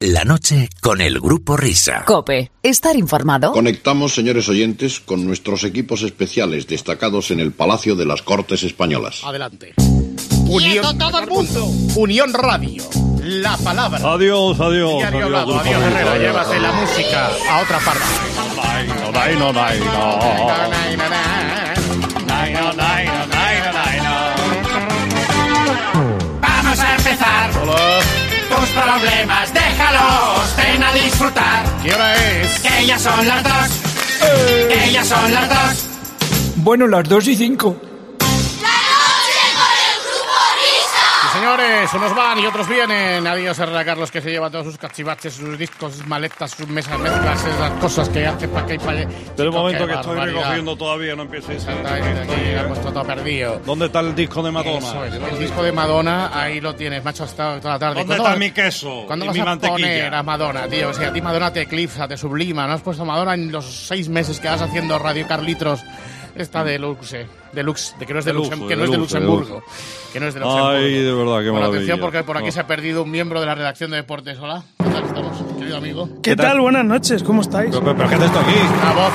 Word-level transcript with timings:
La 0.00 0.22
noche 0.22 0.70
con 0.80 1.00
el 1.00 1.18
grupo 1.18 1.56
Risa. 1.56 2.04
Cope, 2.04 2.52
estar 2.62 2.94
informado. 2.94 3.50
Conectamos, 3.50 4.14
señores 4.14 4.48
oyentes, 4.48 5.00
con 5.00 5.26
nuestros 5.26 5.64
equipos 5.64 6.02
especiales 6.04 6.68
destacados 6.68 7.32
en 7.32 7.40
el 7.40 7.50
Palacio 7.50 7.96
de 7.96 8.06
las 8.06 8.22
Cortes 8.22 8.62
Españolas. 8.62 9.24
Adelante. 9.24 9.74
Unión, 10.46 10.96
todo 10.98 11.18
el 11.18 11.26
mundo. 11.26 11.64
Unión 11.96 12.32
Radio. 12.32 12.84
La 13.24 13.56
palabra. 13.56 13.98
Adiós, 14.12 14.60
adiós. 14.60 14.98
Diario 14.98 15.26
adiós, 15.26 15.44
grupo 15.46 15.60
Adiós, 15.62 15.82
Herrera. 15.82 16.12
adiós. 16.12 16.20
Llévate 16.20 16.60
la 16.60 16.72
música 16.74 17.30
a 17.50 17.62
otra 17.62 17.80
parte. 17.80 18.04
No, 19.36 19.52
no. 19.52 19.60
Vamos 26.40 26.78
a 26.78 26.96
empezar. 26.96 27.50
Tus 28.48 28.68
problemas, 28.70 29.52
déjalos, 29.98 30.56
ven 30.56 30.82
a 30.82 30.92
disfrutar. 30.92 31.64
¿Qué 31.82 31.94
hora 31.94 32.14
es? 32.14 32.60
Que 32.60 32.86
ya 32.86 32.98
son 32.98 33.26
las 33.26 33.42
dos. 33.42 33.68
Que 34.68 34.92
ya 34.92 35.04
son 35.04 35.32
las 35.32 35.48
dos. 35.48 35.84
Bueno, 36.56 36.86
las 36.86 37.08
2 37.08 37.28
y 37.28 37.36
5. 37.36 37.76
Señores, 41.48 41.94
unos 41.94 42.14
van 42.14 42.38
y 42.38 42.46
otros 42.46 42.68
vienen. 42.68 43.26
Adiós, 43.26 43.58
Herrera 43.58 43.84
Carlos, 43.84 44.10
que 44.10 44.20
se 44.20 44.30
lleva 44.30 44.50
todos 44.50 44.66
sus 44.66 44.78
cachivaches, 44.78 45.34
sus 45.34 45.58
discos, 45.58 45.94
sus 45.94 46.06
maletas, 46.06 46.50
sus 46.50 46.68
mesas, 46.68 46.98
mezclas, 46.98 47.44
esas 47.44 47.70
cosas 47.80 48.08
que 48.10 48.26
hace 48.26 48.48
para 48.48 48.66
que 48.66 48.74
y 48.74 48.78
para 48.78 48.90
allá. 48.92 49.08
Pero 49.36 49.50
Chico, 49.50 49.62
momento 49.62 49.86
que 49.86 49.94
estoy 49.94 50.20
recogiendo 50.20 50.76
todavía, 50.76 51.16
no 51.16 51.22
empieces. 51.22 51.56
Exactamente, 51.56 52.20
aquí 52.20 52.40
hemos 52.44 52.80
todo 52.82 53.04
perdido. 53.04 53.60
¿Dónde 53.64 53.86
está 53.86 54.00
el 54.00 54.14
disco 54.14 54.42
de 54.42 54.50
Madonna? 54.50 54.78
Eso 54.78 55.04
es, 55.04 55.14
el 55.14 55.38
disco 55.38 55.62
de 55.62 55.72
Madonna, 55.72 56.30
ahí 56.34 56.60
lo 56.60 56.74
tienes, 56.74 57.02
macho, 57.02 57.24
hasta 57.24 57.60
toda 57.60 57.74
la 57.74 57.78
tarde. 57.78 57.94
¿Dónde 58.00 58.16
¿Cuándo 58.16 58.28
está 58.28 58.38
mi 58.38 58.50
queso 58.50 59.04
¿Cuándo 59.06 59.24
y 59.24 59.28
vas 59.28 59.36
mi 59.36 59.40
a 59.40 59.44
mantequilla? 59.44 59.76
poner 59.76 60.14
a 60.14 60.22
Madonna, 60.22 60.68
tío? 60.68 60.90
O 60.90 60.94
sea, 60.94 61.08
a 61.08 61.12
ti 61.12 61.22
Madonna 61.22 61.52
te 61.52 61.62
eclipsa, 61.62 62.06
te 62.06 62.16
sublima. 62.16 62.66
No 62.66 62.74
has 62.74 62.82
puesto 62.82 63.04
Madonna 63.04 63.34
en 63.34 63.50
los 63.50 63.64
seis 63.64 64.08
meses 64.08 64.38
que 64.38 64.48
vas 64.48 64.60
haciendo 64.60 64.98
Radio 64.98 65.26
Carlitos. 65.26 65.80
Esta 66.38 66.62
de 66.64 66.78
Luxe, 66.78 67.26
de 67.52 67.62
Lux, 67.62 67.94
de 67.98 68.06
que 68.06 68.12
no 68.12 68.18
es 68.20 68.24
de, 68.24 68.32
De 68.32 68.38
Luxem- 68.38 68.50
lujo, 68.56 68.68
que 68.68 68.76
no 68.76 68.80
de 68.80 68.84
es 68.86 68.90
de 68.92 68.96
Luxemburgo. 68.98 69.62
Que 70.12 70.20
no 70.20 70.26
es 70.28 70.34
de 70.34 70.40
Luxemburgo. 70.40 70.68
Ay, 70.68 71.02
de 71.02 71.12
verdad, 71.12 71.42
qué 71.42 71.50
Bueno, 71.50 71.66
atención 71.66 72.00
porque 72.00 72.22
por 72.22 72.36
aquí 72.36 72.46
No. 72.46 72.52
se 72.52 72.60
ha 72.60 72.66
perdido 72.66 73.02
un 73.02 73.10
miembro 73.10 73.40
de 73.40 73.46
la 73.46 73.54
redacción 73.54 73.90
de 73.90 73.96
deportes. 73.98 74.38
Hola, 74.38 74.62
¿qué 74.78 74.84
tal 74.90 75.04
estamos, 75.04 75.42
querido 75.58 75.76
amigo? 75.76 76.08
¿Qué 76.22 76.36
tal? 76.36 76.60
Buenas 76.60 76.84
noches, 76.84 77.22
¿cómo 77.22 77.42
estáis? 77.42 77.70
Pero, 77.76 77.96
pero, 77.96 78.08
¿qué 78.08 78.14
haces 78.14 78.32
tú 78.32 78.38
aquí? 78.38 78.54
Una 78.82 78.92
voz 78.92 79.12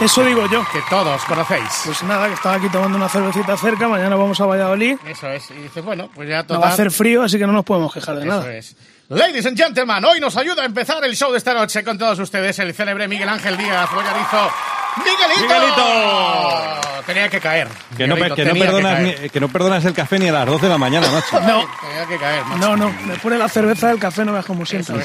Eso 0.00 0.24
digo 0.24 0.42
yo. 0.50 0.62
que 0.72 0.80
todos 0.90 1.24
conocéis. 1.24 1.82
Pues 1.84 2.02
nada, 2.02 2.26
que 2.28 2.34
estaba 2.34 2.56
aquí 2.56 2.68
tomando 2.68 2.96
una 2.98 3.08
cervecita 3.08 3.56
cerca, 3.56 3.88
mañana 3.88 4.16
vamos 4.16 4.40
a 4.40 4.46
Valladolid. 4.46 4.96
Eso 5.06 5.28
es. 5.30 5.50
Y 5.52 5.62
dices, 5.62 5.84
bueno, 5.84 6.10
pues 6.14 6.28
ya 6.28 6.38
No 6.38 6.46
total. 6.46 6.62
va 6.64 6.68
a 6.68 6.72
hacer 6.72 6.90
frío, 6.90 7.22
así 7.22 7.38
que 7.38 7.46
no 7.46 7.52
nos 7.52 7.64
podemos 7.64 7.92
quejar 7.94 8.16
de 8.16 8.22
Eso 8.22 8.30
nada. 8.30 8.52
es. 8.54 8.76
Ladies 9.08 9.46
and 9.46 9.56
gentlemen, 9.56 10.04
hoy 10.04 10.18
nos 10.18 10.36
ayuda 10.36 10.62
a 10.62 10.66
empezar 10.66 11.04
el 11.04 11.14
show 11.14 11.30
de 11.30 11.38
esta 11.38 11.54
noche 11.54 11.84
con 11.84 11.96
todos 11.96 12.18
ustedes 12.18 12.58
el 12.58 12.74
célebre 12.74 13.06
Miguel 13.06 13.28
Ángel 13.28 13.56
Díaz, 13.56 13.88
Boyarizo. 13.94 14.50
¡Miguelito! 14.96 15.42
¡Miguelito! 15.42 16.80
Tenía 17.06 17.28
que 17.28 17.38
caer. 17.40 17.68
Que 17.96 18.08
no, 18.08 18.16
que, 18.16 18.44
no 18.44 18.54
perdonas, 18.54 18.94
caer. 18.94 19.20
ni- 19.22 19.28
que 19.28 19.38
no 19.40 19.48
perdonas 19.48 19.84
el 19.84 19.92
café 19.94 20.18
ni 20.18 20.26
a 20.28 20.32
las 20.32 20.46
12 20.46 20.66
de 20.66 20.72
la 20.72 20.78
mañana, 20.78 21.08
macho. 21.08 21.40
No, 21.40 21.64
Tenía 21.80 22.06
que 22.08 22.18
caer, 22.18 22.44
macho. 22.46 22.58
no, 22.66 22.76
no. 22.76 22.92
Después 23.06 23.32
de 23.32 23.38
la 23.38 23.48
cerveza, 23.48 23.92
el 23.92 24.00
café 24.00 24.24
no 24.24 24.32
veas 24.32 24.44
como 24.46 24.66
siempre. 24.66 24.96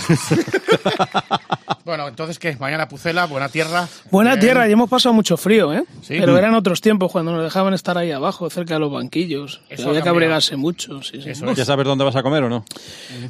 Bueno, 1.92 2.08
entonces, 2.08 2.40
¿qué? 2.40 2.56
Mañana 2.58 2.88
Pucela, 2.88 3.26
buena 3.26 3.50
tierra. 3.50 3.86
Buena 4.12 4.30
Bien. 4.36 4.40
tierra, 4.40 4.70
y 4.70 4.72
hemos 4.72 4.90
pasado 4.90 5.12
mucho 5.12 5.36
frío, 5.36 5.74
¿eh? 5.74 5.84
Sí. 6.02 6.16
Pero 6.18 6.38
eran 6.38 6.56
otros 6.56 6.80
tiempos 6.80 7.12
cuando 7.12 7.34
nos 7.34 7.44
dejaban 7.44 7.74
estar 7.74 7.98
ahí 7.98 8.12
abajo, 8.12 8.50
cerca 8.50 8.76
de 8.76 8.80
los 8.80 8.94
banquillos. 8.94 9.60
Eso 9.68 9.90
había 9.90 10.00
ha 10.00 10.04
que 10.04 10.08
abregarse 10.08 10.56
mucho. 10.56 11.04
sí, 11.04 11.22
sí. 11.22 11.32
Eso 11.32 11.52
es. 11.52 11.58
¿Ya 11.58 11.66
sabes 11.66 11.86
dónde 11.86 12.06
vas 12.06 12.16
a 12.16 12.24
comer 12.24 12.44
o 12.44 12.50
no? 12.50 12.64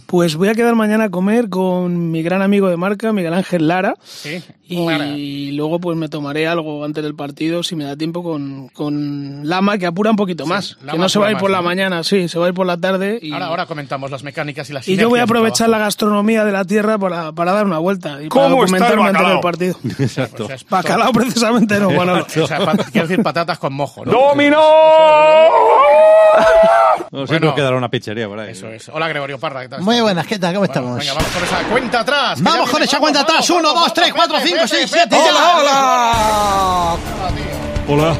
Pues 0.05 0.35
voy 0.35 0.49
a 0.49 0.53
quedar 0.53 0.75
mañana 0.75 1.05
a 1.05 1.09
comer 1.09 1.49
con 1.49 2.11
mi 2.11 2.21
gran 2.21 2.43
amigo 2.43 2.69
de 2.69 2.77
marca, 2.77 3.11
Miguel 3.11 3.33
Ángel 3.33 3.67
Lara. 3.67 3.95
Sí. 4.03 4.43
Y 4.67 5.53
luego 5.53 5.79
pues 5.79 5.97
me 5.97 6.07
tomaré 6.07 6.47
algo 6.47 6.85
antes 6.85 7.03
del 7.03 7.15
partido, 7.15 7.63
si 7.63 7.75
me 7.75 7.83
da 7.83 7.97
tiempo, 7.97 8.21
con, 8.21 8.67
con 8.69 9.41
Lama, 9.49 9.79
que 9.79 9.87
apura 9.87 10.11
un 10.11 10.17
poquito 10.17 10.45
más. 10.45 10.77
Lama 10.81 10.91
que 10.91 10.97
no 10.99 11.09
se 11.09 11.17
va 11.17 11.27
a 11.29 11.31
ir 11.31 11.37
por 11.37 11.49
más, 11.49 11.57
la 11.57 11.57
¿no? 11.57 11.63
mañana, 11.63 12.03
sí, 12.03 12.27
se 12.27 12.37
va 12.37 12.45
a 12.45 12.49
ir 12.49 12.53
por 12.53 12.67
la 12.67 12.77
tarde. 12.77 13.17
Y, 13.23 13.33
Ahora, 13.33 13.47
ahora 13.47 13.65
comentamos 13.65 14.11
las 14.11 14.23
mecánicas 14.23 14.69
y 14.69 14.73
las 14.73 14.87
y 14.87 14.95
yo 14.97 15.09
voy 15.09 15.19
a 15.19 15.23
aprovechar 15.23 15.67
la 15.67 15.79
gastronomía 15.79 16.45
de 16.45 16.51
la 16.51 16.63
tierra 16.63 16.99
para, 16.99 17.31
para 17.31 17.53
dar 17.53 17.65
una 17.65 17.79
vuelta 17.79 18.21
y 18.21 18.29
para 18.29 18.50
¿Cómo 18.51 18.65
está 18.65 18.87
el 18.89 18.99
bacalao? 18.99 19.31
del 19.31 19.39
partido. 19.39 19.75
Exacto. 19.99 20.43
O 20.43 20.47
sea, 20.47 20.55
es 20.55 20.65
Bacalao 20.67 21.11
precisamente 21.11 21.79
no, 21.79 21.89
bueno, 21.91 22.13
O 22.43 22.47
sea, 22.47 22.59
quiero 22.91 23.07
decir 23.07 23.23
patatas 23.23 23.57
con 23.59 23.73
mojo, 23.73 24.05
¿no? 24.05 24.11
No, 27.11 27.27
siempre 27.27 27.39
Bueno. 27.39 27.55
quedará 27.55 27.75
una 27.75 27.89
pizzería 27.89 28.27
por 28.27 28.39
ahí. 28.39 28.51
Eso 28.51 28.67
es. 28.69 28.87
Hola, 28.89 29.07
Gregorio 29.09 29.37
Parra, 29.39 29.61
¿qué 29.61 29.69
tal? 29.69 29.81
Muy 29.81 29.99
buenas, 29.99 30.25
¿qué 30.25 30.39
tal? 30.39 30.53
¿Cómo 30.55 30.65
Bueno, 30.67 30.73
estamos? 30.73 30.99
venga, 30.99 31.13
vamos 31.13 31.31
con 31.33 31.43
esa 31.43 31.63
cuenta 31.69 31.99
atrás. 31.99 32.41
Vamos 32.41 32.69
con 32.69 32.83
esa 32.83 32.99
cuenta 32.99 33.21
atrás. 33.21 33.49
Uno, 33.49 33.61
vamos, 33.69 33.83
dos, 33.83 33.93
tres, 33.93 34.09
vamos, 34.13 34.27
cuatro, 34.27 34.37
Pepe, 34.37 34.47
cinco, 34.47 34.61
Pepe, 34.63 34.77
seis, 34.77 34.91
Pepe, 34.91 35.15
siete. 35.21 35.37
hola. 35.59 36.95
Hola. 37.87 38.15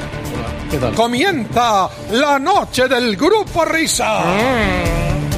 Comienza 0.95 1.89
la 2.11 2.39
noche 2.39 2.87
del 2.87 3.15
grupo 3.15 3.63
Risa. 3.65 4.23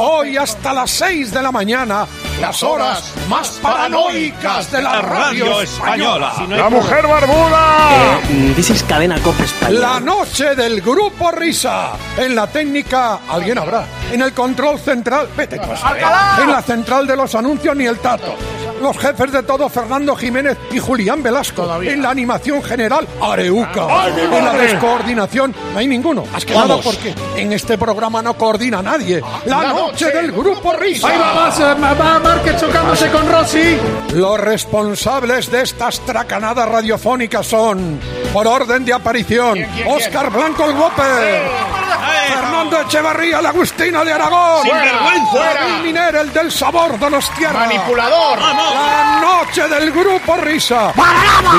Hoy 0.00 0.36
hasta 0.36 0.72
las 0.72 0.92
6 0.92 1.32
de 1.32 1.42
la 1.42 1.50
mañana, 1.50 2.06
las 2.40 2.62
horas 2.62 3.12
más 3.28 3.48
paranoicas 3.60 4.70
de 4.70 4.80
la 4.80 5.02
radio 5.02 5.60
española. 5.60 6.34
¡La 6.48 6.70
mujer 6.70 7.04
barbuda! 7.04 8.20
Dices 8.56 8.84
cadena 8.84 9.18
Copa 9.20 9.42
España. 9.42 9.80
La 9.80 9.98
noche 9.98 10.54
del 10.54 10.82
grupo 10.82 11.32
Risa. 11.32 11.94
En 12.16 12.36
la 12.36 12.46
técnica, 12.46 13.18
alguien 13.28 13.58
habrá. 13.58 13.86
En 14.12 14.22
el 14.22 14.32
control 14.32 14.78
central, 14.78 15.30
vete 15.36 15.58
tú 15.58 15.72
a 15.72 15.76
saber. 15.76 16.04
En 16.42 16.52
la 16.52 16.62
central 16.62 17.04
de 17.04 17.16
los 17.16 17.34
anuncios, 17.34 17.74
ni 17.74 17.86
el 17.86 17.98
tato. 17.98 18.36
Los 18.80 18.98
jefes 18.98 19.32
de 19.32 19.42
todo, 19.42 19.68
Fernando 19.68 20.14
Jiménez 20.16 20.56
y 20.70 20.78
Julián 20.78 21.22
Velasco. 21.22 21.62
Todavía. 21.62 21.92
En 21.92 22.02
la 22.02 22.10
animación 22.10 22.62
general, 22.62 23.06
Areuca. 23.20 23.86
en 24.08 24.44
la 24.44 24.52
descoordinación, 24.54 25.54
no 25.72 25.78
hay 25.78 25.86
ninguno. 25.86 26.24
Más 26.32 26.44
que 26.44 26.54
nada 26.54 26.76
porque 26.78 27.14
en 27.36 27.52
este 27.52 27.76
programa 27.78 28.22
no 28.22 28.34
coordina 28.34 28.82
nadie. 28.82 29.20
La, 29.46 29.62
La 29.62 29.68
noche, 29.72 30.06
noche. 30.06 30.16
del 30.16 30.32
grupo 30.32 30.72
Risa. 30.74 31.08
Ahí 31.08 31.18
va, 31.18 31.74
va, 31.74 31.94
va, 31.94 32.18
Márquez 32.18 32.60
chocándose 32.60 33.10
con 33.10 33.30
Rossi. 33.30 33.76
Los 34.14 34.38
responsables 34.40 35.50
de 35.50 35.62
estas 35.62 36.00
tracanadas 36.00 36.68
radiofónicas 36.68 37.46
son, 37.46 37.98
por 38.32 38.46
orden 38.46 38.84
de 38.84 38.92
aparición, 38.92 39.54
¿Quién, 39.54 39.70
quién, 39.74 39.88
Oscar 39.88 40.30
Blanco 40.30 40.64
el 40.64 40.74
Guape, 40.76 41.02
Fernando 42.28 42.80
Echevarría 42.82 43.38
el 43.40 43.46
Agustino 43.46 44.04
de 44.04 44.12
Aragón, 44.12 44.62
Sinvergüenza. 44.62 45.38
David 45.54 45.82
Miner 45.84 46.16
el 46.16 46.32
del 46.32 46.52
sabor 46.52 46.98
de 46.98 47.10
los 47.10 47.30
tierras, 47.34 47.66
Manipulador. 47.66 48.38
la 48.38 49.20
noche 49.20 49.68
del 49.68 49.90
grupo 49.92 50.36
Risa. 50.36 50.92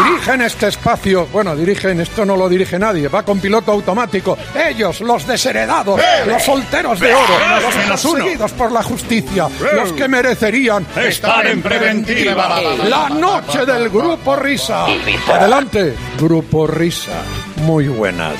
Dirigen 0.05 0.41
este 0.41 0.67
espacio, 0.67 1.27
bueno, 1.27 1.55
dirigen, 1.55 1.99
esto 2.01 2.25
no 2.25 2.35
lo 2.35 2.47
dirige 2.49 2.77
nadie, 2.79 3.07
va 3.07 3.23
con 3.23 3.39
piloto 3.39 3.71
automático. 3.71 4.37
Ellos, 4.55 5.01
los 5.01 5.25
desheredados, 5.25 5.99
los 6.25 6.43
solteros 6.43 6.99
de 6.99 7.13
oro, 7.13 7.33
los 7.61 7.75
perseguidos 7.75 8.51
por 8.53 8.71
la 8.71 8.83
justicia, 8.83 9.47
los 9.73 9.91
que 9.93 10.07
merecerían 10.07 10.85
Estar 10.95 11.45
en 11.47 11.61
preventiva. 11.61 12.59
la 12.87 13.09
noche 13.09 13.65
del 13.65 13.89
Grupo 13.89 14.35
Risa. 14.35 14.85
Adelante, 15.31 15.95
Grupo 16.19 16.67
Risa. 16.67 17.11
Muy 17.57 17.87
buenas. 17.87 18.35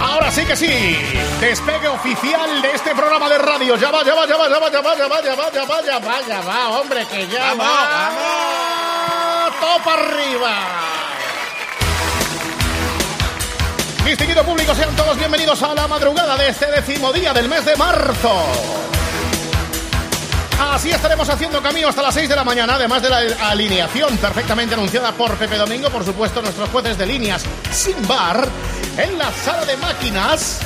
Ahora 0.00 0.30
sí 0.30 0.44
que 0.44 0.56
sí. 0.56 0.96
Despegue 1.40 1.88
oficial 1.88 2.62
de 2.62 2.72
este 2.72 2.94
programa 2.94 3.28
de 3.28 3.38
radio. 3.38 3.76
Ya 3.76 3.90
va, 3.90 4.04
ya 4.04 4.14
va, 4.14 4.26
ya 4.26 4.36
va, 4.36 4.46
ya 4.46 4.58
va, 4.58 4.70
ya 4.70 4.80
va, 4.80 4.96
ya 4.96 5.08
va, 5.08 5.22
ya 5.22 5.34
va, 5.34 5.50
ya 5.52 5.64
va, 5.64 5.82
ya 5.82 5.98
va, 5.98 6.20
ya 6.26 6.40
va, 6.40 6.68
hombre, 6.78 7.06
que 7.06 7.26
ya 7.26 7.54
va. 7.54 9.50
¡Topa 9.60 9.94
arriba! 9.94 10.54
Distinguido 14.04 14.44
público, 14.44 14.74
sean 14.74 14.94
todos 14.96 15.18
bienvenidos 15.18 15.62
a 15.62 15.74
la 15.74 15.86
madrugada 15.86 16.36
de 16.36 16.48
este 16.48 16.66
décimo 16.70 17.12
día 17.12 17.32
del 17.32 17.48
mes 17.48 17.64
de 17.64 17.76
marzo. 17.76 18.97
Así 20.60 20.90
estaremos 20.90 21.28
haciendo 21.28 21.62
camino 21.62 21.88
hasta 21.88 22.02
las 22.02 22.14
6 22.14 22.28
de 22.28 22.34
la 22.34 22.42
mañana, 22.42 22.74
además 22.74 23.00
de 23.00 23.10
la 23.10 23.18
alineación 23.48 24.16
perfectamente 24.18 24.74
anunciada 24.74 25.12
por 25.12 25.36
Pepe 25.36 25.56
Domingo, 25.56 25.88
por 25.88 26.04
supuesto, 26.04 26.42
nuestros 26.42 26.68
jueces 26.70 26.98
de 26.98 27.06
líneas 27.06 27.44
sin 27.70 27.94
bar, 28.08 28.48
en 28.96 29.16
la 29.16 29.32
sala 29.32 29.64
de 29.64 29.76
máquinas, 29.76 30.58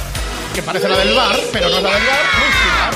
que 0.54 0.62
parece 0.62 0.88
la 0.88 0.96
del 0.96 1.14
bar, 1.14 1.36
pero 1.52 1.68
no 1.68 1.76
es 1.76 1.82
la 1.82 1.90
del 1.90 2.06
bar. 2.06 2.94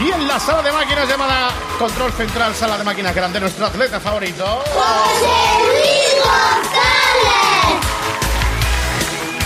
Y 0.00 0.10
en 0.10 0.28
la 0.28 0.38
sala 0.38 0.62
de 0.62 0.72
máquinas 0.72 1.08
llamada 1.08 1.50
Control 1.78 2.12
Central, 2.12 2.54
sala 2.54 2.76
de 2.76 2.84
máquinas 2.84 3.14
grande, 3.14 3.40
nuestro 3.40 3.66
atleta 3.66 3.98
favorito. 3.98 4.64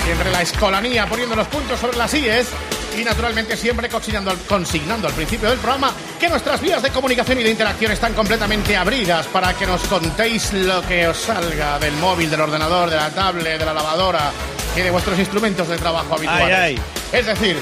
Siempre 0.05 0.31
la 0.33 0.43
escolanía 0.43 1.07
poniendo 1.07 1.37
los 1.37 1.47
puntos 1.47 1.79
sobre 1.79 1.97
las 1.97 2.13
IES 2.15 2.49
y 2.97 3.05
naturalmente 3.05 3.57
siempre 3.57 3.89
consignando 3.89 4.31
al, 4.31 4.39
consignando 4.39 5.09
al 5.09 5.15
principio 5.15 5.51
del 5.51 5.59
programa 5.59 5.93
que 6.19 6.29
nuestras 6.29 6.61
vías 6.61 6.83
de 6.83 6.91
comunicación 6.91 7.41
y 7.41 7.43
de 7.43 7.51
interacción 7.51 7.93
están 7.93 8.15
completamente 8.15 8.77
abridas 8.77 9.27
para 9.27 9.55
que 9.55 9.67
nos 9.67 9.83
contéis 9.83 10.53
lo 10.53 10.83
que 10.83 11.09
os 11.09 11.17
salga 11.17 11.79
del 11.79 11.95
móvil, 11.95 12.31
del 12.31 12.41
ordenador, 12.41 12.91
de 12.91 12.97
la 12.97 13.11
tablet, 13.11 13.59
de 13.59 13.65
la 13.65 13.75
lavadora 13.75 14.31
y 14.77 14.81
de 14.81 14.91
vuestros 14.91 15.19
instrumentos 15.19 15.69
de 15.69 15.77
trabajo 15.77 16.15
habituales. 16.15 16.59
Ay, 16.59 16.77
ay. 16.77 16.81
Es 17.13 17.27
decir, 17.27 17.57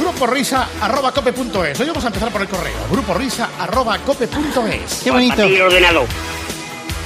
gruporisa.cope.es. 0.00 1.80
Hoy 1.80 1.86
vamos 1.86 2.04
a 2.04 2.08
empezar 2.08 2.30
por 2.30 2.42
el 2.42 2.48
correo. 2.48 2.76
gruporisa.cope.es. 2.90 5.00
Qué 5.02 5.10
bonito. 5.10 5.46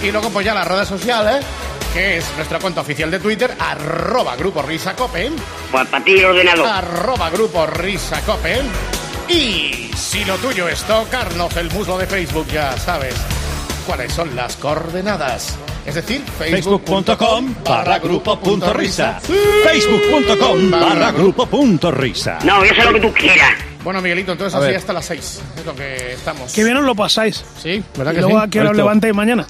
Y 0.02 0.10
luego 0.10 0.31
pues 0.31 0.44
ya 0.44 0.54
las 0.54 0.66
redes 0.66 0.88
sociales, 0.88 1.44
que 1.93 2.17
es 2.19 2.25
nuestra 2.37 2.59
cuenta 2.59 2.81
oficial 2.81 3.11
de 3.11 3.19
Twitter, 3.19 3.50
arroba 3.59 4.37
Grupo 4.37 4.62
Risa 4.62 4.94
Cope, 4.97 5.31
arroba 6.67 7.31
Grupo 7.31 7.67
Risa 7.67 8.21
Cope. 8.23 8.61
Y 9.29 9.91
si 9.97 10.25
lo 10.25 10.37
tuyo 10.39 10.69
es 10.69 10.83
tocarnos 10.85 11.56
el 11.56 11.71
muslo 11.71 11.99
de 11.99 12.06
Facebook, 12.06 12.47
ya 12.49 12.77
sabes 12.79 13.15
cuáles 13.87 14.12
son 14.12 14.35
las 14.35 14.56
coordenadas. 14.56 15.56
Es 15.87 15.97
decir, 15.97 16.23
Facebook.com 16.39 17.55
barra 17.65 17.99
grupo 17.99 18.38
punto 18.38 18.73
risa. 18.73 19.19
Facebook.com 19.21 20.71
barra 20.71 21.11
grupo 21.12 21.47
punto 21.47 21.91
risa. 21.91 22.38
No, 22.45 22.65
yo 22.65 22.73
sé 22.75 22.85
lo 22.85 22.93
que 22.95 23.00
tú 23.00 23.12
quieras. 23.12 23.50
Bueno, 23.83 24.00
Miguelito, 24.00 24.33
entonces 24.33 24.55
A 24.55 24.59
así 24.59 24.69
ver. 24.69 24.77
hasta 24.77 24.93
las 24.93 25.05
6 25.06 25.41
es 25.59 25.67
lo 25.67 25.75
que 25.75 26.12
estamos. 26.12 26.53
Que 26.53 26.62
bien 26.62 26.77
os 26.77 26.85
lo 26.85 26.95
pasáis. 26.95 27.45
Sí, 27.61 27.83
¿verdad 27.97 28.12
Y 28.12 28.15
que 28.15 28.21
luego 28.21 28.38
sí? 28.38 28.45
a 28.47 28.49
qué 28.49 28.61
hora 28.61 28.73
levantáis 28.73 29.12
mañana. 29.15 29.45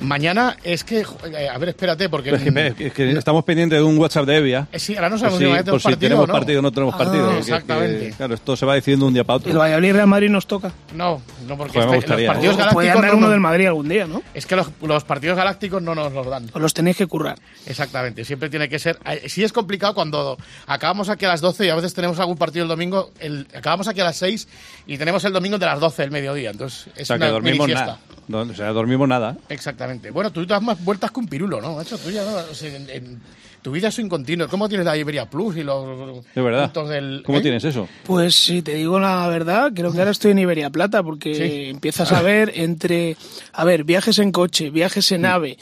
Mañana 0.00 0.56
es 0.64 0.82
que, 0.84 1.00
eh, 1.00 1.48
a 1.48 1.58
ver, 1.58 1.70
espérate, 1.70 2.08
porque... 2.08 2.30
Es 2.30 2.42
que, 2.42 2.86
es 2.86 2.92
que 2.92 3.10
estamos 3.12 3.44
pendientes 3.44 3.78
de 3.78 3.82
un 3.84 3.98
WhatsApp 3.98 4.24
de 4.26 4.36
Evia. 4.36 4.66
Eh, 4.72 4.78
sí, 4.78 4.94
ahora 4.96 5.10
no 5.10 5.16
Por 5.16 5.30
sabemos 5.30 5.38
si, 5.38 5.44
si, 5.44 5.50
tenemos 5.62 5.82
si 5.82 5.88
partido 5.88 6.00
tenemos 6.00 6.24
o 6.24 6.26
no. 6.26 6.32
partido 6.32 6.58
o 6.58 6.62
no 6.62 6.72
tenemos 6.72 6.94
Ah, 6.94 6.98
partido. 6.98 7.28
que- 7.28 7.34
que, 7.34 7.40
exactamente. 7.40 8.14
claro, 8.16 8.34
esto 8.34 8.56
se 8.56 8.66
va 8.66 8.74
decidiendo 8.74 9.06
un 9.06 9.14
día 9.14 9.24
para 9.24 9.36
El 9.44 9.48
otro. 9.50 9.58
Valladolid 9.60 9.92
Real 9.92 10.06
Madrid 10.06 10.30
nos 10.30 10.46
toca. 10.46 10.72
No, 10.94 11.20
no, 11.46 11.56
porque 11.56 11.74
Joder, 11.74 11.90
me 11.90 11.96
este- 11.98 12.16
los 12.16 12.22
partidos 12.26 12.54
¿eh? 12.54 12.58
Puede 12.72 12.88
galácticos 12.88 13.10
no 13.12 13.16
uno 13.18 13.26
nos- 13.26 13.30
del 13.30 13.40
Madrid 13.40 13.66
algún 13.66 13.88
día, 13.88 14.06
¿no? 14.06 14.22
Es 14.34 14.46
que 14.46 14.56
los, 14.56 14.68
los 14.82 15.04
partidos 15.04 15.36
galácticos 15.36 15.82
no 15.82 15.94
nos 15.94 16.12
los 16.12 16.26
dan. 16.26 16.46
Os 16.52 16.60
los 16.62 16.72
tenéis 16.74 16.96
que 16.96 17.06
currar. 17.06 17.38
Exactamente, 17.66 18.24
siempre 18.24 18.48
tiene 18.48 18.68
que 18.68 18.78
ser. 18.78 18.98
eh, 19.04 19.28
Sí 19.28 19.44
es 19.44 19.52
complicado 19.52 19.94
cuando 19.94 20.36
acabamos 20.66 21.08
aquí 21.10 21.24
a 21.26 21.28
las 21.28 21.40
12 21.40 21.66
y 21.66 21.68
a 21.68 21.74
veces 21.74 21.92
tenemos 21.94 22.18
algún 22.18 22.36
partido 22.38 22.62
el 22.62 22.68
domingo. 22.68 23.10
El, 23.20 23.46
acabamos 23.54 23.86
aquí 23.86 24.00
a 24.00 24.04
las 24.04 24.16
6 24.16 24.48
y 24.92 24.98
tenemos 24.98 25.24
el 25.24 25.32
domingo 25.32 25.56
de 25.58 25.66
las 25.66 25.78
12 25.78 26.02
del 26.02 26.10
mediodía. 26.10 26.50
Entonces 26.50 26.88
es 26.96 27.02
O 27.02 27.04
sea, 27.06 27.16
que 27.18 27.22
una 27.24 27.30
dormimos 27.32 27.66
mini 27.68 27.78
nada. 27.80 27.98
No, 28.28 28.40
O 28.40 28.54
sea, 28.54 28.68
dormimos 28.72 29.08
nada. 29.08 29.36
Exactamente. 29.48 30.10
Bueno, 30.10 30.30
tú 30.32 30.44
das 30.46 30.60
más 30.62 30.82
vueltas 30.84 31.10
que 31.10 31.20
un 31.20 31.28
pirulo, 31.28 31.60
¿no? 31.60 31.74
Macho, 31.76 31.96
tú 31.98 32.10
ya 32.10 32.24
no- 32.24 32.36
o 32.50 32.54
sea, 32.54 32.74
en- 32.74 32.90
en- 32.90 33.20
tu 33.62 33.70
vida 33.72 33.88
es 33.88 33.98
un 33.98 34.08
continuo. 34.08 34.48
¿Cómo 34.48 34.68
tienes 34.68 34.86
la 34.86 34.96
Iberia 34.96 35.28
Plus 35.28 35.56
y 35.58 35.62
los 35.62 36.24
De 36.34 36.40
verdad. 36.40 36.64
puntos 36.64 36.88
del. 36.88 37.22
¿Cómo 37.26 37.38
¿eh? 37.38 37.42
tienes 37.42 37.62
eso? 37.64 37.86
Pues 38.04 38.34
si 38.34 38.62
te 38.62 38.74
digo 38.74 38.98
la 38.98 39.28
verdad, 39.28 39.70
creo 39.74 39.92
que 39.92 39.98
ahora 39.98 40.12
estoy 40.12 40.30
en 40.30 40.38
Iberia 40.38 40.70
Plata 40.70 41.02
porque 41.02 41.34
Sí. 41.34 41.70
empiezas 41.70 42.10
a 42.12 42.22
ver 42.22 42.50
entre, 42.54 43.16
a 43.52 43.64
ver, 43.64 43.84
viajes 43.84 44.18
en 44.18 44.32
coche, 44.32 44.70
viajes 44.70 45.12
en 45.12 45.26
ave, 45.26 45.58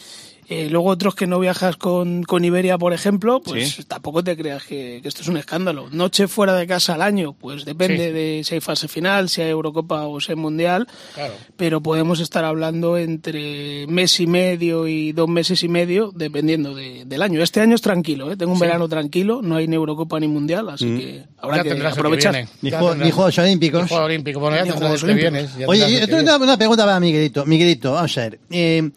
eh, 0.51 0.69
luego 0.71 0.89
otros 0.89 1.15
que 1.15 1.27
no 1.27 1.39
viajas 1.39 1.77
con, 1.77 2.23
con 2.23 2.45
Iberia, 2.45 2.79
por 2.79 2.93
ejemplo, 2.95 3.41
pues 3.43 3.69
Sí. 3.71 3.85
tampoco 3.85 4.25
te 4.25 4.37
creas 4.37 4.65
que, 4.65 5.01
que 5.03 5.09
esto 5.09 5.21
es 5.23 5.29
un 5.29 5.37
escándalo. 5.37 5.89
Noche 5.91 6.27
fuera 6.27 6.55
de 6.55 6.67
casa 6.67 6.95
al 6.95 7.03
año, 7.03 7.35
pues 7.35 7.65
depende 7.67 8.07
Sí. 8.09 8.13
de 8.13 8.41
si 8.45 8.55
hay 8.55 8.61
fase 8.61 8.89
final, 8.89 9.29
si 9.29 9.43
hay 9.43 9.51
Eurocopa 9.51 10.07
o 10.07 10.21
si 10.21 10.33
hay 10.33 10.37
Mundial, 10.37 10.87
Claro. 11.15 11.35
pero 11.57 11.83
podemos 11.83 12.21
estar 12.21 12.45
hablando 12.45 12.97
entre 12.97 13.87
mes 13.89 14.19
y 14.21 14.27
medio 14.27 14.87
y 14.89 15.13
dos 15.13 15.29
meses 15.29 15.63
y 15.63 15.69
medio, 15.69 16.13
dependiendo 16.15 16.75
de- 16.75 17.05
del 17.05 17.23
año. 17.23 17.43
Este 17.43 17.61
año 17.61 17.75
es 17.75 17.83
tranquilo, 17.83 18.33
¿eh? 18.33 18.37
tengo 18.37 18.53
un 18.53 18.59
Sí. 18.59 18.65
verano 18.65 18.89
tranquilo, 18.89 19.41
no 19.43 19.57
hay 19.57 19.69
ni 19.69 19.77
Eurocopa 19.77 20.19
ni 20.19 20.29
Mundial, 20.29 20.69
así 20.71 20.85
que 20.87 21.25
habrá 21.39 21.59
Ya 21.59 21.63
que 21.65 21.77
que 21.77 21.87
aprovechar. 21.87 22.33
viene. 22.33 22.49
Ni, 22.63 22.71
Ya 22.71 22.79
juego- 22.79 22.95
ni 22.95 23.11
Juegos 23.11 23.39
Olímpicos. 23.39 23.83
Ni 23.83 23.89
Juego 23.89 24.05
Olímpico. 24.05 24.41
Bueno, 24.41 24.57
ya 24.57 24.73
Juegos 24.73 25.01
que 25.01 25.07
Olímpicos. 25.07 25.33
vienes. 25.33 25.57
ya 25.59 25.67
Oye, 25.67 25.93
yo 25.93 26.01
que 26.01 26.07
tengo 26.07 26.23
una, 26.23 26.37
una 26.37 26.57
pregunta 26.57 26.85
para 26.85 26.99
Miguelito. 27.01 27.45
Miguelito, 27.45 27.93
vamos 27.93 28.17
a 28.17 28.21
ver. 28.23 28.39
Eh, 28.51 28.83
mm, 28.83 28.91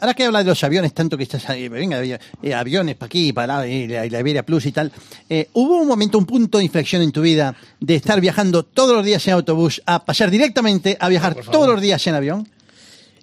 ahora 0.00 0.14
que 0.14 0.24
habla 0.24 0.38
de 0.40 0.44
los 0.44 0.62
aviones, 0.64 0.94
tanto 0.94 1.16
que 1.16 1.24
estás 1.24 1.48
ahí, 1.50 1.68
venga, 1.68 2.00
eh, 2.02 2.54
aviones 2.54 2.94
para 2.96 3.06
aquí, 3.06 3.32
para 3.32 3.58
allá, 3.58 3.66
y 3.68 3.88
la, 3.88 4.06
y 4.06 4.08
Iberia 4.08 4.44
Plus 4.44 4.66
y 4.66 4.72
tal. 4.72 4.92
eh, 5.28 5.48
¿Hubo 5.54 5.76
un 5.78 5.88
momento, 5.88 6.18
un 6.18 6.26
punto 6.26 6.58
de 6.58 6.64
inflexión 6.64 7.02
en 7.02 7.10
tu 7.12 7.20
vida 7.22 7.54
de 7.80 7.94
estar 7.96 8.20
viajando 8.20 8.62
todos 8.62 8.94
los 8.96 9.04
días 9.04 9.26
en 9.26 9.34
autobús 9.34 9.82
a 9.86 10.04
pasar 10.04 10.30
directamente 10.30 10.96
a 11.00 11.08
viajar 11.08 11.34
todos 11.50 11.68
los 11.68 11.80
días 11.80 12.06
en 12.06 12.14
avión? 12.14 12.48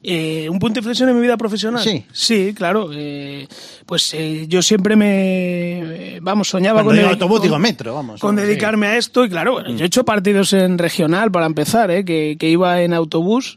Eh, 0.06 0.50
¿Un 0.50 0.60
punto 0.60 0.74
de 0.74 0.80
inflexión 0.82 1.08
en 1.08 1.16
mi 1.16 1.22
vida 1.22 1.38
profesional? 1.38 1.82
Sí. 1.82 2.04
Sí, 2.12 2.54
claro. 2.54 2.90
eh, 2.94 3.48
pues 3.86 4.14
eh, 4.14 4.46
yo 4.50 4.62
siempre 4.62 4.98
me, 4.98 6.20
vamos, 6.22 6.50
soñaba 6.50 6.84
Cuando 6.84 7.02
con, 7.02 7.10
autobús, 7.12 7.38
con- 7.40 7.48
digo 7.48 7.58
metro, 7.60 7.94
vamos. 7.96 8.20
con 8.20 8.36
dedicarme 8.36 8.88
a 8.88 8.98
esto 8.98 9.24
y 9.24 9.30
claro, 9.30 9.54
bueno, 9.54 9.70
yo 9.72 9.86
he 9.86 9.88
hecho 9.88 10.04
partidos 10.04 10.52
en 10.52 10.78
regional 10.78 11.32
para 11.32 11.46
empezar, 11.46 11.90
¿eh? 11.90 12.04
que, 12.04 12.36
que 12.38 12.50
iba 12.50 12.82
en 12.82 12.94
autobús 12.94 13.56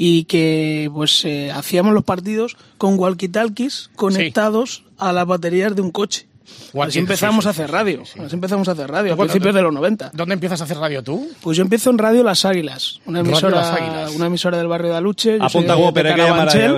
y 0.00 0.24
que 0.24 0.88
pues 0.94 1.24
eh, 1.24 1.50
hacíamos 1.50 1.92
los 1.92 2.04
partidos 2.04 2.56
con 2.78 2.96
walkie-talkies 2.96 3.90
conectados 3.96 4.84
a 4.96 5.12
las 5.12 5.26
baterías 5.26 5.74
de 5.74 5.82
un 5.82 5.90
coche. 5.90 6.28
Walkie- 6.72 6.88
Así 6.88 6.98
empezamos 6.98 7.44
sí, 7.44 7.48
a 7.50 7.52
sí, 7.52 7.60
hacer 7.62 7.70
radio, 7.72 8.04
sí, 8.04 8.12
sí. 8.14 8.20
así 8.20 8.34
empezamos 8.34 8.68
a 8.68 8.72
hacer 8.72 8.90
radio, 8.90 9.12
a 9.12 9.16
Bueno, 9.16 9.30
principios 9.32 9.54
de 9.54 9.62
los 9.62 9.72
90. 9.72 10.10
¿Dónde 10.12 10.34
empiezas 10.34 10.60
a 10.60 10.64
hacer 10.64 10.76
radio 10.78 11.02
tú? 11.02 11.28
Pues 11.40 11.56
yo 11.56 11.62
empiezo 11.62 11.90
en 11.90 11.98
Radio 11.98 12.22
Las 12.22 12.44
Águilas, 12.44 13.00
una 13.06 13.20
Radio 13.20 13.30
emisora, 13.32 13.56
Las 13.56 13.70
Águilas. 13.72 14.14
una 14.14 14.26
emisora 14.26 14.58
del 14.58 14.68
barrio 14.68 14.90
de 14.90 14.96
Aluche. 14.96 15.38
Apunta 15.40 15.74
a 15.74 15.76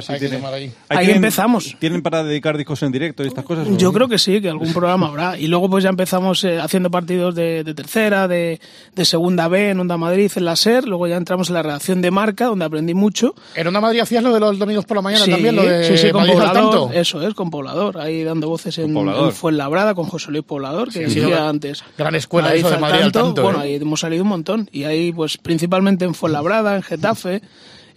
si 0.02 0.12
Hay 0.12 0.18
que 0.20 0.28
llamar 0.28 0.54
ahí. 0.54 0.72
Ahí 0.88 1.10
empezamos. 1.10 1.76
¿Tienen 1.78 2.02
para 2.02 2.22
dedicar 2.24 2.56
discos 2.56 2.82
en 2.82 2.92
directo 2.92 3.24
y 3.24 3.28
estas 3.28 3.44
cosas? 3.44 3.66
Yo 3.76 3.92
creo 3.92 4.08
que 4.08 4.18
sí, 4.18 4.40
que 4.40 4.48
algún 4.48 4.72
programa 4.72 5.08
habrá. 5.08 5.38
Y 5.38 5.46
luego 5.46 5.68
pues 5.68 5.84
ya 5.84 5.90
empezamos 5.90 6.44
eh, 6.44 6.58
haciendo 6.58 6.90
partidos 6.90 7.34
de, 7.34 7.64
de 7.64 7.74
tercera, 7.74 8.28
de, 8.28 8.60
de 8.94 9.04
segunda 9.04 9.48
B 9.48 9.70
en 9.70 9.80
Onda 9.80 9.96
Madrid, 9.96 10.30
en 10.36 10.44
la 10.44 10.56
SER. 10.56 10.86
Luego 10.86 11.06
ya 11.06 11.16
entramos 11.16 11.48
en 11.48 11.54
la 11.54 11.62
redacción 11.62 12.00
de 12.02 12.10
Marca, 12.10 12.46
donde 12.46 12.64
aprendí 12.64 12.94
mucho. 12.94 13.34
¿En 13.54 13.66
Onda 13.66 13.80
Madrid 13.80 14.00
hacías 14.00 14.22
lo 14.22 14.32
de 14.32 14.40
los 14.40 14.58
domingos 14.58 14.84
por 14.84 14.96
la 14.96 15.02
mañana 15.02 15.24
sí, 15.24 15.30
también? 15.30 15.56
Lo 15.56 15.62
de 15.62 15.84
sí, 15.84 15.98
sí, 15.98 16.10
con 16.10 16.26
Poblador. 16.26 16.52
tanto? 16.52 16.90
Eso 16.92 17.26
es, 17.26 17.34
con 17.34 17.50
Poblador. 17.50 17.98
Ahí 17.98 18.22
dando 18.24 18.48
voces 18.48 18.78
en, 18.78 18.92
Poblador. 18.94 19.30
en 19.30 19.34
Fuenlabrada 19.60 19.94
con 19.94 20.06
José 20.06 20.30
Luis 20.30 20.42
Poblador, 20.44 20.88
que 20.90 21.08
Sí, 21.10 21.20
decía 21.20 21.48
antes. 21.48 21.84
gran 21.98 22.14
escuela 22.14 22.48
Madrid 22.48 22.60
eso 22.60 22.70
de 22.70 22.78
Madrid 22.78 23.02
al 23.02 23.12
tanto, 23.12 23.42
Bueno, 23.42 23.58
¿eh? 23.60 23.62
ahí 23.64 23.74
hemos 23.74 24.00
salido 24.00 24.22
un 24.22 24.28
montón. 24.30 24.68
Y 24.72 24.84
ahí 24.84 25.12
pues 25.12 25.36
principalmente 25.36 26.04
en 26.06 26.14
Fuenlabrada, 26.14 26.76
en 26.76 26.82
Getafe 26.82 27.42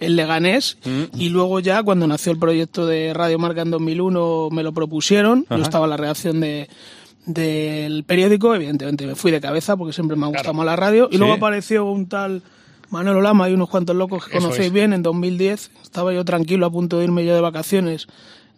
en 0.01 0.15
Leganés 0.17 0.77
Mm. 0.83 1.17
y 1.17 1.29
luego 1.29 1.61
ya 1.61 1.81
cuando 1.83 2.05
nació 2.05 2.33
el 2.33 2.37
proyecto 2.39 2.85
de 2.85 3.13
Radio 3.13 3.39
Marca 3.39 3.61
en 3.61 3.71
2001 3.71 4.49
me 4.51 4.61
lo 4.63 4.73
propusieron, 4.73 5.45
yo 5.49 5.55
Ajá. 5.55 5.63
estaba 5.63 5.85
en 5.85 5.89
la 5.91 5.97
redacción 5.97 6.41
de 6.41 6.67
del 7.25 8.03
periódico, 8.03 8.53
evidentemente 8.53 9.07
me 9.07 9.15
fui 9.15 9.31
de 9.31 9.39
cabeza 9.39 9.77
porque 9.77 9.93
siempre 9.93 10.17
me 10.17 10.25
ha 10.25 10.27
gustado 10.27 10.43
Claro. 10.43 10.57
más 10.57 10.65
la 10.65 10.75
radio 10.75 11.07
y 11.09 11.13
Sí. 11.13 11.17
luego 11.19 11.33
apareció 11.35 11.85
un 11.85 12.07
tal 12.09 12.41
Manolo 12.89 13.21
Lama 13.21 13.49
y 13.49 13.53
unos 13.53 13.69
cuantos 13.69 13.95
locos 13.95 14.25
que 14.25 14.37
Eso 14.37 14.47
conocéis 14.47 14.67
es. 14.67 14.73
bien 14.73 14.91
en 14.91 15.01
2010, 15.03 15.71
estaba 15.81 16.13
yo 16.13 16.25
tranquilo 16.25 16.65
a 16.65 16.69
punto 16.71 16.97
de 16.99 17.05
irme 17.05 17.23
yo 17.25 17.33
de 17.33 17.39
vacaciones 17.39 18.07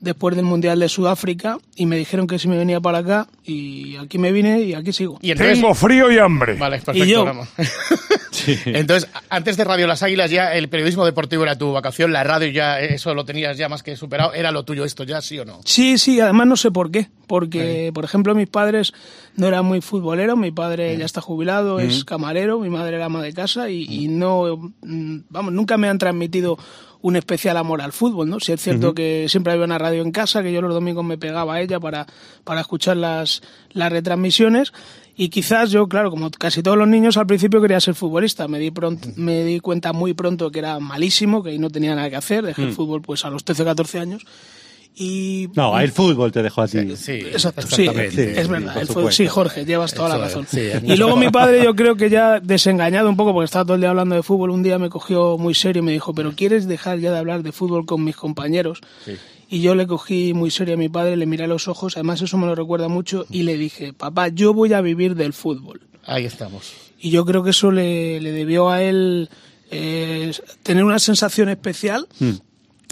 después 0.05 0.35
del 0.35 0.45
Mundial 0.45 0.79
de 0.79 0.87
Sudáfrica 0.87 1.57
y 1.75 1.87
me 1.87 1.97
dijeron 1.97 2.27
que 2.27 2.39
si 2.39 2.47
me 2.47 2.57
venía 2.57 2.79
para 2.79 2.99
acá 2.99 3.27
y 3.43 3.97
aquí 3.97 4.17
me 4.19 4.31
vine 4.31 4.61
y 4.61 4.73
aquí 4.73 4.93
sigo. 4.93 5.17
Y 5.21 5.31
entonces, 5.31 5.59
Tengo 5.59 5.73
frío 5.73 6.11
y 6.11 6.19
hambre. 6.19 6.53
Vale, 6.53 6.77
perfecto. 6.77 7.03
Y 7.05 7.09
yo. 7.09 7.25
Ramos. 7.25 7.49
Entonces, 8.65 9.09
antes 9.29 9.57
de 9.57 9.63
Radio 9.63 9.87
Las 9.87 10.03
Águilas 10.03 10.29
ya 10.29 10.53
el 10.53 10.69
periodismo 10.69 11.05
deportivo 11.05 11.43
era 11.43 11.57
tu 11.57 11.71
vacación, 11.71 12.13
la 12.13 12.23
radio 12.23 12.49
ya, 12.49 12.79
eso 12.79 13.13
lo 13.13 13.25
tenías 13.25 13.57
ya 13.57 13.69
más 13.69 13.81
que 13.81 13.95
superado. 13.95 14.33
¿Era 14.33 14.51
lo 14.51 14.63
tuyo 14.63 14.85
esto 14.85 15.03
ya, 15.03 15.21
sí 15.21 15.39
o 15.39 15.45
no? 15.45 15.61
Sí, 15.65 15.97
sí, 15.97 16.19
además 16.19 16.45
no 16.47 16.55
sé 16.55 16.69
por 16.69 16.91
qué. 16.91 17.07
Porque, 17.27 17.89
por 17.93 18.05
ejemplo, 18.05 18.35
mis 18.35 18.47
padres 18.47 18.93
no 19.35 19.47
eran 19.47 19.65
muy 19.65 19.81
futboleros. 19.81 20.37
Mi 20.37 20.51
padre 20.51 20.95
ya 20.95 21.05
está 21.05 21.21
jubilado, 21.21 21.79
es 21.79 22.05
camarero, 22.05 22.59
mi 22.59 22.69
madre 22.69 22.97
era 22.97 23.05
ama 23.05 23.23
de 23.23 23.33
casa 23.33 23.69
y, 23.69 23.83
y 23.89 24.07
no, 24.09 24.73
mm, 24.81 25.17
vamos, 25.29 25.53
nunca 25.53 25.77
me 25.77 25.87
han 25.87 25.97
transmitido 25.97 26.59
un 27.05 27.15
especial 27.15 27.55
amor 27.57 27.83
al 27.83 27.91
fútbol, 27.91 28.27
¿no? 28.27 28.39
Si 28.39 28.51
es 28.51 28.59
cierto 28.59 28.95
que 28.95 29.27
siempre 29.29 29.53
había 29.53 29.65
una 29.65 29.77
radio 29.77 30.01
en 30.01 30.11
casa, 30.11 30.41
que 30.41 30.51
yo 30.51 30.59
los 30.59 30.73
domingos 30.73 31.05
me 31.05 31.19
pegaba 31.19 31.53
a 31.53 31.61
ella 31.61 31.79
para, 31.79 32.07
para 32.43 32.61
escuchar 32.61 32.97
las, 32.97 33.43
las 33.73 33.91
retransmisiones. 33.91 34.73
Y 35.15 35.29
quizás 35.29 35.69
yo, 35.69 35.87
claro, 35.87 36.09
como 36.09 36.31
casi 36.31 36.63
todos 36.63 36.79
los 36.79 36.87
niños, 36.87 37.17
al 37.17 37.27
principio 37.27 37.61
quería 37.61 37.79
ser 37.79 37.93
futbolista. 37.93 38.47
Me 38.47 38.57
di, 38.57 38.71
pronto, 38.71 39.07
me 39.17 39.43
di 39.43 39.59
cuenta 39.59 39.93
muy 39.93 40.15
pronto 40.15 40.49
que 40.49 40.57
era 40.57 40.79
malísimo, 40.79 41.43
que 41.43 41.51
ahí 41.51 41.59
no 41.59 41.69
tenía 41.69 41.93
nada 41.93 42.09
que 42.09 42.15
hacer. 42.15 42.43
Dejé 42.43 42.63
el 42.63 42.73
fútbol 42.73 43.03
pues 43.03 43.23
a 43.23 43.29
los 43.29 43.43
13 43.43 43.61
o 43.61 43.65
14 43.65 43.99
años. 43.99 44.25
Y, 44.97 45.49
No, 45.55 45.77
el 45.77 45.91
fútbol 45.91 46.31
te 46.31 46.41
dejó 46.41 46.61
a 46.61 46.67
ti. 46.67 46.95
Sí, 46.95 47.11
Exacto, 47.13 47.63
sí, 47.67 47.85
es 47.85 48.47
verdad. 48.47 48.77
el 48.77 48.87
fútbol- 48.87 49.11
sí, 49.11 49.27
Jorge, 49.27 49.65
llevas 49.65 49.93
toda 49.93 50.09
la 50.09 50.17
razón. 50.19 50.47
sí, 50.49 50.69
y 50.83 50.95
luego 50.95 51.17
mi 51.17 51.29
padre, 51.29 51.63
yo 51.63 51.75
creo 51.75 51.95
que 51.97 52.09
ya 52.09 52.39
desengañado 52.39 53.09
un 53.09 53.17
poco, 53.17 53.33
porque 53.33 53.45
estaba 53.45 53.65
todo 53.65 53.75
el 53.75 53.81
día 53.81 53.89
hablando 53.89 54.15
de 54.15 54.23
fútbol, 54.23 54.51
un 54.51 54.63
día 54.63 54.79
me 54.79 54.89
cogió 54.89 55.37
muy 55.37 55.53
serio 55.53 55.81
y 55.81 55.85
me 55.85 55.91
dijo, 55.91 56.13
pero 56.13 56.31
¿quieres 56.33 56.65
dejar 56.67 56.99
ya 56.99 57.11
de 57.11 57.17
hablar 57.17 57.43
de 57.43 57.51
fútbol 57.51 57.85
con 57.85 58.03
mis 58.05 58.15
compañeros? 58.15 58.79
Y 59.49 59.59
yo 59.61 59.75
le 59.75 59.85
cogí 59.85 60.33
muy 60.33 60.49
serio 60.49 60.75
a 60.75 60.77
mi 60.77 60.87
padre, 60.89 61.17
le 61.17 61.25
miré 61.25 61.43
a 61.43 61.47
los 61.47 61.67
ojos, 61.67 61.97
además 61.97 62.21
eso 62.21 62.37
me 62.37 62.47
lo 62.47 62.55
recuerda 62.55 62.87
mucho, 62.87 63.25
y 63.29 63.43
le 63.43 63.57
dije, 63.57 63.91
papá, 63.93 64.29
yo 64.29 64.53
voy 64.53 64.71
a 64.73 64.81
vivir 64.81 65.15
del 65.15 65.33
fútbol. 65.33 65.81
Ahí 66.05 66.25
estamos. 66.25 66.71
Y 66.99 67.09
yo 67.11 67.25
creo 67.25 67.43
que 67.43 67.49
eso 67.51 67.69
le, 67.71 68.21
le 68.21 68.31
debió 68.31 68.69
a 68.69 68.81
él 68.81 69.29
eh, 69.71 70.31
tener 70.63 70.83
una 70.85 70.99
sensación 70.99 71.49
especial, 71.49 72.07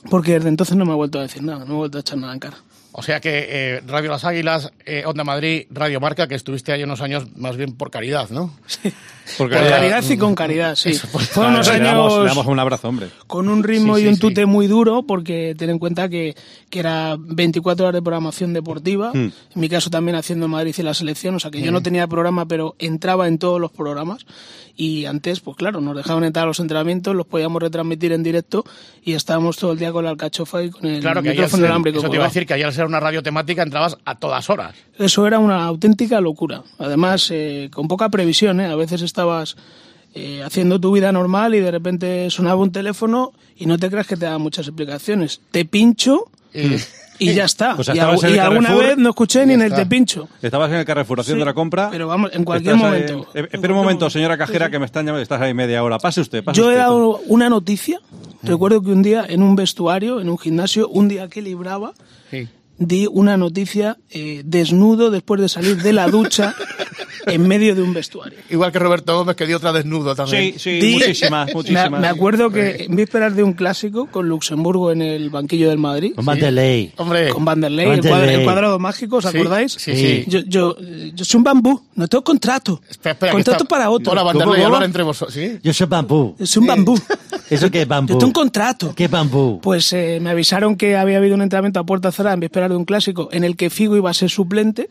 porque 0.10 0.33
desde 0.33 0.50
entonces 0.50 0.75
no 0.75 0.86
me 0.86 0.91
ha 0.91 0.95
vuelto 0.95 1.19
a 1.19 1.24
decir 1.24 1.43
nada, 1.43 1.60
no 1.60 1.65
me 1.65 1.74
ha 1.74 1.77
vuelto 1.77 1.98
a 1.98 2.01
echar 2.01 2.17
nada 2.17 2.33
en 2.33 2.39
cara. 2.39 2.57
O 2.95 3.01
sea 3.01 3.19
que 3.19 3.47
eh, 3.50 3.81
Radio 3.88 4.12
Las 4.12 4.23
Águilas, 4.23 4.71
eh, 4.85 5.03
Onda 5.05 5.23
Madrid, 5.23 5.65
Radio 5.71 6.00
Marca, 6.00 6.27
que 6.27 6.35
estuviste 6.35 6.71
ahí 6.71 6.83
unos 6.83 7.01
años 7.01 7.25
más 7.35 7.57
bien 7.57 7.73
por 7.75 7.89
caridad, 7.89 8.29
¿no? 8.29 8.53
Por 9.38 9.50
caridad 9.50 10.03
y 10.09 10.17
con 10.17 10.35
caridad, 10.35 10.75
sí. 10.75 10.89
Eso, 10.89 11.07
pues, 11.09 11.29
Fueron 11.29 11.53
unos 11.53 11.67
Le 11.71 11.79
damos, 11.79 12.12
le 12.12 12.19
años 12.19 12.25
damos 12.31 12.45
un 12.45 12.59
abrazo, 12.59 12.89
hombre. 12.89 13.07
con 13.25 13.47
un 13.47 13.63
ritmo 13.63 13.95
Sí, 13.95 14.01
y 14.01 14.03
sí, 14.03 14.09
un 14.09 14.15
sí. 14.15 14.19
tute 14.21 14.45
muy 14.45 14.67
duro, 14.67 15.03
porque 15.03 15.55
ten 15.57 15.69
en 15.69 15.79
cuenta 15.79 16.09
que, 16.09 16.35
que 16.69 16.79
era 16.79 17.15
24 17.17 17.85
horas 17.85 17.93
de 17.95 18.01
programación 18.01 18.51
deportiva, 18.51 19.12
Hmm. 19.13 19.31
en 19.31 19.31
mi 19.55 19.69
caso 19.69 19.89
también 19.89 20.17
haciendo 20.17 20.50
Madrid 20.50 20.75
y 20.77 20.81
la 20.83 20.93
selección, 20.93 21.35
o 21.35 21.39
sea 21.39 21.51
que 21.51 21.62
yo 21.62 21.71
no 21.71 21.81
tenía 21.81 22.05
programa, 22.05 22.45
pero 22.50 22.75
entraba 22.79 23.29
en 23.29 23.38
todos 23.38 23.62
los 23.62 23.71
programas, 23.71 24.25
y 24.75 25.05
antes, 25.05 25.39
pues 25.39 25.55
claro, 25.55 25.79
nos 25.79 25.95
dejaban 25.95 26.25
entrar 26.25 26.43
a 26.43 26.47
los 26.47 26.59
entrenamientos, 26.59 27.15
los 27.15 27.25
podíamos 27.25 27.62
retransmitir 27.62 28.12
en 28.12 28.23
directo, 28.23 28.65
y 29.05 29.13
estábamos 29.13 29.55
todo 29.55 29.71
el 29.71 29.79
día 29.79 29.93
con 29.93 30.03
la 30.03 30.09
alcachofa 30.09 30.63
y 30.63 30.69
con 30.69 30.85
el 30.85 31.00
Claro 31.00 31.23
que 31.23 31.29
micrófono 31.29 31.63
inalámbrico 31.63 32.00
eso 32.00 32.09
te 32.09 32.15
iba 32.17 32.25
a 32.25 32.27
decir 32.27 32.45
que 32.45 32.55
ayer 32.55 32.73
ser 32.84 32.88
una 32.90 33.00
radio 33.00 33.24
temática 33.24 33.63
entrabas 33.63 33.98
a 34.06 34.16
todas 34.16 34.50
horas. 34.50 34.75
Eso 34.98 35.25
era 35.28 35.40
una 35.40 35.63
auténtica 35.66 36.22
locura. 36.22 36.62
Además, 36.80 37.30
eh, 37.32 37.70
con 37.74 37.88
poca 37.88 38.10
previsión, 38.10 38.60
¿eh? 38.62 38.68
A 38.68 38.75
veces 38.75 39.02
estabas 39.02 39.56
eh, 40.16 40.44
haciendo 40.46 40.80
tu 40.80 40.92
vida 40.92 41.12
normal 41.12 41.56
y 41.56 41.60
de 41.60 41.72
repente 41.72 42.30
sonaba 42.30 42.62
un 42.62 42.72
teléfono 42.72 43.32
y 43.58 43.66
no 43.66 43.78
te 43.78 43.90
creas 43.90 44.06
que 44.08 44.16
te 44.18 44.25
da 44.25 44.38
muchas 44.38 44.68
explicaciones. 44.68 45.42
Te 45.52 45.66
pincho 45.66 46.25
Y- 46.54 46.75
y 47.18 47.34
ya 47.34 47.46
está. 47.46 47.75
Pues 47.75 47.88
y 47.88 47.92
estabas 47.94 48.24
al- 48.24 48.30
en 48.30 48.36
el 48.36 48.36
y 48.36 48.40
alguna 48.40 48.75
vez 48.75 48.98
no 48.98 49.10
escuché 49.10 49.44
ni 49.46 49.54
en 49.54 49.62
el 49.63 49.74
te 49.74 49.86
pincho. 49.88 50.28
Estabas 50.42 50.70
en 50.72 50.78
el 50.78 50.86
Carrefour 50.86 51.20
haciendo 51.22 51.44
Sí, 51.44 51.46
la 51.48 51.54
compra. 51.56 51.90
pero 51.90 52.08
vamos, 52.08 52.30
en 52.34 52.44
cualquier 52.44 52.75
Estás 52.75 52.92
ahí- 52.94 53.00
momento. 53.02 53.13
eh, 53.13 53.18
En 53.18 53.24
espera 53.24 53.42
un 53.44 53.50
cualquier 53.50 53.72
momento, 53.72 53.86
momento. 53.86 54.10
señora 54.12 54.38
cajera, 54.38 54.70
que 54.70 54.78
me 54.80 54.86
están 54.86 55.06
llamando. 55.08 55.24
Estás 55.24 55.42
ahí 55.42 55.54
media 55.56 55.84
hora. 55.84 55.98
Pase 55.98 56.22
usted, 56.22 56.44
pase 56.44 56.58
Yo 56.60 56.66
he 56.66 56.74
usted. 56.74 56.78
dado 56.80 57.20
una 57.28 57.50
noticia. 57.50 58.00
Recuerdo 58.44 58.82
que 58.84 58.92
un 58.92 59.02
día 59.02 59.25
en 59.28 59.42
un 59.42 59.56
vestuario, 59.56 60.20
en 60.20 60.30
un 60.30 60.38
gimnasio, 60.38 60.90
un 60.90 61.08
día 61.08 61.28
que 61.30 61.42
libraba, 61.42 61.94
Sí. 62.30 62.48
Di 62.77 63.08
una 63.12 63.38
noticia 63.38 63.98
eh, 64.10 64.42
desnudo 64.46 65.12
después 65.12 65.39
de 65.39 65.50
salir 65.50 65.82
de 65.82 65.94
la 65.94 66.08
ducha 66.08 66.56
en 67.25 67.48
medio 67.48 67.75
de 67.75 67.82
un 67.82 67.94
vestuario. 67.94 68.39
Igual 68.50 68.72
que 68.72 68.80
Roberto 68.80 69.18
Gómez, 69.18 69.36
que 69.36 69.46
dio 69.46 69.58
otra 69.58 69.72
desnudo 69.72 70.15
también. 70.15 70.53
Sí, 70.53 70.60
sí, 70.60 70.80
Di- 70.80 70.94
muchísimas, 70.96 71.48
Me, 71.48 71.53
muchísimas. 71.53 72.01
me 72.01 72.08
acuerdo 72.08 72.50
que 72.50 72.86
en 72.86 72.96
vísperas 72.96 73.36
de 73.36 73.44
un 73.44 73.53
clásico 73.53 74.08
con 74.08 74.27
Luxemburgo 74.27 74.92
en 74.92 75.01
el 75.01 75.30
banquillo 75.30 75.70
del 75.70 75.77
Madrid, 75.77 76.13
Con 76.15 76.25
Vanderlei. 76.25 76.92
Hombre, 76.98 77.30
con 77.30 77.46
Vanderlei, 77.46 77.86
el, 77.86 77.89
Vanderlei. 78.01 78.12
cuadra- 78.12 78.34
el 78.34 78.44
cuadrado 78.44 78.80
mágico, 78.80 79.18
¿os 79.18 79.25
Sí, 79.25 79.38
acordáis? 79.38 79.72
sí, 79.74 79.96
sí. 79.96 80.24
Yo, 80.27 80.39
yo, 80.48 80.75
yo 81.13 81.25
soy 81.25 81.38
un 81.38 81.44
bambú, 81.44 81.82
no 81.96 82.08
tengo 82.08 82.24
contrato. 82.24 82.82
espera, 82.89 83.15
contrato 83.32 83.51
está- 83.51 83.65
para 83.65 83.89
otro. 83.89 84.12
Hola, 84.12 84.22
¿Cómo, 84.22 84.34
Vanderlei, 84.34 84.63
cómo? 84.63 84.75
hablar 84.75 84.84
entre 84.88 85.03
vosotros. 85.03 85.34
¿Sí? 85.34 85.60
Yo 85.63 85.74
soy 85.74 85.88
bambú. 85.88 86.36
Soy 86.44 86.62
un 86.62 86.68
bambú. 86.68 87.00
¿Eso 87.50 87.70
qué 87.70 87.82
es 87.84 87.88
bambú? 87.88 88.13
Yo 88.13 88.18
tengo 88.20 88.27
un 88.30 88.34
contrato. 88.34 88.94
¿Qué 88.96 89.06
es 89.06 89.12
bambú? 89.12 89.60
Pues 89.62 89.92
eh, 89.94 90.20
me 90.22 90.30
avisaron 90.30 90.75
que 90.75 90.96
había 90.96 91.18
habido 91.18 91.36
un 91.36 91.42
entrenamiento 91.42 91.80
a 91.80 91.86
puerta 91.86 92.12
cerrada 92.12 92.34
en 92.34 92.39
vísperas 92.39 92.70
de 92.70 92.75
un 92.75 92.86
clásico 92.86 93.30
en 93.32 93.44
el 93.44 93.56
que 93.56 93.70
Figo 93.70 93.96
iba 93.98 94.10
a 94.10 94.13
ser 94.13 94.30
suplente 94.30 94.89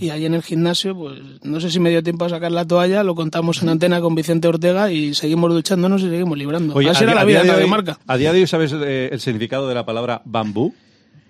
y 0.00 0.10
allí 0.10 0.24
en 0.26 0.34
el 0.34 0.42
gimnasio, 0.42 0.94
pues 0.96 1.18
no 1.42 1.60
sé 1.60 1.67
si 1.70 1.80
me 1.80 1.90
dio 1.90 2.02
tiempo 2.02 2.24
a 2.24 2.28
sacar 2.28 2.50
la 2.52 2.64
toalla, 2.66 3.02
lo 3.02 3.14
contamos 3.14 3.62
en 3.62 3.68
antena 3.68 4.00
con 4.00 4.14
Vicente 4.14 4.48
Ortega 4.48 4.90
y 4.90 5.14
seguimos 5.14 5.52
duchándonos 5.52 6.02
y 6.02 6.08
seguimos 6.08 6.36
librando. 6.38 6.74
Oye, 6.74 6.90
Así 6.90 7.04
a 7.04 7.06
era 7.08 7.14
la 7.14 7.24
vida 7.24 7.38
día 7.38 7.42
de 7.42 7.46
de 7.48 7.52
Radio 7.54 7.64
hoy- 7.66 7.70
Marca. 7.70 7.98
A 8.06 8.16
día 8.16 8.32
de 8.32 8.40
hoy, 8.40 8.46
¿sabes 8.46 8.72
eh, 8.74 9.08
el 9.12 9.20
significado 9.20 9.68
de 9.68 9.74
la 9.74 9.84
palabra 9.86 10.22
bambú? 10.24 10.74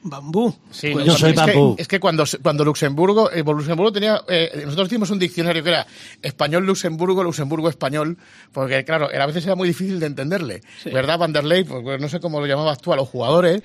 Bambú. 0.00 0.54
Sí, 0.70 0.90
Pues 0.92 1.04
yo 1.06 1.16
soy 1.18 1.30
es 1.32 1.40
que- 1.40 1.46
bambú. 1.52 1.74
es 1.76 1.88
que 1.88 1.98
cuando, 1.98 2.24
cuando 2.40 2.64
Luxemburgo, 2.64 3.32
eh, 3.32 3.42
Luxemburgo 3.44 3.92
tenía, 3.92 4.22
eh, 4.28 4.62
nosotros 4.64 4.86
hicimos 4.86 5.10
un 5.10 5.18
diccionario 5.18 5.62
que 5.62 5.70
era 5.70 5.86
español-Luxemburgo, 6.22 7.24
Luxemburgo-español, 7.24 8.16
porque 8.52 8.84
claro, 8.84 9.10
era- 9.10 9.24
a 9.24 9.26
veces 9.26 9.44
era 9.44 9.56
muy 9.56 9.66
difícil 9.68 9.98
de 9.98 10.06
entenderle, 10.06 10.62
¿verdad, 10.84 11.18
Vanderlei? 11.18 11.64
Pues 11.64 12.00
no 12.00 12.08
sé 12.08 12.20
cómo 12.20 12.38
lo 12.40 12.46
llamabas 12.46 12.78
tú 12.80 12.92
a 12.92 12.96
los 12.96 13.08
jugadores, 13.08 13.62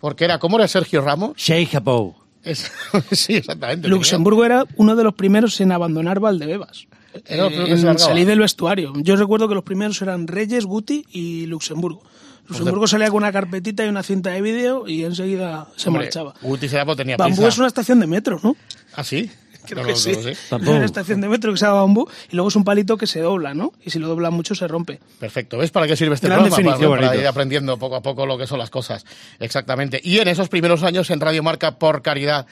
porque 0.00 0.24
era, 0.26 0.38
¿cómo 0.38 0.58
era 0.58 0.68
Sergio 0.68 1.00
Ramos? 1.00 1.32
Sheikh 1.36 1.74
Abou. 1.76 2.14
Es- 2.44 2.70
sí, 3.12 3.34
exactamente. 3.36 3.88
Luxemburgo 3.88 4.44
era 4.44 4.64
uno 4.76 4.96
de 4.96 5.04
los 5.04 5.14
primeros 5.14 5.60
en 5.60 5.72
abandonar 5.72 6.20
Valdebebas. 6.20 6.86
Era 7.26 7.46
Eh, 7.48 7.64
que 7.66 7.72
en 7.72 7.98
salir 7.98 8.26
del 8.26 8.38
vestuario. 8.38 8.92
Yo 8.96 9.16
recuerdo 9.16 9.48
que 9.48 9.54
los 9.54 9.64
primeros 9.64 10.00
eran 10.00 10.26
Reyes, 10.28 10.64
Guti 10.64 11.04
y 11.10 11.46
Luxemburgo. 11.46 12.02
Luxemburgo 12.48 12.86
salía 12.88 13.08
con 13.08 13.18
una 13.18 13.30
carpetita 13.32 13.84
y 13.84 13.88
una 13.88 14.02
cinta 14.02 14.30
de 14.30 14.40
vídeo 14.42 14.86
y 14.88 15.04
enseguida 15.04 15.68
se 15.76 15.88
Hombre, 15.88 16.04
marchaba. 16.06 16.34
Guti 16.42 16.68
Serapo 16.68 16.96
tenía 16.96 17.16
Bambú 17.16 17.36
prisa. 17.36 17.48
es 17.48 17.58
una 17.58 17.66
estación 17.68 18.00
de 18.00 18.06
metro, 18.08 18.40
¿no? 18.42 18.56
¿Ah, 18.94 19.04
sí? 19.04 19.30
Creo 19.70 19.82
No 19.82 19.88
que 19.88 19.94
sí. 19.96 20.12
no. 20.50 20.56
Es 20.56 20.68
una 20.68 20.84
estación 20.84 21.20
de 21.20 21.28
metro 21.28 21.52
que 21.52 21.58
se 21.58 21.64
llama 21.64 21.82
bambú 21.82 22.08
y 22.30 22.34
luego 22.34 22.48
es 22.48 22.56
un 22.56 22.64
palito 22.64 22.96
que 22.96 23.06
se 23.06 23.20
dobla, 23.20 23.54
¿no? 23.54 23.72
Y 23.84 23.90
si 23.90 24.00
lo 24.00 24.08
dobla 24.08 24.30
mucho 24.30 24.56
se 24.56 24.66
rompe. 24.66 24.98
Perfecto. 25.20 25.58
¿Ves 25.58 25.70
para 25.70 25.86
qué 25.86 25.96
sirve 25.96 26.16
este 26.16 26.26
Gran 26.26 26.48
programa? 26.48 26.96
Para, 26.96 27.16
ir 27.16 27.26
aprendiendo 27.26 27.78
poco 27.78 27.94
a 27.96 28.02
poco 28.02 28.26
lo 28.26 28.36
que 28.36 28.48
son 28.48 28.58
las 28.58 28.70
cosas. 28.70 29.06
Exactamente. 29.38 30.00
Y 30.02 30.18
en 30.18 30.26
esos 30.26 30.48
primeros 30.48 30.82
años 30.82 31.08
en 31.10 31.20
Radio 31.20 31.42
Marca, 31.44 31.78
por 31.78 32.02
caridad, 32.02 32.46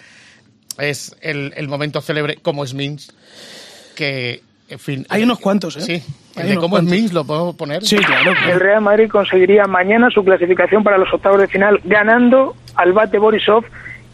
es 0.79 1.17
el, 1.21 1.53
el 1.57 1.67
momento 1.69 2.01
célebre 2.01 2.37
como 2.37 2.63
es 2.63 2.75
Minsk, 2.75 3.11
que, 3.97 4.43
en 4.69 4.79
fin... 4.79 5.07
Hay 5.09 5.25
unos 5.25 5.41
cuantos, 5.41 5.77
¿eh? 5.77 5.81
Sí. 5.81 6.03
El 6.37 6.49
de 6.51 6.55
cómo 6.55 6.77
es 6.77 6.83
cuantos. 6.83 6.91
Minsk 6.91 7.15
lo 7.15 7.25
podemos 7.25 7.57
poner. 7.57 7.85
Sí, 7.85 7.97
claro. 7.97 8.33
claro. 8.33 8.53
El 8.53 8.61
Real 8.61 8.81
Madrid 8.81 9.09
conseguiría 9.11 9.65
mañana 9.67 10.09
su 10.11 10.25
clasificación 10.25 10.85
para 10.85 10.99
los 10.99 11.13
octavos 11.13 11.41
de 11.41 11.49
final 11.49 11.81
ganando 11.85 12.55
al 12.77 12.93
Bate 12.93 13.19
Borisov 13.19 13.65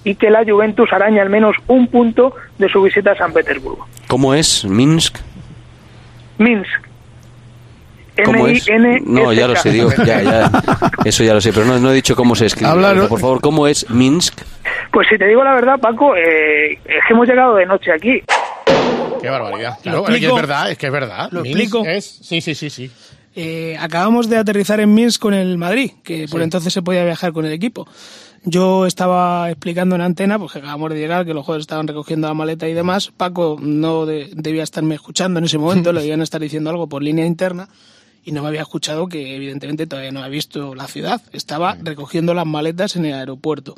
y 0.05 0.15
que 0.15 0.31
la 0.31 0.45
Juventus 0.45 0.93
araña 0.93 1.23
al 1.23 1.31
menos 1.31 1.57
un 1.67 1.89
punto 1.89 2.35
de 2.59 2.69
su 2.69 2.83
visita 2.83 3.13
a 3.13 3.17
San 3.17 3.33
Petersburgo. 3.33 3.87
¿Cómo 4.07 4.35
es? 4.35 4.65
¿Minsk? 4.65 5.19
Minsk. 6.39 6.69
¿Cómo 8.25 8.47
es? 8.47 8.67
No, 9.05 9.33
ya 9.33 9.49
lo 9.49 9.57
sé, 9.57 9.73
digo, 9.73 9.91
ya, 10.07 10.23
ya. 10.23 10.51
Eso 11.05 11.25
ya 11.25 11.35
lo 11.35 11.41
sé, 11.41 11.53
pero 11.53 11.67
no, 11.67 11.81
no 11.81 11.91
he 11.91 11.95
dicho 11.95 12.15
cómo 12.15 12.37
se 12.37 12.47
escribe. 12.47 12.71
Háblalo. 12.71 13.09
Por 13.09 13.19
favor, 13.19 13.41
¿cómo 13.41 13.67
es 13.67 13.91
Minsk? 13.91 14.41
Pues 14.93 15.09
si 15.09 15.19
te 15.19 15.27
digo 15.27 15.43
la 15.43 15.55
verdad, 15.55 15.81
Paco, 15.81 16.15
eh, 16.15 16.75
es 16.75 17.05
que 17.09 17.13
hemos 17.13 17.27
llegado 17.27 17.57
de 17.57 17.67
noche 17.67 17.91
aquí. 17.93 18.23
Qué 19.21 19.29
barbaridad. 19.29 19.79
Claro, 19.83 20.07
es 20.09 20.21
que 20.21 20.27
es 20.27 20.35
verdad, 20.35 20.71
es 20.71 20.79
que 20.79 20.87
es 20.87 20.93
verdad. 20.93 21.29
Lo 21.33 21.43
Minsk 21.43 21.59
explico. 21.59 21.85
Es... 21.87 22.05
Sí, 22.05 22.41
sí, 22.41 22.55
sí, 22.55 22.71
sí. 22.71 22.91
Eh, 23.35 23.77
acabamos 23.81 24.31
de 24.31 24.37
aterrizar 24.37 24.79
en 24.79 24.95
Minsk 24.95 25.21
con 25.21 25.35
el 25.35 25.59
Madrid, 25.59 25.91
que 26.05 26.27
por 26.31 26.41
entonces 26.41 26.73
se 26.73 26.83
podía 26.83 27.05
viajar 27.05 27.33
con 27.33 27.45
el 27.45 27.53
equipo. 27.53 27.89
Yo 28.47 28.85
estaba 28.87 29.51
explicando 29.51 29.95
en 29.95 30.03
antena, 30.03 30.39
pues 30.39 30.53
que 30.53 30.59
acabamos 30.59 30.91
de 30.91 30.99
llegar, 30.99 31.25
que 31.25 31.33
los 31.33 31.45
jugadores 31.45 31.63
estaban 31.65 31.89
recogiendo 31.89 32.29
la 32.29 32.35
maleta 32.35 32.69
y 32.69 32.75
demás. 32.75 33.11
Paco 33.17 33.57
no 33.61 34.05
de- 34.05 34.31
debía 34.35 34.63
estarme 34.63 34.95
escuchando 34.95 35.39
en 35.39 35.47
ese 35.47 35.57
momento, 35.59 35.93
le 35.93 36.01
debían 36.01 36.21
estar 36.21 36.41
diciendo 36.43 36.69
algo 36.69 36.87
por 36.87 37.03
línea 37.03 37.25
interna 37.25 37.69
y 38.23 38.33
no 38.33 38.43
me 38.43 38.49
había 38.49 38.61
escuchado 38.63 39.07
que 39.07 39.35
evidentemente 39.37 39.87
todavía 39.87 40.13
no 40.13 40.19
había 40.21 40.31
visto 40.31 40.75
la 40.75 40.87
ciudad. 40.89 41.23
Estaba 41.33 41.77
recogiendo 41.83 42.35
las 42.35 42.47
maletas 42.47 42.97
en 42.97 43.07
el 43.07 43.15
aeropuerto. 43.15 43.77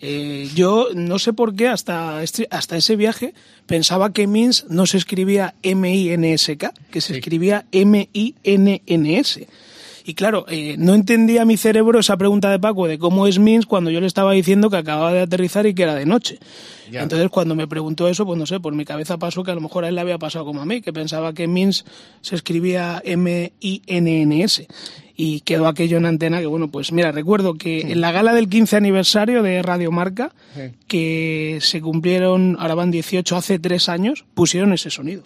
Eh, 0.00 0.48
yo 0.54 0.88
no 0.94 1.18
sé 1.18 1.32
por 1.32 1.54
qué 1.56 1.68
hasta, 1.68 2.22
este- 2.22 2.46
hasta 2.52 2.76
ese 2.76 2.94
viaje 2.96 3.34
pensaba 3.66 4.12
que 4.12 4.26
Minsk 4.28 4.66
no 4.68 4.86
se 4.86 4.96
escribía 4.98 5.54
M-I-N-S-K, 5.62 6.72
que 6.90 7.00
se 7.00 7.14
escribía 7.16 7.64
M-I-N-N-S. 7.72 9.48
Y 10.06 10.14
claro, 10.14 10.44
eh, 10.48 10.76
no 10.78 10.92
entendía 10.92 11.46
mi 11.46 11.56
cerebro 11.56 11.98
esa 11.98 12.18
pregunta 12.18 12.50
de 12.50 12.58
Paco 12.58 12.86
de 12.86 12.98
cómo 12.98 13.26
es 13.26 13.38
Minsk 13.38 13.66
cuando 13.66 13.90
yo 13.90 14.02
le 14.02 14.06
estaba 14.06 14.32
diciendo 14.32 14.68
que 14.68 14.76
acababa 14.76 15.14
de 15.14 15.22
aterrizar 15.22 15.64
y 15.66 15.74
que 15.74 15.84
era 15.84 15.94
de 15.94 16.04
noche. 16.04 16.38
Ya. 16.90 17.02
Entonces 17.02 17.30
cuando 17.30 17.54
me 17.54 17.66
preguntó 17.66 18.06
eso, 18.06 18.26
pues 18.26 18.38
no 18.38 18.44
sé, 18.44 18.60
por 18.60 18.74
mi 18.74 18.84
cabeza 18.84 19.16
pasó 19.16 19.42
que 19.42 19.50
a 19.50 19.54
lo 19.54 19.62
mejor 19.62 19.84
a 19.84 19.88
él 19.88 19.94
le 19.94 20.02
había 20.02 20.18
pasado 20.18 20.44
como 20.44 20.60
a 20.60 20.66
mí, 20.66 20.82
que 20.82 20.92
pensaba 20.92 21.32
que 21.32 21.48
Minsk 21.48 21.86
se 22.20 22.34
escribía 22.34 23.00
M-I-N-N-S. 23.02 24.68
Y 25.16 25.40
quedó 25.40 25.68
aquello 25.68 25.96
en 25.96 26.06
antena 26.06 26.40
que, 26.40 26.46
bueno, 26.46 26.68
pues 26.72 26.90
mira, 26.90 27.12
recuerdo 27.12 27.54
que 27.54 27.82
en 27.82 28.00
la 28.00 28.10
gala 28.10 28.34
del 28.34 28.48
15 28.48 28.76
aniversario 28.76 29.44
de 29.44 29.62
Radio 29.62 29.92
Marca, 29.92 30.32
que 30.88 31.58
se 31.60 31.80
cumplieron, 31.80 32.56
ahora 32.58 32.74
van 32.74 32.90
18, 32.90 33.36
hace 33.36 33.60
tres 33.60 33.88
años, 33.88 34.24
pusieron 34.34 34.72
ese 34.72 34.90
sonido. 34.90 35.22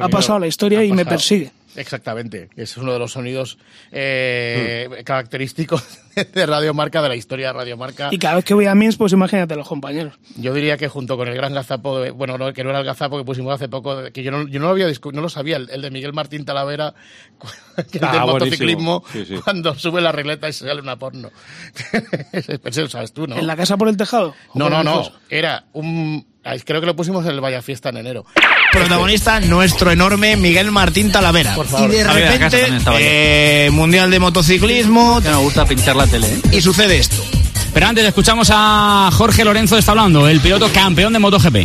Ha 0.00 0.08
pasado 0.08 0.38
la 0.38 0.46
historia 0.46 0.84
y 0.84 0.92
me 0.92 1.04
persigue. 1.04 1.50
Exactamente. 1.76 2.48
Es 2.56 2.76
uno 2.76 2.92
de 2.92 2.98
los 2.98 3.12
sonidos 3.12 3.58
eh, 3.92 5.02
característicos 5.04 5.82
de 6.34 6.46
Radio 6.46 6.72
Marca, 6.74 7.02
de 7.02 7.08
la 7.08 7.16
historia 7.16 7.48
de 7.48 7.52
Radio 7.54 7.76
Marca. 7.76 8.08
Y 8.12 8.18
cada 8.18 8.36
vez 8.36 8.44
que 8.44 8.54
voy 8.54 8.66
a 8.66 8.74
Minsk, 8.74 8.98
pues 8.98 9.12
imagínate 9.12 9.56
los 9.56 9.66
compañeros. 9.68 10.14
Yo 10.36 10.54
diría 10.54 10.76
que 10.76 10.88
junto 10.88 11.16
con 11.16 11.28
el 11.28 11.34
gran 11.34 11.52
gazapo, 11.54 12.00
de- 12.00 12.10
bueno, 12.10 12.38
no, 12.38 12.52
que 12.52 12.62
no 12.64 12.70
era 12.70 12.78
el 12.80 12.84
gazapo 12.84 13.18
que 13.18 13.24
pusimos 13.24 13.52
hace 13.54 13.68
poco, 13.68 14.04
que 14.12 14.22
yo 14.22 14.30
no, 14.30 14.46
yo 14.48 14.60
no 14.60 14.66
lo 14.66 14.72
había 14.72 14.86
no 15.12 15.20
lo 15.20 15.28
sabía, 15.28 15.56
el, 15.56 15.68
el 15.70 15.82
de 15.82 15.90
Miguel 15.90 16.12
Martín 16.12 16.44
Talavera, 16.44 16.94
que 17.90 17.98
el 17.98 18.04
Ah, 18.04 18.12
del 18.12 18.20
buenísimo. 18.22 18.32
motociclismo, 18.32 19.04
Sí, 19.12 19.24
sí. 19.26 19.34
cuando 19.42 19.74
sube 19.74 20.00
la 20.00 20.12
regleta 20.12 20.48
y 20.48 20.52
se 20.52 20.66
sale 20.66 20.80
una 20.80 20.96
porno. 20.98 21.30
Ese 22.32 22.82
lo 22.82 22.88
sabes 22.88 23.12
tú, 23.12 23.26
¿no? 23.26 23.36
¿En 23.36 23.46
la 23.46 23.56
casa 23.56 23.76
por 23.76 23.88
el 23.88 23.96
tejado? 23.96 24.34
¿O 24.52 24.58
No, 24.58 24.68
no, 24.70 24.78
el 24.80 24.84
no. 24.84 25.10
Era 25.30 25.64
un. 25.72 26.26
Ay, 26.44 26.60
Creo 26.60 26.80
que 26.80 26.86
lo 26.86 26.96
pusimos 26.96 27.24
en 27.24 27.32
el 27.32 27.40
Vaya 27.40 27.62
Fiesta 27.62 27.88
en 27.88 27.98
enero. 27.98 28.24
Protagonista 28.72 29.40
nuestro 29.40 29.90
enorme 29.90 30.36
Miguel 30.36 30.70
Martín 30.72 31.12
Talavera. 31.12 31.54
Por 31.54 31.66
favor. 31.66 31.90
Y 31.90 31.96
de 31.96 32.04
repente, 32.04 32.66
eh, 32.98 33.70
Mundial 33.72 34.10
de 34.10 34.18
Motociclismo. 34.18 35.20
me 35.20 35.36
gusta 35.36 35.64
pinchar 35.64 35.96
la 35.96 36.06
tele. 36.06 36.26
¿eh? 36.26 36.40
Y 36.52 36.60
sucede 36.60 36.98
esto. 36.98 37.22
Pero 37.72 37.86
antes 37.86 38.04
escuchamos 38.04 38.50
a 38.52 39.10
Jorge 39.12 39.44
Lorenzo 39.44 39.76
está 39.76 39.92
hablando, 39.92 40.28
el 40.28 40.40
piloto 40.40 40.70
campeón 40.72 41.12
de 41.12 41.18
MotoGP. 41.18 41.56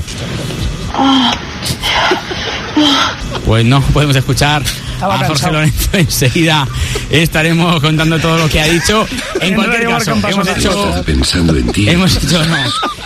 Pues 3.45 3.65
no 3.65 3.81
podemos 3.81 4.15
escuchar 4.15 4.63
Estaba 5.00 5.15
a 5.15 5.27
Jorge. 5.27 5.51
Lorenzo. 5.51 5.89
Enseguida 5.94 6.68
estaremos 7.10 7.79
contando 7.79 8.20
todo 8.20 8.38
lo 8.38 8.50
que 8.50 8.60
ha 8.60 8.65
dicho. 8.65 9.08
En 9.41 9.56
cualquier 9.56 9.88
caso, 9.88 10.12
hemos 10.12 10.48
hecho, 10.50 10.84
adelante. 10.84 11.13
Pensando 11.13 11.56
en 11.56 11.72
ti. 11.72 11.89
hemos 11.89 12.18
hecho, 12.18 12.44
no, 12.46 12.56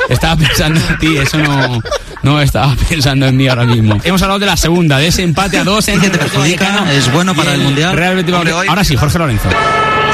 estaba 0.10 0.36
pensando 0.36 0.80
en 0.90 0.98
ti, 0.98 1.16
eso 1.18 1.38
no, 1.38 1.80
no 2.24 2.42
estaba 2.42 2.76
pensando 2.90 3.28
en 3.28 3.38
mí 3.38 3.48
ahora 3.48 3.66
mismo. 3.66 4.00
Hemos 4.04 4.20
hablado 4.24 4.40
de 4.40 4.48
la 4.48 4.58
segunda, 4.58 4.98
de 4.98 5.08
ese 5.08 5.22
empate 5.22 5.60
a 5.60 5.64
dos 5.64 5.88
entre 5.90 6.10
te 6.10 6.18
perjudica, 6.18 6.92
es 6.92 7.12
bueno 7.12 7.36
para 7.36 7.54
el 7.54 7.62
Mundial. 7.62 7.96
Real 7.96 8.16
Betis 8.16 8.34
Hombre, 8.34 8.52
Balompié. 8.52 8.62
hoy- 8.62 8.68
Ahora 8.68 8.84
sí, 8.84 8.96
Jorge 8.96 9.20
Lorenzo. 9.20 9.48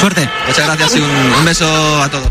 Suerte. 0.01 0.29
Muchas 0.47 0.65
gracias 0.65 0.95
y 0.97 0.99
un, 0.99 1.09
un 1.39 1.45
beso 1.45 2.03
a 2.03 2.09
todos. 2.09 2.27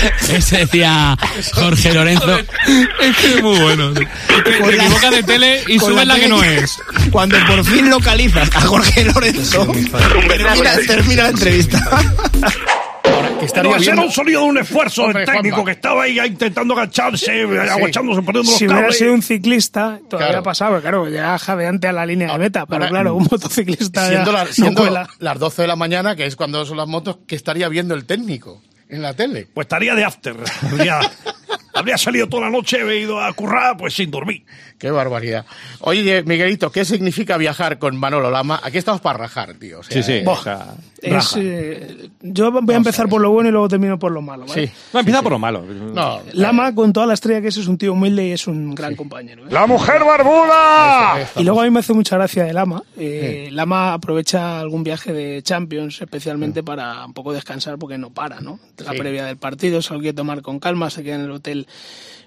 Ese 0.32 0.58
decía 0.58 1.16
Jorge 1.54 1.92
Lorenzo. 1.92 2.38
Es 2.38 3.16
que 3.16 3.34
es 3.34 3.42
muy 3.42 3.58
bueno. 3.58 3.92
Te, 3.92 4.04
te 4.04 4.58
Con 4.58 4.76
la- 4.76 4.84
equivocas 4.84 5.10
de 5.10 5.22
tele 5.22 5.62
y 5.66 5.76
con 5.78 5.90
subes 5.92 6.06
la 6.06 6.14
la 6.14 6.20
que 6.20 6.28
no 6.28 6.42
es. 6.42 6.78
Cuando 7.10 7.36
por 7.46 7.64
fin 7.64 7.88
localizas 7.90 8.48
a 8.54 8.60
Jorge 8.62 9.04
Lorenzo, 9.04 9.66
termina, 9.66 10.76
termina 10.86 11.22
la 11.24 11.28
entrevista. 11.30 12.02
No, 13.62 13.74
ese 13.76 13.90
era 13.90 14.02
un 14.02 14.10
sonido 14.12 14.42
de 14.42 14.46
un 14.46 14.58
esfuerzo 14.58 15.08
del 15.08 15.26
técnico 15.26 15.56
Juanma. 15.56 15.64
que 15.64 15.70
estaba 15.72 16.02
ahí 16.04 16.18
intentando 16.20 16.74
agacharse, 16.74 17.42
agachándose, 17.42 18.22
poniendo 18.22 18.50
los 18.50 18.58
Si 18.58 18.64
hubiera 18.66 18.82
cables. 18.82 18.98
sido 18.98 19.12
un 19.14 19.22
ciclista, 19.22 19.98
todavía 20.08 20.28
Claro. 20.30 20.42
pasaba, 20.44 20.80
claro, 20.80 21.08
ya 21.08 21.36
jadeante 21.38 21.88
a 21.88 21.92
la 21.92 22.06
línea 22.06 22.32
de 22.32 22.38
meta, 22.38 22.66
pero 22.66 22.84
ahora, 22.84 22.88
claro, 22.90 23.14
un 23.16 23.24
motociclista 23.30 24.08
siendo, 24.08 24.30
ya 24.32 24.38
la- 24.38 24.44
no 24.44 24.52
siendo 24.52 24.80
cuela. 24.82 25.08
las 25.18 25.38
12 25.40 25.62
de 25.62 25.68
la 25.68 25.76
mañana, 25.76 26.14
que 26.14 26.26
es 26.26 26.36
cuando 26.36 26.64
son 26.64 26.76
las 26.76 26.86
motos, 26.86 27.18
que 27.26 27.34
estaría 27.34 27.68
viendo 27.68 27.94
el 27.94 28.04
técnico 28.04 28.62
en 28.92 29.02
la 29.02 29.14
tele. 29.14 29.48
Pues 29.52 29.64
estaría 29.64 29.94
de 29.94 30.04
after. 30.04 30.36
Habría, 31.74 31.96
salido 31.96 32.28
toda 32.28 32.44
la 32.44 32.50
noche, 32.50 32.78
he 32.82 33.00
ido 33.00 33.20
a 33.20 33.32
currar, 33.32 33.78
pues 33.78 33.94
sin 33.94 34.10
dormir. 34.10 34.44
Qué 34.82 34.90
barbaridad. 34.90 35.46
Oye, 35.82 36.24
Miguelito, 36.24 36.72
¿qué 36.72 36.84
significa 36.84 37.36
viajar 37.36 37.78
con 37.78 37.96
Manolo 37.96 38.32
Lama? 38.32 38.58
Aquí 38.64 38.78
estamos 38.78 39.00
para 39.00 39.16
rajar, 39.16 39.54
tío. 39.54 39.78
O 39.78 39.82
sea, 39.84 40.02
Sí, 40.02 40.02
sí. 40.02 40.12
eh, 40.18 40.24
o 40.26 40.36
sea, 40.42 40.74
Es, 41.00 41.12
raja. 41.12 41.38
eh, 41.40 42.08
yo 42.20 42.50
voy 42.50 42.74
a 42.74 42.78
empezar 42.78 43.08
por 43.08 43.20
lo 43.20 43.30
bueno 43.30 43.48
y 43.48 43.52
luego 43.52 43.68
termino 43.68 43.96
por 43.96 44.10
lo 44.10 44.20
malo. 44.22 44.44
¿vale? 44.44 44.66
Sí. 44.66 44.72
No, 44.92 44.98
empieza 44.98 45.22
por 45.22 45.30
lo 45.30 45.38
malo. 45.38 45.62
No, 45.62 46.20
Lama, 46.32 46.74
con 46.74 46.92
toda 46.92 47.06
la 47.06 47.14
estrella 47.14 47.40
que 47.40 47.46
es, 47.46 47.56
es 47.58 47.68
un 47.68 47.78
tío 47.78 47.92
humilde 47.92 48.26
y 48.26 48.32
es 48.32 48.48
un 48.48 48.74
gran 48.74 48.96
compañero. 48.96 49.44
¿eh? 49.44 49.50
¡La 49.50 49.68
mujer 49.68 50.02
barbuda! 50.04 51.28
Y 51.36 51.44
luego 51.44 51.60
a 51.60 51.64
mí 51.64 51.70
me 51.70 51.78
hace 51.78 51.92
mucha 51.92 52.16
gracia 52.16 52.42
de 52.42 52.52
Lama. 52.52 52.82
Eh, 52.96 53.50
Lama 53.52 53.92
aprovecha 53.94 54.58
algún 54.58 54.82
viaje 54.82 55.12
de 55.12 55.42
Champions 55.44 56.02
especialmente 56.02 56.64
para 56.64 57.06
un 57.06 57.12
poco 57.12 57.32
descansar 57.32 57.78
porque 57.78 57.98
no 57.98 58.10
para, 58.10 58.40
¿no? 58.40 58.58
La 58.78 58.90
Sí. 58.92 58.98
previa 58.98 59.26
del 59.26 59.36
partido, 59.36 59.80
se 59.80 59.94
lo 59.94 60.00
quiere 60.00 60.14
tomar 60.16 60.42
con 60.42 60.58
calma, 60.58 60.90
se 60.90 61.04
queda 61.04 61.14
en 61.14 61.20
el 61.22 61.30
hotel 61.30 61.68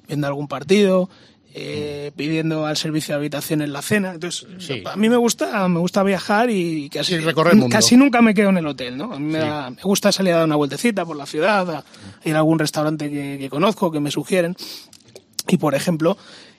viendo 0.07 0.27
algún 0.27 0.47
partido, 0.47 1.09
eh, 1.57 2.11
pidiendo 2.17 2.65
al 2.65 2.75
servicio 2.75 3.13
de 3.13 3.19
habitación 3.19 3.61
en 3.61 3.71
la 3.71 3.81
cena. 3.81 4.13
Entonces, 4.13 4.45
Sí. 4.59 4.83
a 4.85 4.97
mí 4.97 5.07
me 5.07 5.15
gusta, 5.15 5.65
me 5.69 5.79
gusta 5.79 6.03
viajar 6.03 6.49
y 6.49 6.89
casi, 6.89 7.13
Sí, 7.15 7.19
recorrer 7.21 7.53
el 7.53 7.59
mundo. 7.61 7.73
casi 7.73 7.95
nunca 7.95 8.21
me 8.21 8.33
quedo 8.33 8.49
en 8.49 8.57
el 8.57 8.67
hotel, 8.67 8.97
¿no? 8.97 9.13
A 9.13 9.19
mí 9.19 9.31
me, 9.31 9.39
da- 9.39 9.69
me 9.69 9.81
gusta 9.81 10.11
salir 10.11 10.33
a 10.33 10.37
dar 10.37 10.45
una 10.47 10.57
vueltecita 10.57 11.05
por 11.05 11.15
la 11.15 11.25
ciudad, 11.25 11.69
a 11.69 11.83
ir 12.25 12.35
a 12.35 12.39
algún 12.39 12.59
restaurante 12.59 13.09
que, 13.09 13.37
que 13.39 13.49
conozco, 13.49 13.89
que 13.89 14.01
me 14.01 14.11
sugieren. 14.11 14.55
Y 15.47 15.57
por 15.57 15.75
ejemplo, 15.75 16.17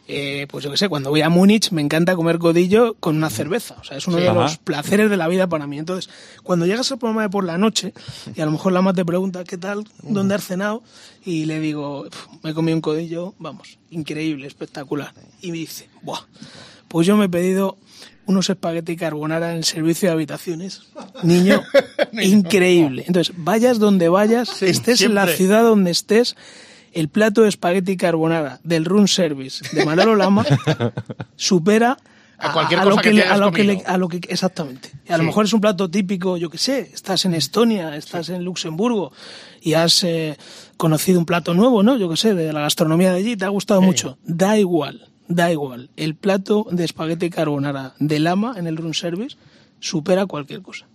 eh, 0.09 0.47
pues 0.51 0.65
yo 0.65 0.71
qué 0.71 0.77
sé, 0.77 0.89
cuando 0.89 1.11
voy 1.11 1.23
a 1.23 1.29
Múnich 1.29 1.71
me 1.73 1.83
encanta 1.83 2.15
comer 2.17 2.39
codillo 2.39 2.95
con 3.01 3.17
una 3.17 3.29
cerveza. 3.31 3.77
O 3.81 3.85
sea, 3.85 3.97
es 3.97 4.07
uno 4.07 4.19
Sí. 4.19 4.23
de 4.23 4.29
Ajá. 4.29 4.41
los 4.43 4.57
placeres 4.59 5.11
de 5.11 5.17
la 5.17 5.27
vida 5.29 5.47
para 5.49 5.67
mí. 5.67 5.79
Entonces, 5.79 6.11
cuando 6.43 6.65
llegas 6.67 6.91
al 6.93 6.99
programa 6.99 7.23
de 7.23 7.29
por 7.31 7.45
la 7.45 7.59
noche 7.59 7.93
y 8.35 8.41
a 8.41 8.45
lo 8.45 8.53
mejor 8.53 8.73
la 8.73 8.83
más 8.83 8.95
te 8.95 9.05
pregunta 9.05 9.43
qué 9.45 9.59
tal, 9.59 9.85
dónde 10.03 10.35
has 10.37 10.45
cenado, 10.45 10.83
y 11.25 11.45
le 11.47 11.59
digo, 11.61 12.05
"Pf, 12.05 12.29
me 12.45 12.51
he 12.51 12.55
comido 12.55 12.77
un 12.77 12.83
codillo, 12.83 13.35
vamos, 13.39 13.79
increíble, 13.91 14.47
espectacular. 14.47 15.13
Y 15.43 15.51
me 15.51 15.59
dice, 15.59 15.89
buah, 16.03 16.21
pues 16.89 17.07
yo 17.07 17.17
me 17.17 17.25
he 17.25 17.29
pedido 17.29 17.77
unos 18.27 18.49
espagueti 18.51 18.97
carbonara 18.97 19.53
en 19.53 19.59
el 19.59 19.65
servicio 19.65 20.09
de 20.09 20.13
habitaciones. 20.15 20.83
Niño, 21.23 21.63
increíble. 22.23 23.05
Entonces, 23.07 23.35
vayas 23.39 23.79
donde 23.79 24.09
vayas, 24.09 24.63
estés 24.63 25.01
en 25.03 25.15
la 25.15 25.27
ciudad 25.27 25.63
donde 25.63 25.91
estés, 25.91 26.37
el 26.97 27.09
plato 27.09 27.43
de 27.43 27.49
espagueti 27.49 27.97
carbonara 27.97 28.59
del 28.65 28.85
room 28.85 29.07
service 29.07 29.65
de 29.75 29.85
Manolo 29.85 30.17
Lama 30.17 30.45
supera 31.37 31.97
A 32.39 32.53
cualquier 32.53 32.81
lo 32.85 32.91
cosa 32.91 33.03
que 33.03 33.13
le- 33.15 33.23
a 33.23 33.37
lo 33.37 33.51
que 33.53 33.65
le- 33.65 33.83
a 33.87 33.97
lo 33.97 34.09
que 34.09 34.21
exactamente. 34.29 34.91
Y 35.09 35.13
a 35.13 35.17
lo 35.19 35.25
mejor 35.25 35.45
es 35.47 35.53
un 35.53 35.61
plato 35.61 35.89
típico 35.91 36.37
yo 36.37 36.51
que 36.51 36.59
sé 36.59 36.91
estás 36.93 37.25
en 37.25 37.35
Estonia 37.35 37.97
estás 37.97 38.29
en 38.29 38.45
Luxemburgo 38.45 39.13
y 39.63 39.75
has 39.75 40.05
eh, 40.05 40.37
conocido 40.77 41.19
un 41.19 41.25
plato 41.27 41.55
nuevo 41.55 41.83
no 41.83 41.97
yo 41.97 42.09
que 42.11 42.17
sé 42.17 42.35
de 42.35 42.53
la 42.53 42.61
gastronomía 42.61 43.11
de 43.13 43.19
allí 43.19 43.37
te 43.37 43.45
ha 43.45 43.49
gustado 43.49 43.81
mucho. 43.81 44.19
Da 44.25 44.59
igual 44.59 45.09
da 45.29 45.51
igual. 45.51 45.91
El 45.97 46.15
plato 46.15 46.67
de 46.71 46.85
espagueti 46.85 47.31
carbonara 47.31 47.95
de 47.99 48.19
Lama 48.21 48.55
en 48.57 48.67
el 48.69 48.77
room 48.77 48.95
service 48.95 49.37
supera 49.81 50.27
cualquier 50.27 50.63
cosa 50.63 50.87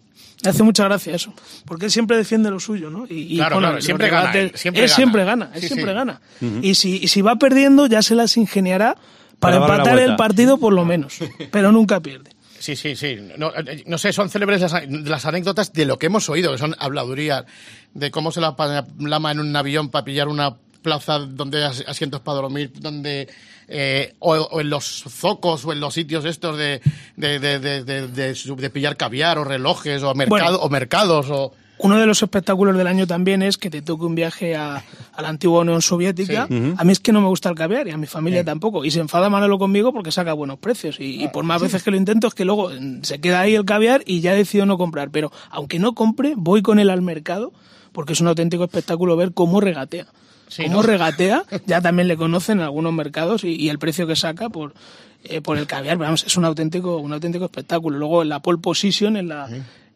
me 0.43 0.49
hace 0.49 0.63
mucha 0.63 0.85
gracia 0.85 1.13
eso, 1.15 1.33
porque 1.65 1.85
él 1.85 1.91
siempre 1.91 2.17
defiende 2.17 2.49
lo 2.49 2.59
suyo, 2.59 2.89
¿no? 2.89 3.05
Y, 3.07 3.33
y, 3.33 3.35
Claro, 3.37 3.57
bueno, 3.57 3.67
claro, 3.69 3.81
siempre 3.81 4.09
gana 4.09 4.31
él, 4.33 4.51
siempre 4.55 4.83
él 4.83 4.87
gana. 4.89 4.95
siempre 4.95 5.23
gana, 5.23 5.51
él 5.53 5.61
Sí, 5.61 5.67
siempre 5.67 5.91
sí. 5.91 5.95
gana. 5.95 6.21
y, 6.61 6.75
si, 6.75 6.97
y 6.97 7.07
si 7.07 7.21
va 7.21 7.35
perdiendo, 7.35 7.85
ya 7.85 8.01
se 8.01 8.15
las 8.15 8.37
ingeniará 8.37 8.97
para, 9.39 9.57
empatar 9.57 9.99
el 9.99 10.15
partido 10.15 10.57
por 10.57 10.73
lo 10.73 10.83
menos, 10.85 11.19
pero 11.51 11.71
nunca 11.71 11.99
pierde. 11.99 12.31
Sí, 12.59 12.75
sí, 12.75 12.95
sí. 12.95 13.17
No, 13.37 13.51
eh, 13.55 13.83
no 13.87 13.97
sé, 13.97 14.13
son 14.13 14.29
célebres 14.29 14.61
las, 14.61 14.73
las 14.87 15.25
anécdotas 15.25 15.73
de 15.73 15.85
lo 15.85 15.97
que 15.97 16.05
hemos 16.07 16.29
oído, 16.29 16.51
que 16.51 16.59
son 16.59 16.75
habladurías 16.77 17.45
de 17.95 18.11
cómo 18.11 18.31
se 18.31 18.39
la 18.39 18.55
lama 18.99 19.31
en 19.31 19.39
un 19.39 19.55
avión 19.55 19.89
para 19.89 20.05
pillar 20.05 20.27
una 20.27 20.55
plaza 20.81 21.19
donde 21.19 21.63
hay 21.63 21.71
asientos 21.87 22.21
para 22.21 22.41
dormir, 22.41 22.71
donde 22.79 23.29
eh, 23.67 24.13
o, 24.19 24.33
o 24.35 24.61
en 24.61 24.69
los 24.69 24.85
zocos 25.07 25.65
o 25.65 25.71
en 25.71 25.79
los 25.79 25.93
sitios 25.93 26.25
estos 26.25 26.57
de, 26.57 26.81
de, 27.15 27.39
de, 27.39 27.83
de, 28.07 28.69
pillar 28.69 28.97
caviar 28.97 29.37
o 29.37 29.43
relojes 29.43 30.03
o, 30.03 30.13
mercado, 30.13 30.41
Bueno. 30.41 30.57
o 30.57 30.69
mercados 30.69 31.27
o... 31.29 31.53
Uno 31.83 31.97
de 31.97 32.05
los 32.05 32.21
espectáculos 32.21 32.77
del 32.77 32.85
año 32.85 33.07
también 33.07 33.41
es 33.41 33.57
que 33.57 33.71
te 33.71 33.81
toque 33.81 34.05
un 34.05 34.13
viaje 34.13 34.55
a, 34.55 34.83
a 35.13 35.21
la 35.21 35.29
antigua 35.29 35.61
Unión 35.61 35.81
Soviética. 35.81 36.45
Sí. 36.47 36.73
A 36.77 36.83
mí 36.83 36.91
es 36.91 36.99
que 36.99 37.11
no 37.11 37.21
me 37.21 37.27
gusta 37.27 37.49
el 37.49 37.55
caviar 37.55 37.87
y 37.87 37.91
a 37.91 37.97
mi 37.97 38.05
familia 38.05 38.43
tampoco. 38.43 38.85
Y 38.85 38.91
se 38.91 38.99
enfada 38.99 39.29
Manolo 39.29 39.57
conmigo 39.57 39.91
porque 39.91 40.11
saca 40.11 40.33
buenos 40.33 40.59
precios. 40.59 40.99
Y, 40.99 41.23
y 41.23 41.27
por 41.29 41.43
más 41.43 41.59
veces 41.59 41.81
que 41.81 41.89
lo 41.89 41.97
intento 41.97 42.27
es 42.27 42.35
que 42.35 42.45
luego 42.45 42.69
mm, 42.69 43.01
se 43.01 43.19
queda 43.19 43.39
ahí 43.39 43.55
el 43.55 43.65
caviar 43.65 44.03
y 44.05 44.19
ya 44.21 44.35
decido 44.35 44.67
no 44.67 44.77
comprar. 44.77 45.09
Pero 45.09 45.31
aunque 45.49 45.79
no 45.79 45.95
compre, 45.95 46.33
voy 46.37 46.61
con 46.61 46.77
él 46.77 46.91
al 46.91 47.01
mercado 47.01 47.51
porque 47.93 48.13
es 48.13 48.21
un 48.21 48.27
auténtico 48.27 48.63
espectáculo 48.63 49.15
ver 49.15 49.33
cómo 49.33 49.59
regatea. 49.59 50.05
Sí, 50.51 50.63
cómo 50.63 50.75
¿no? 50.75 50.81
regatea, 50.81 51.45
ya 51.65 51.79
también 51.79 52.09
le 52.09 52.17
conocen 52.17 52.59
en 52.59 52.65
algunos 52.65 52.91
mercados 52.91 53.45
y, 53.45 53.55
y 53.55 53.69
el 53.69 53.79
precio 53.79 54.05
que 54.05 54.17
saca 54.17 54.49
por, 54.49 54.73
eh, 55.23 55.39
por 55.39 55.57
el 55.57 55.65
caviar, 55.65 55.95
pero 55.97 56.07
vamos, 56.07 56.25
es 56.25 56.35
un 56.35 56.43
auténtico, 56.43 56.97
un 56.97 57.13
auténtico 57.13 57.45
espectáculo. 57.45 57.97
Luego 57.97 58.21
en 58.21 58.29
la 58.29 58.41
pole 58.41 58.57
position, 58.57 59.15
en 59.15 59.29
la, 59.29 59.47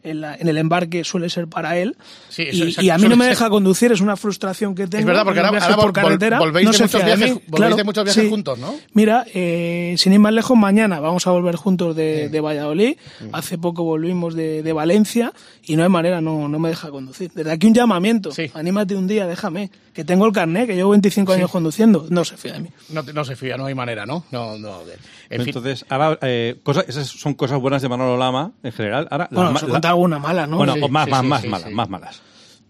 en, 0.05 0.21
la- 0.21 0.35
en 0.35 0.47
el 0.47 0.57
embarque 0.57 1.03
suele 1.03 1.29
ser 1.29 1.47
para 1.47 1.77
él. 1.77 1.95
Sí, 2.29 2.43
y, 2.43 2.47
eso, 2.49 2.63
exacto, 2.63 2.81
y 2.85 2.89
a 2.89 2.97
mí 2.97 3.07
no 3.07 3.15
me 3.15 3.25
ser- 3.25 3.33
deja 3.33 3.49
conducir, 3.49 3.91
es 3.91 4.01
una 4.01 4.15
frustración 4.15 4.75
que 4.75 4.87
tengo. 4.87 4.99
Es 5.01 5.05
verdad, 5.05 5.23
porque 5.23 5.39
ahora, 5.39 5.59
ahora 5.63 5.75
por 5.75 5.89
vol- 5.89 5.93
carretera, 5.93 6.39
volvéis, 6.39 6.65
no 6.65 6.71
de 6.71 6.79
muchos 6.79 7.05
viajes, 7.05 7.19
mí. 7.19 7.41
volvéis 7.47 7.55
Claro, 7.55 7.75
de 7.75 7.83
muchos 7.83 8.03
viajes 8.03 8.23
sí. 8.23 8.29
juntos, 8.29 8.59
¿no? 8.59 8.75
Mira, 8.93 9.25
eh, 9.33 9.95
sin 9.97 10.13
ir 10.13 10.19
más 10.19 10.33
lejos, 10.33 10.57
mañana 10.57 10.99
vamos 10.99 11.25
a 11.27 11.31
volver 11.31 11.55
juntos 11.55 11.95
de, 11.95 12.29
de 12.29 12.39
Valladolid. 12.41 12.97
Hace 13.33 13.57
poco 13.57 13.83
volvimos 13.83 14.35
de, 14.35 14.63
de 14.63 14.73
Valencia 14.73 15.33
y 15.63 15.75
no 15.75 15.83
hay 15.83 15.89
manera, 15.89 16.21
no, 16.21 16.47
no 16.47 16.59
me 16.59 16.69
deja 16.69 16.89
conducir. 16.89 17.31
Desde 17.33 17.51
aquí 17.51 17.67
un 17.67 17.73
llamamiento. 17.73 18.29
Anímate 18.53 18.95
un 18.95 19.07
día, 19.07 19.27
déjame. 19.27 19.71
Que 19.93 20.03
tengo 20.03 20.25
el 20.25 20.33
carnet, 20.33 20.67
que 20.67 20.75
llevo 20.75 20.89
25 20.89 21.31
años 21.31 21.49
conduciendo. 21.49 22.05
No 22.09 22.25
se 22.25 22.35
fía 22.35 22.51
de 22.53 22.59
mí. 22.59 22.69
No, 22.89 23.01
no 23.01 23.23
se 23.23 23.37
fía, 23.37 23.55
no 23.55 23.65
hay 23.65 23.73
manera, 23.75 24.05
¿no? 24.05 24.25
No, 24.29 24.57
no. 24.57 24.81
En 25.29 25.39
fin. 25.39 25.47
Entonces, 25.47 25.85
ahora, 25.87 26.19
eh, 26.21 26.57
cosas, 26.63 26.85
esas 26.89 27.07
son 27.07 27.33
cosas 27.33 27.59
buenas 27.61 27.81
de 27.81 27.87
Manolo 27.87 28.17
Lama, 28.17 28.51
en 28.61 28.73
general. 28.73 29.07
Ahora, 29.09 29.29
Bueno, 29.31 29.53
las 29.53 29.81
contado 29.95 30.15
alguna 30.15 30.19
mala, 30.19 30.47
¿no? 30.47 30.57
Bueno, 30.57 30.73
Sí, 30.75 30.79
o 30.83 30.87
más, 30.89 31.05
sí, 31.05 31.11
más, 31.11 31.21
sí, 31.21 31.27
más 31.27 31.41
sí, 31.41 31.47
malas, 31.47 31.67
sí. 31.69 31.73
más 31.73 31.89
malas. 31.89 32.21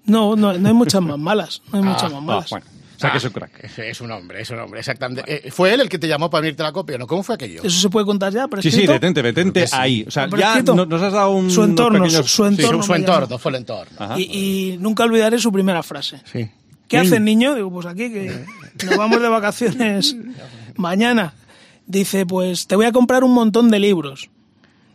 No, 0.06 0.36
no, 0.36 0.54
no 0.54 0.68
hay 0.68 0.74
muchas 0.74 1.02
más 1.02 1.18
malas. 1.18 1.62
No 1.72 1.80
hay 1.80 1.84
muchas 1.90 2.04
más 2.12 2.14
Ah, 2.14 2.22
malas. 2.22 2.50
bueno. 2.50 2.66
O 2.96 2.98
sea, 3.00 3.12
que 3.12 3.18
es 3.18 3.24
un 3.26 3.32
Ah, 3.32 3.34
crack. 3.34 3.78
Es, 3.78 4.00
un 4.02 4.12
hombre, 4.12 4.42
es 4.42 4.50
un 4.52 4.60
hombre, 4.60 4.80
exactamente. 4.80 5.24
Eh, 5.48 5.52
¿Fue 5.52 5.74
él 5.74 5.82
el 5.82 5.90
que 5.90 6.00
te 6.00 6.08
llamó 6.08 6.30
para 6.30 6.44
venirte 6.44 6.64
la 6.64 6.72
copia, 6.72 6.98
no? 6.98 7.06
¿Cómo 7.08 7.24
fue 7.24 7.36
aquello? 7.36 7.62
¿Eso 7.62 7.78
se 7.82 7.90
puede 7.90 8.06
contar 8.06 8.32
ya? 8.32 8.44
Sí, 8.44 8.48
prescrito? 8.50 8.78
sí, 8.78 8.88
detente, 8.88 9.22
detente 9.22 9.68
sí. 9.68 9.76
ahí. 9.78 10.06
O 10.08 10.12
sea, 10.12 10.30
¿Por 10.30 10.40
ya 10.40 10.62
no- 10.62 10.86
nos 10.86 11.02
has 11.02 11.12
dado 11.12 11.32
un. 11.32 11.52
Su 11.52 11.64
entorno, 11.64 12.00
pequeños- 12.00 12.26
su- 12.26 12.36
su 12.38 12.46
entorno. 12.46 12.84
su, 12.84 12.94
entorno, 12.94 13.38
fue 13.38 13.50
el 13.52 13.56
entorno. 13.58 13.92
Ajá. 14.00 14.18
Y, 14.18 14.24
y 14.74 14.78
nunca 14.78 15.04
olvidaré 15.04 15.40
su 15.40 15.52
primera 15.52 15.84
frase. 15.84 16.22
Sí. 16.32 16.50
¿Qué 16.88 16.98
haces, 17.00 17.20
niño? 17.20 17.54
Digo, 17.56 17.70
pues 17.72 17.86
aquí, 17.88 18.12
que 18.14 18.46
nos 18.86 18.96
vamos 18.98 19.20
de 19.22 19.28
vacaciones 19.28 20.16
mañana. 20.78 21.34
Dice, 21.88 22.26
pues 22.26 22.66
te 22.68 22.76
voy 22.78 22.86
a 22.86 22.92
comprar 22.94 23.24
un 23.26 23.34
montón 23.34 23.70
de 23.72 23.80
libros. 23.80 24.30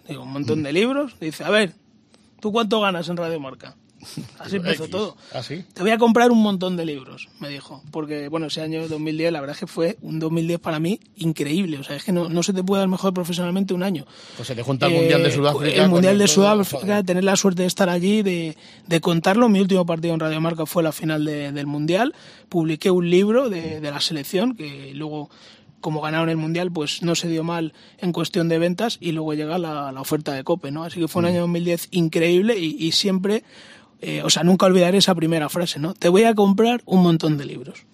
Digo, 0.09 0.23
¿un 0.23 0.33
montón 0.33 0.63
de 0.63 0.73
libros? 0.73 1.17
Dice, 1.21 1.45
a 1.45 1.51
ver, 1.51 1.75
¿tú 2.41 2.53
cuánto 2.53 2.81
ganas 2.81 3.09
en 3.09 3.17
Radio 3.17 3.39
Marca? 3.41 3.77
Así 4.39 4.57
empezó 4.57 4.85
X. 4.85 4.91
todo. 4.93 5.15
¿Ah, 5.35 5.43
sí? 5.43 5.63
Te 5.75 5.83
voy 5.83 5.91
a 5.91 5.99
comprar 5.99 6.31
un 6.31 6.43
montón 6.43 6.75
de 6.75 6.87
libros, 6.87 7.29
me 7.39 7.51
dijo. 7.51 7.83
Porque, 7.91 8.29
bueno, 8.29 8.47
ese 8.47 8.63
año 8.63 8.89
2010, 8.89 9.31
la 9.31 9.41
verdad 9.43 9.55
es 9.57 9.61
que 9.61 9.67
fue 9.67 9.99
un 10.01 10.19
2010 10.19 10.59
para 10.59 10.79
mí 10.81 10.99
increíble. 11.17 11.77
O 11.77 11.85
sea, 11.85 11.97
es 11.97 12.05
que 12.05 12.11
no, 12.13 12.31
no 12.31 12.43
se 12.43 12.55
te 12.55 12.65
puede 12.65 12.81
dar 12.81 12.89
mejor 12.89 13.13
profesionalmente 13.13 13.75
un 13.75 13.83
año. 13.83 14.07
Pues 14.39 14.49
se 14.49 14.55
te 14.55 14.63
junta 14.63 14.87
el 14.87 14.95
Mundial 14.95 15.23
de 15.23 15.29
Eh, 15.29 15.33
Sudáfrica. 15.33 15.83
El 15.85 15.91
Mundial 15.91 16.19
de 16.19 16.29
Sudáfrica, 16.29 17.03
tener 17.03 17.25
la 17.25 17.37
suerte 17.37 17.61
de 17.61 17.69
estar 17.69 17.91
allí, 17.91 18.23
de, 18.23 18.57
de 18.87 19.01
contarlo. 19.03 19.51
Mi 19.51 19.61
último 19.61 19.85
partido 19.85 20.15
en 20.15 20.21
Radio 20.21 20.41
Marca 20.41 20.65
fue 20.65 20.83
la 20.83 20.93
final 20.93 21.27
de- 21.27 21.53
del 21.53 21.67
Mundial. 21.67 22.15
Publiqué 22.49 22.91
un 22.91 23.11
libro 23.11 23.51
de, 23.51 23.81
de 23.81 23.91
la 23.91 24.01
selección 24.01 24.55
que 24.57 24.93
luego 24.95 25.29
como 25.81 26.01
ganaron 26.01 26.29
el 26.29 26.37
Mundial, 26.37 26.71
pues 26.73 27.03
no 27.03 27.15
se 27.15 27.29
dio 27.29 27.43
mal 27.45 27.73
en 27.99 28.13
cuestión 28.13 28.49
de 28.49 28.59
ventas 28.59 28.99
y 29.01 29.13
luego 29.13 29.35
llega 29.35 29.59
la, 29.59 29.93
la 29.93 30.01
oferta 30.01 30.33
de 30.33 30.45
Cope, 30.45 30.71
¿no? 30.71 30.85
Así 30.85 31.01
que 31.01 31.09
fue 31.09 31.21
un 31.21 31.27
año 31.27 31.41
2010 31.43 31.89
increíble 31.91 32.59
y, 32.59 32.77
y 32.79 32.93
siempre, 32.93 33.45
eh, 34.01 34.23
o 34.25 34.31
sea, 34.31 34.43
nunca 34.43 34.67
olvidaré 34.67 34.99
esa 34.99 35.15
primera 35.15 35.49
frase, 35.49 35.79
¿no? 35.79 35.95
Te 35.95 36.09
voy 36.09 36.25
a 36.25 36.35
comprar 36.35 36.83
un 36.87 37.03
montón 37.03 37.37
de 37.39 37.45
libros. 37.47 37.85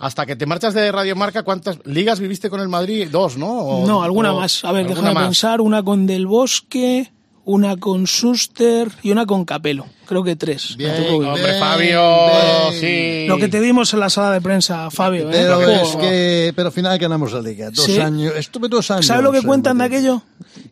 Hasta 0.00 0.26
que 0.26 0.36
te 0.36 0.46
marchas 0.46 0.74
de 0.74 0.92
Radio 0.92 1.16
Marca, 1.16 1.42
¿cuántas 1.42 1.80
ligas 1.84 2.20
viviste 2.20 2.48
con 2.50 2.60
el 2.60 2.68
Madrid? 2.68 3.08
Dos, 3.10 3.36
¿no? 3.36 3.48
O- 3.50 3.86
no, 3.86 4.02
alguna 4.04 4.32
o- 4.32 4.38
más. 4.40 4.64
A 4.64 4.70
ver, 4.70 4.86
déjame 4.86 5.12
más. 5.12 5.24
pensar. 5.24 5.60
Una 5.60 5.82
con 5.82 6.06
Del 6.06 6.26
Bosque, 6.28 7.10
una 7.44 7.76
con 7.76 8.06
Suster 8.06 8.90
y 9.02 9.10
una 9.10 9.26
con 9.26 9.44
Capelo. 9.44 9.86
Creo 10.08 10.24
que 10.24 10.36
tres. 10.36 10.70
Hombre, 10.72 11.58
Fabio, 11.58 12.72
sí. 12.72 13.26
Lo 13.28 13.36
que 13.36 13.48
te 13.48 13.60
dimos 13.60 13.92
en 13.92 14.00
la 14.00 14.08
sala 14.08 14.32
de 14.32 14.40
prensa, 14.40 14.90
Fabio. 14.90 15.28
¿eh? 15.28 15.32
Pero 15.32 15.60
es 15.70 15.96
que, 15.96 16.52
pero 16.56 16.68
al 16.68 16.72
final 16.72 16.98
ganamos 16.98 17.30
la 17.32 17.42
liga. 17.42 17.70
Dos 17.70 17.84
Sí. 17.84 18.00
años, 18.00 18.32
estuve 18.36 18.68
dos 18.68 18.90
años. 18.90 19.04
¿Sabes 19.06 19.22
lo 19.22 19.32
que 19.32 19.38
en 19.38 19.44
cuentan 19.44 19.76
de 19.78 19.84
aquello? 19.84 20.22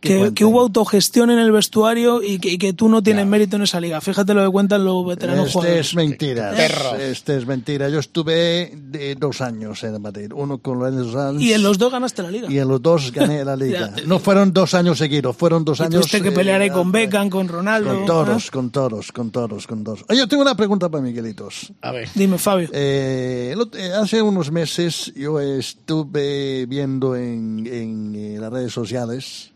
Que, 0.01 0.33
que 0.35 0.45
hubo 0.45 0.61
autogestión 0.61 1.31
en 1.31 1.39
el 1.39 1.53
vestuario 1.53 2.23
y 2.23 2.39
que, 2.39 2.51
y 2.51 2.59
que 2.59 2.73
tú 2.73 2.89
no 2.89 3.03
tienes 3.03 3.27
mérito 3.27 3.57
en 3.57 3.63
esa 3.63 3.79
liga. 3.81 4.01
Fíjate 4.01 4.33
lo 4.35 4.45
que 4.45 4.51
cuentan 4.51 4.85
los 4.85 5.07
veteranos 5.07 5.47
Este 5.47 5.53
jugadores. 5.59 5.87
es 5.89 5.95
mentira. 5.95 6.67
Este 6.99 7.37
es 7.37 7.47
mentira. 7.47 7.89
Yo 7.89 7.99
estuve 7.99 8.73
de 8.75 9.15
dos 9.17 9.41
años 9.41 9.83
en 9.85 10.01
Madrid. 10.01 10.33
Uno 10.35 10.59
con 10.59 10.79
Lorenzo 10.79 11.13
Sanz. 11.13 11.43
Y 11.43 11.53
en 11.53 11.63
los 11.63 11.77
dos 11.79 11.93
ganaste 11.93 12.23
la 12.23 12.31
liga. 12.31 12.51
y 12.51 12.59
en 12.59 12.69
los 12.69 12.81
dos 12.81 13.13
gané 13.13 13.45
la 13.45 13.55
liga. 13.57 13.93
No 14.07 14.19
fueron 14.19 14.53
dos 14.53 14.75
años 14.75 14.99
seguidos, 14.99 15.37
fueron 15.37 15.65
dos 15.65 15.81
Y 15.81 15.83
años. 15.85 16.01
tuviste 16.07 16.23
que 16.23 16.29
eh, 16.29 16.33
pelear 16.33 16.61
ahí 16.61 16.71
con 16.71 16.91
Beckham, 16.93 17.29
con 17.31 17.49
Ronaldo. 17.49 17.95
Con 17.95 18.07
toros, 18.07 18.51
con 18.51 18.71
toros, 18.71 19.13
con 19.13 19.26
toros, 19.31 19.67
con 19.67 19.85
toros. 19.85 20.05
Oye, 20.09 20.19
yo 20.19 20.29
tengo 20.29 20.43
una 20.43 20.57
pregunta 20.57 20.89
para 20.89 21.03
Miguelitos. 21.03 21.73
A 21.81 21.93
ver. 21.93 22.09
Dime, 22.15 22.39
Fabio. 22.39 22.69
Eh, 22.73 23.55
eh, 23.75 23.93
hace 23.93 24.23
unos 24.23 24.51
meses 24.51 25.13
yo 25.15 25.41
estuve 25.41 26.67
viendo 26.67 27.17
en, 27.17 27.67
en, 27.67 28.15
eh, 28.15 28.37
las 28.39 28.53
redes 28.53 28.73
sociales, 28.73 29.53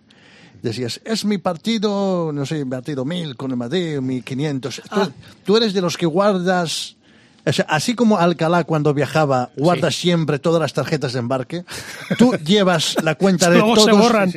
decías, 0.63 1.01
es 1.05 1.25
mi 1.25 1.39
partido, 1.39 2.33
no 2.33 2.47
sé, 2.47 2.65
mi 2.65 2.71
partido 2.71 3.05
1000 3.05 3.37
con 3.37 3.51
el 3.51 3.57
Madrid, 3.57 4.01
1500. 4.01 4.83
Ah. 4.91 5.05
Tú, 5.05 5.13
tú 5.45 5.57
eres 5.57 5.73
de 5.73 5.81
los 5.81 5.97
que 5.97 6.07
guardas, 6.07 6.97
o 7.47 7.53
sea, 7.53 7.65
así 7.69 7.95
como 7.95 8.19
Alcalá 8.19 8.65
cuando 8.65 8.93
viajaba, 8.95 9.51
guarda 9.57 9.91
siempre 9.91 10.39
todas 10.39 10.61
las 10.61 10.73
tarjetas 10.73 11.13
de 11.15 11.19
embarque, 11.21 11.65
tú 12.19 12.33
llevas 12.45 12.97
la 13.03 13.15
cuenta 13.15 13.49
de 13.51 13.59
Luego 13.59 13.75
todos. 13.75 13.87
se 13.87 13.93
borran. 13.93 14.33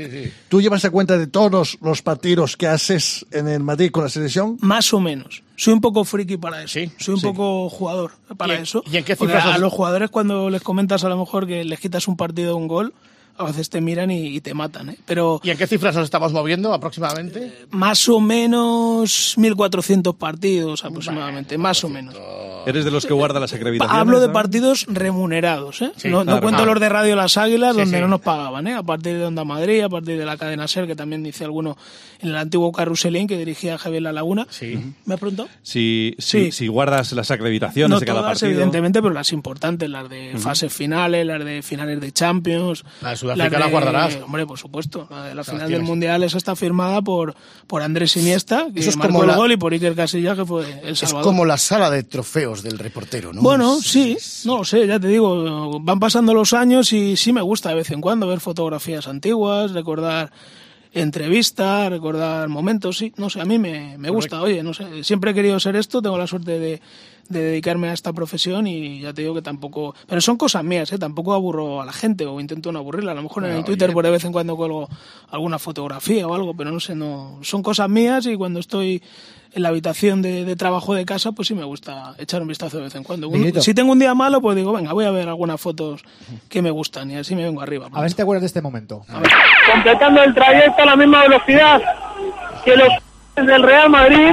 Tú 0.50 0.62
llevas 0.62 0.84
la 0.84 0.90
cuenta 0.90 1.18
de 1.18 1.28
todos 1.28 1.78
los 1.82 2.02
partidos 2.02 2.56
que 2.58 2.68
haces 2.68 3.26
en 3.32 3.48
el 3.48 3.62
Madrid 3.62 3.92
con 3.92 4.04
la 4.04 4.10
selección. 4.10 4.58
Más 4.62 4.94
o 4.94 5.00
menos. 5.00 5.44
Soy 5.56 5.74
un 5.74 5.82
poco 5.82 6.04
friki 6.04 6.38
para 6.38 6.64
eso. 6.64 6.80
Soy 6.98 7.16
un 7.16 7.22
poco 7.22 7.70
jugador 7.70 8.12
para 8.38 8.54
¿Y 8.54 8.58
en- 8.58 8.64
eso. 8.64 8.84
y 8.92 8.98
en 8.98 9.04
qué 9.04 9.16
cifras 9.16 9.46
a 9.46 9.50
os- 9.56 9.60
los 9.60 9.72
jugadores 9.72 10.10
cuando 10.10 10.50
les 10.50 10.62
comentas 10.62 11.04
a 11.04 11.10
lo 11.10 11.18
mejor 11.18 11.46
que 11.48 11.64
les 11.64 11.80
quitas 11.80 12.08
un 12.08 12.18
partido 12.18 12.56
o 12.56 12.58
un 12.58 12.68
gol, 12.68 12.94
a 13.38 13.44
veces 13.46 13.70
te 13.70 13.82
miran 13.82 14.12
y, 14.12 14.28
y 14.28 14.42
te 14.42 14.54
matan. 14.54 14.90
¿eh? 14.92 14.98
Pero 15.06 15.40
¿Y 15.44 15.50
en 15.50 15.58
qué 15.58 15.68
cifras 15.68 15.96
nos 15.96 16.06
estamos 16.06 16.32
moviendo 16.34 16.74
aproximadamente? 16.74 17.54
más 17.72 18.08
o 18.10 18.20
menos 18.20 19.36
1.400 19.38 20.16
partidos 20.16 20.86
aproximadamente. 20.86 21.58
Más 21.58 21.84
o 21.84 21.90
menos. 21.90 22.16
Eres 22.66 22.86
de 22.86 22.92
los 22.92 23.06
que 23.06 23.14
guarda 23.14 23.40
las 23.42 23.52
acreditaciones. 23.54 24.00
Hablo 24.00 24.20
de 24.22 24.28
¿no? 24.28 24.34
partidos 24.34 24.86
remunerados, 24.88 25.82
¿eh? 25.82 25.92
Sí, 25.98 26.08
no, 26.08 26.20
no 26.20 26.26
claro. 26.26 26.42
cuento 26.42 26.66
los 26.66 26.80
de 26.80 26.88
Radio 26.90 27.16
Las 27.16 27.36
Águilas, 27.38 27.74
Sí, 27.76 27.82
donde 27.82 27.98
sí. 27.98 28.02
no 28.02 28.08
nos 28.08 28.22
pagaban, 28.22 28.68
¿eh? 28.68 28.76
A 28.76 28.84
partir 28.84 29.18
de 29.18 29.26
Onda 29.26 29.44
Madrid, 29.44 29.82
a 29.82 29.90
partir 29.90 30.18
de 30.18 30.26
la 30.26 30.38
cadena 30.38 30.68
SER, 30.68 30.88
que 30.88 30.96
también 30.96 31.24
dice 31.24 31.44
alguno 31.44 31.78
en 32.22 32.30
el 32.30 32.36
antiguo 32.38 32.72
Carruselín, 32.72 33.28
que 33.28 33.38
dirigía 33.38 33.78
Javier 33.78 34.04
La 34.04 34.14
Laguna. 34.14 34.48
¿Me 35.06 35.14
has 35.16 35.20
preguntado? 35.20 35.50
Si, 35.62 36.16
Sí. 36.20 36.46
si, 36.46 36.52
si 36.54 36.68
guardas 36.68 37.12
las 37.12 37.32
acreditaciones 37.32 37.90
No 37.90 38.00
de 38.00 38.06
cada 38.06 38.20
todas, 38.22 38.34
partido. 38.40 38.52
evidentemente, 38.52 39.02
pero 39.02 39.14
las 39.14 39.34
importantes, 39.34 39.90
las 39.90 40.08
de 40.10 40.34
fases 40.38 40.72
finales, 40.74 41.26
las 41.26 41.44
de 41.44 41.62
finales 41.64 42.00
de 42.00 42.12
Champions. 42.14 42.86
La 43.24 43.34
de 43.34 43.38
Sudáfrica 43.40 43.60
la 43.60 43.68
guardarás. 43.72 44.18
Hombre, 44.24 44.46
por 44.46 44.58
supuesto. 44.58 45.08
La, 45.10 45.24
de 45.24 45.30
la 45.30 45.36
Las 45.36 45.50
final 45.50 45.70
del 45.72 45.82
Mundial, 45.84 46.24
esa 46.24 46.38
está 46.38 46.56
firmada 46.56 47.02
por, 47.02 47.36
por 47.68 47.82
Andrés 47.82 48.16
Iniesta, 48.18 48.68
que 48.74 48.82
Eso 48.82 48.90
es 48.92 48.98
marcó 48.98 49.14
como 49.14 49.24
el 49.24 49.30
la- 49.30 49.36
gol, 49.38 49.52
y 49.52 49.58
por 49.58 49.74
Iker 49.74 49.96
Casillas, 49.96 50.38
que 50.38 50.46
fue 50.46 50.66
el 50.84 50.90
Es 50.90 51.00
salvador. 51.00 51.24
como 51.24 51.46
la 51.46 51.58
sala 51.58 51.90
de 51.90 52.04
trofeos 52.04 52.64
del 52.64 52.78
reportero, 52.80 53.34
¿no? 53.34 53.42
Bueno, 53.42 53.78
sí, 53.82 54.18
no 54.46 54.58
lo 54.60 54.66
sé, 54.66 54.86
ya 54.88 55.00
te 55.00 55.08
digo, 55.08 55.80
van 55.82 56.00
pasando 56.00 56.34
los 56.34 56.54
años 56.54 56.92
y 56.94 57.18
sí 57.18 57.32
me 57.34 57.42
gusta 57.42 57.70
de 57.70 57.76
vez 57.76 57.92
en 57.92 58.02
cuando 58.02 58.28
ver 58.28 58.40
fotografías 58.40 59.08
antiguas, 59.08 59.72
recordar 59.72 60.32
entrevistas, 60.96 61.90
recordar 61.90 62.48
momentos, 62.50 62.98
sí, 62.98 63.14
no 63.18 63.30
sé, 63.30 63.42
a 63.42 63.46
mí 63.46 63.58
me, 63.58 63.98
me 63.98 64.10
gusta, 64.10 64.42
oye, 64.42 64.62
no 64.64 64.74
sé, 64.74 65.04
siempre 65.04 65.32
he 65.32 65.34
querido 65.34 65.60
ser 65.60 65.76
esto, 65.76 66.02
tengo 66.02 66.18
la 66.18 66.28
suerte 66.28 66.60
de, 66.60 66.82
de 67.30 67.42
dedicarme 67.42 67.90
a 67.90 67.94
esta 67.94 68.12
profesión 68.14 68.68
y 68.68 69.00
ya 69.02 69.14
te 69.14 69.22
digo 69.22 69.34
que 69.34 69.42
tampoco, 69.42 69.96
pero 70.08 70.20
son 70.22 70.38
cosas 70.38 70.64
mías, 70.64 70.92
¿eh? 70.92 71.00
tampoco 71.00 71.34
aburro 71.34 71.82
a 71.82 71.86
la 71.86 71.94
gente 71.94 72.26
o 72.26 72.40
intento 72.40 72.72
no 72.72 72.80
aburrirla, 72.80 73.14
a 73.14 73.16
lo 73.16 73.24
mejor 73.24 73.46
en 73.46 73.54
el 73.54 73.64
Twitter 73.64 73.90
oye. 73.90 73.94
por 73.94 74.04
de 74.06 74.12
vez 74.12 74.24
en 74.26 74.32
cuando 74.34 74.56
cuelgo 74.56 74.90
alguna 75.32 75.58
fotografía 75.58 76.28
o 76.28 76.34
algo, 76.36 76.54
pero 76.56 76.72
no 76.72 76.80
sé, 76.80 76.96
no, 76.96 77.40
son 77.42 77.64
cosas 77.64 77.90
mías 77.90 78.26
y 78.26 78.36
cuando 78.36 78.60
estoy 78.60 79.02
en 79.54 79.62
la 79.64 79.70
habitación 79.70 80.22
de, 80.22 80.46
de 80.46 80.56
trabajo 80.56 80.94
de 80.96 81.06
casa, 81.06 81.32
pues 81.32 81.48
sí 81.48 81.54
me 81.54 81.64
gusta 81.64 82.16
echar 82.18 82.42
un 82.42 82.48
vistazo 82.48 82.78
de 82.78 82.84
vez 82.84 82.96
en 82.96 83.04
cuando. 83.04 83.30
Un- 83.30 83.62
si 83.62 83.74
tengo 83.74 83.92
un 83.92 84.00
día 84.00 84.14
malo, 84.16 84.42
pues 84.42 84.56
digo, 84.56 84.74
venga, 84.74 84.94
voy 84.94 85.06
a 85.06 85.12
ver 85.12 85.28
algunas 85.30 85.62
fotos 85.62 86.02
que 86.50 86.62
me 86.62 86.72
gustan 86.72 87.10
y 87.12 87.16
así 87.18 87.36
me 87.36 87.44
vengo 87.44 87.62
arriba. 87.62 87.88
A 87.94 88.02
ver 88.02 88.10
si 88.10 88.16
te 88.16 88.24
acuerdas 88.24 88.42
de 88.42 88.48
este 88.48 88.62
momento. 88.62 89.06
completando 89.72 90.24
el 90.24 90.34
trayecto 90.34 90.82
a 90.82 90.86
la 90.86 90.96
misma 90.96 91.22
velocidad 91.24 91.82
que 92.66 92.76
los 92.76 92.90
del 93.36 93.64
Real 93.64 93.90
Madrid, 93.90 94.32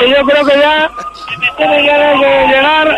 que 0.00 0.08
yo 0.10 0.16
creo 0.26 0.44
que 0.46 0.58
ya 0.58 0.90
tiene 1.60 1.86
ya 1.86 2.12
que 2.14 2.46
llegar 2.48 2.88
al 2.88 2.96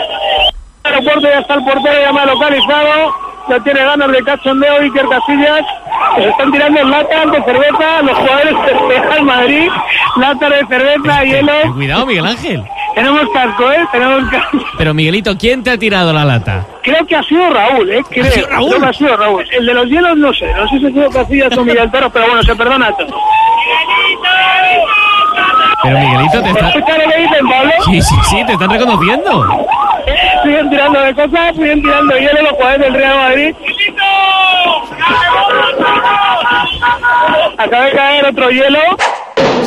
aeropuerto, 0.84 1.20
ya 1.22 1.38
está 1.40 1.54
el 1.54 1.64
portero 1.64 2.00
ya 2.00 2.22
ha 2.22 2.26
localizado, 2.26 3.14
ya 3.48 3.60
tiene 3.60 3.80
ganas 3.80 4.12
de 4.12 4.22
cachondeo 4.22 4.76
Iker 4.80 5.06
Casillas, 5.08 5.64
que 6.14 6.22
se 6.22 6.28
están 6.28 6.52
tirando 6.52 6.84
latas 6.84 7.32
de 7.32 7.42
cerveza 7.42 8.02
los 8.02 8.18
jugadores 8.18 8.54
del 8.66 8.88
Real 8.88 9.22
Madrid, 9.24 9.70
latas 10.16 10.50
de 10.50 10.66
cerveza, 10.66 11.24
hielo, 11.24 11.52
Cuidado, 11.74 12.06
Miguel 12.06 12.26
Ángel. 12.26 12.64
tenemos 12.94 13.22
casco, 13.34 13.72
¿eh? 13.72 13.86
Tenemos 13.90 14.30
casco. 14.30 14.58
Pero 14.78 14.94
Miguelito, 14.94 15.36
¿quién 15.36 15.62
te 15.64 15.70
ha 15.70 15.78
tirado 15.78 16.12
la 16.12 16.24
lata? 16.24 16.64
Creo 16.82 17.04
que 17.06 17.16
ha 17.16 17.22
sido 17.24 17.50
Raúl, 17.50 17.90
¿eh? 17.90 18.02
Creo, 18.10 18.30
sido 18.30 18.48
Raúl? 18.48 18.68
creo 18.68 18.80
que 18.80 18.86
ha 18.86 18.92
sido 18.92 19.16
Raúl. 19.16 19.44
El 19.50 19.66
de 19.66 19.74
los 19.74 19.86
hielos 19.86 20.16
no 20.16 20.32
sé, 20.32 20.52
no 20.54 20.68
sé 20.68 20.78
si 20.78 20.86
ha 20.86 20.90
sido 20.90 21.10
Casillas 21.10 21.56
o 21.56 21.64
Miguel 21.64 21.90
Toro, 21.90 22.10
pero 22.10 22.26
bueno, 22.26 22.42
se 22.42 22.54
perdona 22.54 22.92
todo. 22.92 23.16
Pero 25.82 25.98
Miguelito 25.98 26.42
te 26.42 26.50
está... 26.50 26.68
¿Escucha 26.68 26.98
lo 26.98 27.10
que 27.10 27.18
dicen, 27.18 27.48
Pablo? 27.48 27.72
Sí, 27.84 28.02
sí, 28.02 28.14
sí, 28.30 28.44
te 28.46 28.52
están 28.52 28.70
reconociendo. 28.70 29.66
Siguen 30.42 30.70
tirando 30.70 31.00
de 31.00 31.14
cosas, 31.14 31.54
siguen 31.56 31.82
tirando 31.82 32.16
hielo 32.16 32.42
los 32.42 32.52
jugadores 32.52 32.80
del 32.80 32.94
Real 32.94 33.16
Madrid. 33.16 33.54
Acaba 37.58 37.84
de 37.84 37.92
caer 37.92 38.26
otro 38.26 38.50
hielo. 38.50 38.80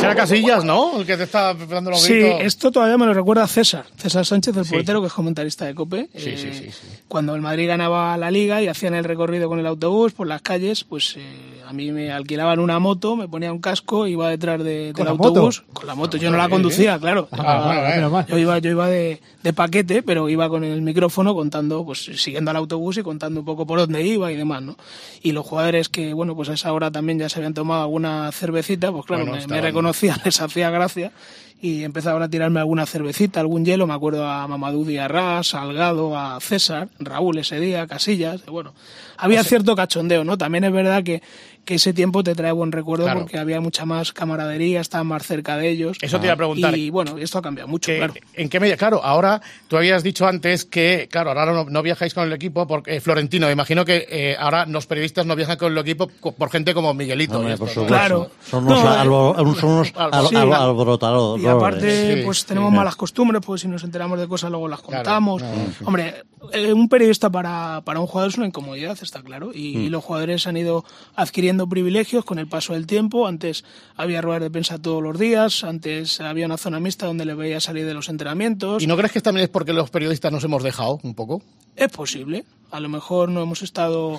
Será 0.00 0.14
Casillas, 0.14 0.64
¿no? 0.64 1.00
El 1.00 1.06
que 1.06 1.16
te 1.16 1.22
está 1.24 1.54
dando 1.54 1.90
los 1.90 2.02
Sí, 2.02 2.12
gritos. 2.14 2.40
esto 2.42 2.70
todavía 2.70 2.96
me 2.98 3.06
lo 3.06 3.14
recuerda 3.14 3.46
César, 3.46 3.86
César 3.96 4.24
Sánchez, 4.26 4.56
el 4.56 4.64
Sí. 4.64 4.74
portero 4.74 5.00
que 5.00 5.06
es 5.08 5.12
comentarista 5.12 5.64
de 5.64 5.74
COPE. 5.74 6.08
Sí, 6.14 6.30
Eh, 6.30 6.36
sí, 6.38 6.48
sí, 6.52 6.70
sí. 6.70 6.88
Cuando 7.08 7.34
el 7.34 7.40
Madrid 7.40 7.66
ganaba 7.66 8.16
la 8.16 8.30
liga 8.30 8.60
y 8.62 8.68
hacían 8.68 8.94
el 8.94 9.04
recorrido 9.04 9.48
con 9.48 9.58
el 9.58 9.66
autobús 9.66 10.12
por 10.12 10.26
las 10.26 10.42
calles, 10.42 10.84
pues 10.84 11.14
eh, 11.16 11.62
a 11.66 11.72
mí 11.72 11.90
me 11.92 12.12
alquilaban 12.12 12.60
una 12.60 12.78
moto, 12.78 13.16
me 13.16 13.26
ponía 13.26 13.52
un 13.52 13.58
casco, 13.60 14.06
iba 14.06 14.28
detrás 14.30 14.62
de, 14.62 14.92
¿Con 14.94 15.04
del 15.04 15.12
la 15.12 15.14
moto? 15.14 15.28
autobús. 15.30 15.64
Con 15.72 15.86
la 15.86 15.94
moto, 15.94 16.16
yo 16.18 16.30
no 16.30 16.36
la 16.36 16.48
conducía, 16.48 16.98
claro. 16.98 17.28
Ah, 17.32 17.62
bueno, 17.66 17.80
Iba- 17.80 17.90
menos 17.96 18.12
mal. 18.12 18.26
yo 18.26 18.38
iba, 18.38 18.58
yo 18.58 18.70
iba 18.70 18.88
de, 18.88 19.20
de 19.42 19.52
paquete, 19.52 20.02
pero 20.02 20.28
iba 20.28 20.48
con 20.48 20.62
el 20.62 20.82
micrófono 20.82 21.34
contando, 21.34 21.84
pues 21.84 22.04
siguiendo 22.16 22.50
al 22.50 22.56
autobús 22.58 22.98
y 22.98 23.02
contando 23.02 23.40
un 23.40 23.46
poco 23.46 23.66
por 23.66 23.78
dónde 23.80 24.02
iba 24.02 24.30
y 24.30 24.36
demás, 24.36 24.62
¿no? 24.62 24.76
Y 25.22 25.32
los 25.32 25.44
jugadores 25.46 25.88
que, 25.88 26.12
bueno, 26.12 26.36
pues 26.36 26.48
a 26.50 26.52
esa 26.54 26.72
hora 26.72 26.90
también 26.90 27.18
ya 27.18 27.28
se 27.28 27.38
habían 27.38 27.54
tomado 27.54 27.82
alguna 27.82 28.30
cervecita, 28.32 28.92
pues 28.92 29.04
claro, 29.06 29.24
Bueno, 29.26 29.38
me- 29.48 29.54
me, 29.54 29.60
reconocían, 29.76 30.18
les 30.24 30.40
hacía 30.40 30.70
gracia 30.70 31.12
y 31.60 31.84
empezaban 31.84 32.22
a 32.22 32.28
tirarme 32.28 32.60
alguna 32.60 32.86
cervecita, 32.86 33.40
algún 33.40 33.64
hielo, 33.64 33.86
me 33.86 33.94
acuerdo 33.94 34.26
a 34.26 34.46
Mamadou 34.46 34.84
Diarra, 34.84 35.42
Salgado, 35.42 36.16
a 36.16 36.38
César, 36.40 36.88
Raúl 36.98 37.38
ese 37.38 37.58
día, 37.60 37.86
Casillas, 37.86 38.44
bueno, 38.46 38.74
había 39.16 39.42
cierto 39.42 39.74
cachondeo, 39.74 40.22
¿no? 40.22 40.36
También 40.36 40.64
es 40.64 40.72
verdad 40.72 41.02
que, 41.02 41.22
que 41.66 41.74
ese 41.74 41.92
tiempo 41.92 42.22
te 42.22 42.34
trae 42.34 42.52
buen 42.52 42.72
recuerdo 42.72 43.04
Claro. 43.04 43.20
porque 43.20 43.38
había 43.38 43.60
mucha 43.60 43.84
más 43.84 44.12
camaradería, 44.12 44.80
estaban 44.80 45.08
más 45.08 45.26
cerca 45.26 45.58
de 45.58 45.68
ellos. 45.68 45.98
Eso 46.00 46.18
te 46.18 46.26
iba 46.26 46.32
a 46.32 46.36
preguntar. 46.36 46.74
Y 46.78 46.88
bueno, 46.88 47.18
esto 47.18 47.36
ha 47.38 47.42
cambiado 47.42 47.68
mucho, 47.68 47.92
claro. 47.94 48.14
¿En 48.32 48.48
qué 48.48 48.58
medida? 48.60 48.76
Claro, 48.78 49.02
ahora 49.04 49.42
tú 49.68 49.76
habías 49.76 50.02
dicho 50.02 50.26
antes 50.26 50.64
que, 50.64 51.08
claro, 51.10 51.30
ahora 51.30 51.52
no, 51.52 51.64
no 51.64 51.82
viajáis 51.82 52.14
con 52.14 52.24
el 52.26 52.32
equipo 52.32 52.66
porque 52.66 52.96
eh, 52.96 53.00
Florentino, 53.02 53.46
me 53.46 53.52
imagino 53.52 53.84
que 53.84 54.06
eh, 54.08 54.36
ahora 54.38 54.64
los 54.64 54.86
periodistas 54.86 55.26
no 55.26 55.34
viajan 55.36 55.56
con 55.58 55.72
el 55.72 55.78
equipo 55.78 56.06
por 56.08 56.50
gente 56.50 56.72
como 56.72 56.94
Miguelito. 56.94 57.42
Claro. 57.86 58.30
Son 58.48 58.64
unos, 58.64 58.84
No, 58.84 58.90
albo- 58.90 59.54
son 59.56 59.68
unos 59.70 59.92
al- 59.96 60.28
Sí, 60.28 60.36
al- 60.36 60.48
la- 60.50 60.64
alborotadores. 60.64 61.44
Y 61.44 61.48
aparte, 61.48 62.16
Sí, 62.16 62.22
pues 62.24 62.44
tenemos 62.46 62.70
sí. 62.70 62.76
malas 62.76 62.94
costumbres, 62.96 63.42
pues 63.44 63.62
si 63.62 63.68
nos 63.68 63.82
enteramos 63.82 64.18
de 64.20 64.28
cosas 64.28 64.50
luego 64.50 64.68
las 64.68 64.80
contamos. 64.82 65.42
claro, 65.42 65.56
sí. 65.78 65.84
Hombre, 65.84 66.14
eh, 66.52 66.72
un 66.72 66.88
periodista 66.88 67.28
para, 67.30 67.80
para 67.84 67.98
un 67.98 68.06
jugador 68.06 68.30
es 68.30 68.36
una 68.38 68.46
incomodidad, 68.46 68.96
está 69.02 69.22
claro. 69.22 69.50
Y, 69.52 69.76
Mm. 69.76 69.80
y 69.80 69.88
los 69.88 70.04
jugadores 70.04 70.46
han 70.46 70.56
ido 70.56 70.84
adquiriendo 71.16 71.55
privilegios 71.64 72.24
con 72.24 72.38
el 72.38 72.46
paso 72.46 72.74
del 72.74 72.86
tiempo. 72.86 73.26
Antes 73.26 73.64
había 73.96 74.20
ruedas 74.20 74.42
de 74.42 74.50
prensa 74.50 74.78
todos 74.78 75.02
los 75.02 75.18
días, 75.18 75.64
antes 75.64 76.20
había 76.20 76.44
una 76.44 76.58
zona 76.58 76.80
mixta 76.80 77.06
donde 77.06 77.24
le 77.24 77.34
veía 77.34 77.60
salir 77.60 77.86
de 77.86 77.94
los 77.94 78.10
entrenamientos. 78.10 78.82
¿Y 78.82 78.86
no 78.86 78.96
crees 78.96 79.12
que 79.12 79.22
también 79.22 79.44
es 79.44 79.50
porque 79.50 79.72
los 79.72 79.88
periodistas 79.88 80.30
nos 80.30 80.44
hemos 80.44 80.62
dejado 80.62 81.00
un 81.02 81.14
poco? 81.14 81.42
Es 81.76 81.90
posible. 81.90 82.44
A 82.70 82.80
lo 82.80 82.88
mejor 82.88 83.28
no 83.28 83.42
hemos 83.42 83.62
estado 83.62 84.18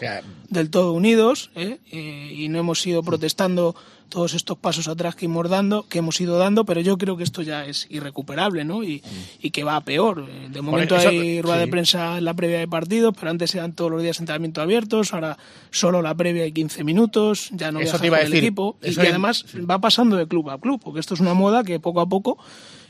del 0.50 0.70
todo 0.70 0.94
unidos 0.94 1.52
¿eh? 1.56 1.80
Eh, 1.92 2.34
y 2.34 2.48
no 2.50 2.60
hemos 2.60 2.86
ido 2.88 3.04
protestando 3.04 3.76
todos 4.10 4.34
estos 4.34 4.58
pasos 4.58 4.88
atrás 4.88 5.16
que 5.16 5.26
hemos, 5.26 5.50
dando, 5.50 5.88
que 5.88 6.00
hemos 6.00 6.20
ido 6.22 6.38
dando, 6.38 6.64
pero 6.66 6.82
yo 6.82 6.98
creo 6.98 7.18
que 7.18 7.24
esto 7.24 7.42
ya 7.42 7.66
es 7.66 7.88
irrecuperable 7.90 8.64
¿no? 8.66 8.84
y, 8.84 9.04
y 9.42 9.52
que 9.52 9.64
va 9.64 9.76
a 9.76 9.82
peor. 9.82 10.26
Eh, 10.30 10.48
De 10.50 10.62
momento 10.62 10.96
eso- 10.96 11.10
hay 11.10 11.42
rueda 11.42 11.58
de 11.58 11.68
prensa 11.68 12.18
en 12.18 12.26
la 12.26 12.34
previa 12.34 12.60
de 12.60 12.68
partidos, 12.68 13.14
pero 13.20 13.30
antes 13.32 13.54
eran 13.56 13.74
todos 13.74 13.92
los 13.92 14.02
días 14.02 14.20
entrenamientos 14.20 14.62
abiertos, 14.62 15.14
ahora 15.14 15.38
solo 15.72 16.02
la 16.02 16.16
previa 16.16 16.44
hay 16.44 16.52
15 16.52 16.84
minutos, 16.84 17.50
ya 17.52 17.72
no 17.72 17.80
Eso 17.80 18.00
te 18.00 18.08
iba 18.08 18.18
a 18.18 18.22
el 18.22 18.34
equipo 18.34 18.78
eso 18.82 19.02
y 19.02 19.04
es- 19.04 19.10
además 19.10 19.46
va 19.70 19.80
pasando 19.80 20.16
de 20.16 20.28
club 20.28 20.50
a 20.50 20.58
club, 20.60 20.80
porque 20.84 21.00
esto 21.00 21.14
es 21.14 21.20
una 21.20 21.34
moda 21.34 21.64
que 21.64 21.80
poco 21.80 22.02
a 22.02 22.08
poco 22.08 22.38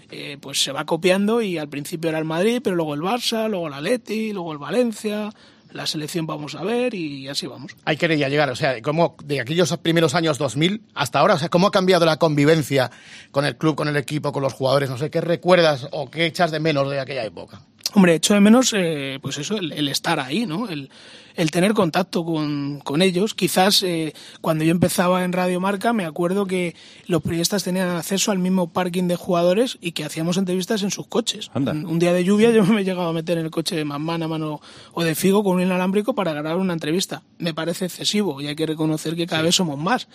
eh, 0.09 0.37
pues 0.39 0.63
se 0.63 0.71
va 0.71 0.85
copiando 0.85 1.41
y 1.41 1.57
al 1.57 1.67
principio 1.67 2.09
era 2.09 2.17
el 2.19 2.23
Madrid, 2.25 2.61
pero 2.63 2.77
luego 2.77 2.93
el 2.93 3.01
Barça, 3.01 3.49
luego 3.49 3.67
el 3.67 3.73
Atleti, 3.73 4.31
luego 4.31 4.53
el 4.53 4.57
Valencia, 4.57 5.31
la 5.77 5.85
selección 5.85 6.25
vamos 6.25 6.55
a 6.55 6.63
ver 6.63 6.93
y 6.93 7.27
así 7.29 7.47
vamos. 7.47 7.77
Hay 7.85 7.95
que 7.95 8.17
ya 8.17 8.27
llegar, 8.27 8.49
o 8.49 8.55
sea, 8.55 8.81
como 8.81 9.15
de 9.23 9.39
aquellos 9.39 9.75
primeros 9.77 10.15
años 10.15 10.37
2000 10.37 10.81
hasta 10.95 11.19
ahora, 11.19 11.35
o 11.35 11.37
sea, 11.37 11.49
cómo 11.49 11.67
ha 11.67 11.71
cambiado 11.71 12.05
la 12.05 12.17
convivencia 12.17 12.91
con 13.31 13.45
el 13.45 13.55
club, 13.55 13.75
con 13.75 13.87
el 13.87 13.95
equipo, 13.95 14.31
con 14.31 14.43
los 14.43 14.53
jugadores, 14.53 14.89
no 14.89 14.97
sé, 14.97 15.09
¿qué 15.09 15.21
recuerdas 15.21 15.87
o 15.91 16.09
qué 16.09 16.25
echas 16.25 16.51
de 16.51 16.59
menos 16.59 16.89
de 16.89 16.99
aquella 16.99 17.23
época? 17.23 17.61
Hombre, 17.93 18.15
echo 18.15 18.33
de 18.33 18.41
menos, 18.41 18.73
eh, 18.75 19.19
pues 19.21 19.37
eso, 19.37 19.57
el, 19.57 19.71
el 19.71 19.87
estar 19.87 20.19
ahí, 20.19 20.45
¿no? 20.45 20.67
El, 20.67 20.89
el 21.37 21.51
tener 21.51 21.73
contacto 21.73 22.25
con, 22.25 22.79
con 22.83 23.01
ellos. 23.01 23.33
Quizás 23.33 23.83
eh, 23.83 24.13
cuando 24.41 24.63
yo 24.63 24.71
empezaba 24.71 25.23
en 25.23 25.31
Radio 25.31 25.61
Marca, 25.61 25.93
me 25.93 26.03
acuerdo 26.03 26.47
que 26.47 26.75
los 27.05 27.21
periodistas 27.21 27.63
tenían 27.63 27.89
acceso 27.89 28.31
al 28.31 28.39
mismo 28.39 28.73
parking 28.73 29.03
de 29.03 29.15
jugadores 29.15 29.77
y 29.79 29.91
que 29.91 30.03
hacíamos 30.03 30.37
entrevistas 30.37 30.81
en 30.81 30.91
sus 30.91 31.07
coches. 31.07 31.51
Anda. 31.53 31.71
Un, 31.71 31.85
un 31.85 31.99
día 31.99 32.11
de 32.11 32.23
lluvia 32.23 32.49
yo 32.51 32.65
me 32.65 32.81
he 32.81 32.83
llegado 32.83 33.07
a 33.07 33.13
meter 33.13 33.37
en 33.37 33.45
el 33.45 33.51
coche 33.51 33.75
de 33.75 33.85
Mamán 33.85 34.23
a 34.23 34.27
mano 34.27 34.59
o 34.93 35.03
de 35.03 35.13
Figo 35.15 35.43
con 35.43 35.55
un 35.55 35.61
inalámbrico 35.61 36.15
para 36.15 36.33
grabar 36.33 36.57
una 36.57 36.73
entrevista. 36.73 37.21
Me 37.37 37.53
parece 37.53 37.85
excesivo 37.85 38.41
y 38.41 38.47
hay 38.47 38.55
que 38.55 38.65
reconocer 38.65 39.15
que 39.15 39.27
cada 39.27 39.43
vez 39.43 39.55
somos 39.55 39.77
más 39.77 40.07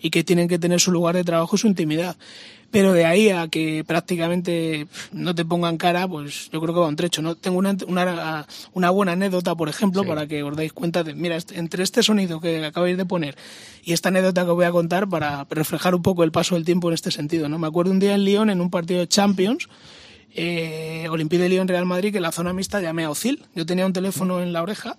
y 0.00 0.08
que 0.08 0.24
tienen 0.24 0.48
que 0.48 0.58
tener 0.58 0.80
su 0.80 0.90
lugar 0.90 1.14
de 1.14 1.24
trabajo 1.24 1.56
y 1.56 1.58
su 1.58 1.66
intimidad. 1.66 2.16
Pero 2.70 2.92
de 2.92 3.04
ahí 3.04 3.30
a 3.30 3.48
que 3.48 3.84
prácticamente 3.84 4.86
no 5.12 5.34
te 5.34 5.44
pongan 5.44 5.76
cara, 5.76 6.06
pues 6.06 6.50
yo 6.52 6.60
creo 6.60 6.72
que 6.72 6.80
va 6.80 6.86
un 6.86 6.96
trecho. 6.96 7.20
¿no? 7.20 7.34
Tengo 7.34 7.58
una, 7.58 7.76
una, 7.88 8.46
una 8.72 8.90
buena 8.90 9.12
anécdota, 9.12 9.56
por 9.56 9.68
ejemplo, 9.68 10.04
para 10.04 10.28
que 10.28 10.42
os 10.44 10.56
dais 10.70 10.72
cuenta 10.72 11.02
de, 11.02 11.14
mira, 11.14 11.36
este- 11.36 11.58
entre 11.58 11.82
este 11.82 12.02
sonido 12.02 12.40
que 12.40 12.64
acabáis 12.64 12.96
de 12.96 13.04
poner 13.04 13.36
y 13.84 13.92
esta 13.92 14.08
anécdota 14.08 14.44
que 14.44 14.52
voy 14.52 14.64
a 14.64 14.70
contar 14.70 15.08
para 15.08 15.46
reflejar 15.50 15.94
un 15.94 16.02
poco 16.02 16.22
el 16.24 16.30
paso 16.32 16.54
del 16.54 16.64
tiempo 16.64 16.88
en 16.88 16.94
este 16.94 17.10
sentido. 17.10 17.48
¿no? 17.48 17.58
Me 17.58 17.66
acuerdo 17.66 17.90
un 17.90 17.98
día 17.98 18.14
en 18.14 18.24
Lyon, 18.24 18.50
en 18.50 18.60
un 18.60 18.70
partido 18.70 19.00
de 19.00 19.08
Champions, 19.08 19.68
eh, 20.32 21.08
Olympique 21.10 21.42
de 21.42 21.48
Lyon 21.48 21.66
Real 21.66 21.84
Madrid 21.86 22.12
que 22.12 22.18
en 22.18 22.22
la 22.22 22.30
zona 22.32 22.52
mixta 22.52 22.80
llamé 22.80 23.02
a 23.04 23.10
Ocil. 23.10 23.42
Yo 23.56 23.66
tenía 23.66 23.84
un 23.84 23.92
teléfono 23.92 24.40
en 24.40 24.52
la 24.52 24.62
oreja 24.62 24.96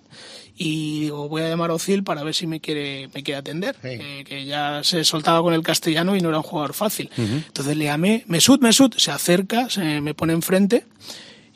y 0.58 1.00
digo, 1.04 1.28
voy 1.30 1.40
a 1.42 1.48
llamar 1.48 1.70
a 1.70 1.74
Ocil 1.74 2.04
para 2.04 2.22
ver 2.22 2.34
si 2.34 2.46
me 2.46 2.60
quiere, 2.60 3.08
me 3.14 3.22
quiere 3.22 3.38
atender. 3.38 3.76
Eh, 4.02 4.24
que 4.24 4.44
ya 4.44 4.82
se 4.84 5.04
soltaba 5.04 5.40
con 5.42 5.54
el 5.54 5.62
castellano 5.62 6.14
y 6.16 6.20
no 6.20 6.28
era 6.28 6.36
un 6.38 6.42
jugador 6.44 6.74
fácil. 6.74 7.08
Entonces 7.16 7.76
le 7.78 7.84
llamé, 7.86 8.24
Mesut, 8.26 8.60
Mesut, 8.60 8.94
se 8.98 9.10
acerca, 9.10 9.70
se 9.70 10.02
me 10.02 10.12
pone 10.12 10.34
enfrente 10.34 10.84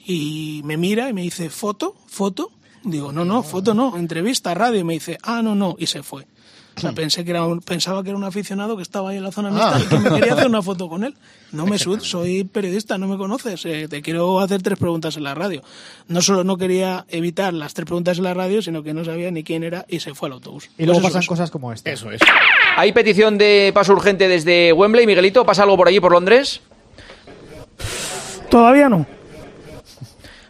y 0.07 0.63
me 0.65 0.77
mira 0.77 1.11
y 1.11 1.13
me 1.13 1.23
dice, 1.23 1.51
¿foto? 1.51 1.97
¿Foto? 2.07 2.51
Digo, 2.87 3.13
no, 3.13 3.25
no, 3.25 3.43
foto 3.43 3.75
no, 3.75 3.97
entrevista, 3.97 4.55
radio. 4.55 4.81
Y 4.81 4.85
me 4.85 4.95
dice, 4.95 5.19
ah, 5.23 5.43
no, 5.43 5.55
no, 5.55 5.75
y 5.79 5.87
se 5.87 6.03
fue. 6.03 6.27
O 6.77 6.81
sea, 6.81 6.93
pensé 6.93 7.25
que 7.25 7.31
era 7.31 7.43
un- 7.47 7.61
pensaba 7.61 8.03
que 8.03 8.11
era 8.11 8.19
un 8.19 8.25
aficionado 8.25 8.77
que 8.77 8.83
estaba 8.83 9.09
ahí 9.09 9.17
en 9.17 9.23
la 9.23 9.33
zona 9.33 9.51
mixta 9.51 9.77
Ah. 9.77 9.81
y 9.81 9.87
que 9.89 9.99
me 9.99 10.11
quería 10.21 10.35
hacer 10.35 10.47
una 10.47 10.61
foto 10.61 10.91
con 10.91 11.05
él. 11.05 11.15
No, 11.53 11.65
Mesut, 11.67 12.03
soy 12.03 12.45
periodista, 12.45 12.99
no 12.99 13.09
me 13.09 13.17
conoces. 13.17 13.65
eh, 13.65 13.89
te 13.89 14.03
quiero 14.03 14.41
hacer 14.41 14.61
tres 14.61 14.79
preguntas 14.79 15.17
en 15.17 15.23
la 15.25 15.35
radio. 15.35 15.63
No 16.09 16.21
solo 16.21 16.45
no 16.45 16.59
quería 16.59 17.07
evitar 17.09 17.55
las 17.55 17.73
tres 17.73 17.87
preguntas 17.87 18.19
en 18.19 18.25
la 18.25 18.35
radio, 18.35 18.61
sino 18.61 18.83
que 18.83 18.93
no 18.93 19.07
sabía 19.07 19.31
ni 19.31 19.43
quién 19.43 19.65
era 19.65 19.87
y 19.89 20.01
se 20.01 20.15
fue 20.15 20.29
al 20.29 20.35
autobús. 20.35 20.69
Y 20.77 20.85
luego 20.85 21.01
Pues 21.01 21.13
pasan 21.13 21.23
eso. 21.23 21.29
cosas 21.31 21.51
como 21.51 21.73
esta. 21.73 21.91
Eso 21.91 22.11
es. 22.11 22.21
Hay 22.77 22.93
petición 22.93 23.39
de 23.39 23.71
paso 23.75 23.95
urgente 23.95 24.29
desde 24.29 24.75
Wembley. 24.75 25.07
Miguelito, 25.07 25.47
¿pasa 25.47 25.63
algo 25.63 25.79
por 25.79 25.89
allí, 25.89 25.99
por 25.99 26.13
Londres? 26.13 26.61
Todavía 28.51 28.89
no. 28.91 29.07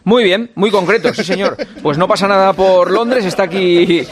Muy 0.07 0.23
bien, 0.23 0.49
muy 0.55 0.71
concreto, 0.71 1.13
sí 1.13 1.21
señor. 1.25 1.57
Pues 1.83 1.97
no 1.97 2.07
pasa 2.07 2.29
nada 2.29 2.53
por 2.53 2.89
Londres, 2.89 3.25
está 3.25 3.43
aquí... 3.43 4.07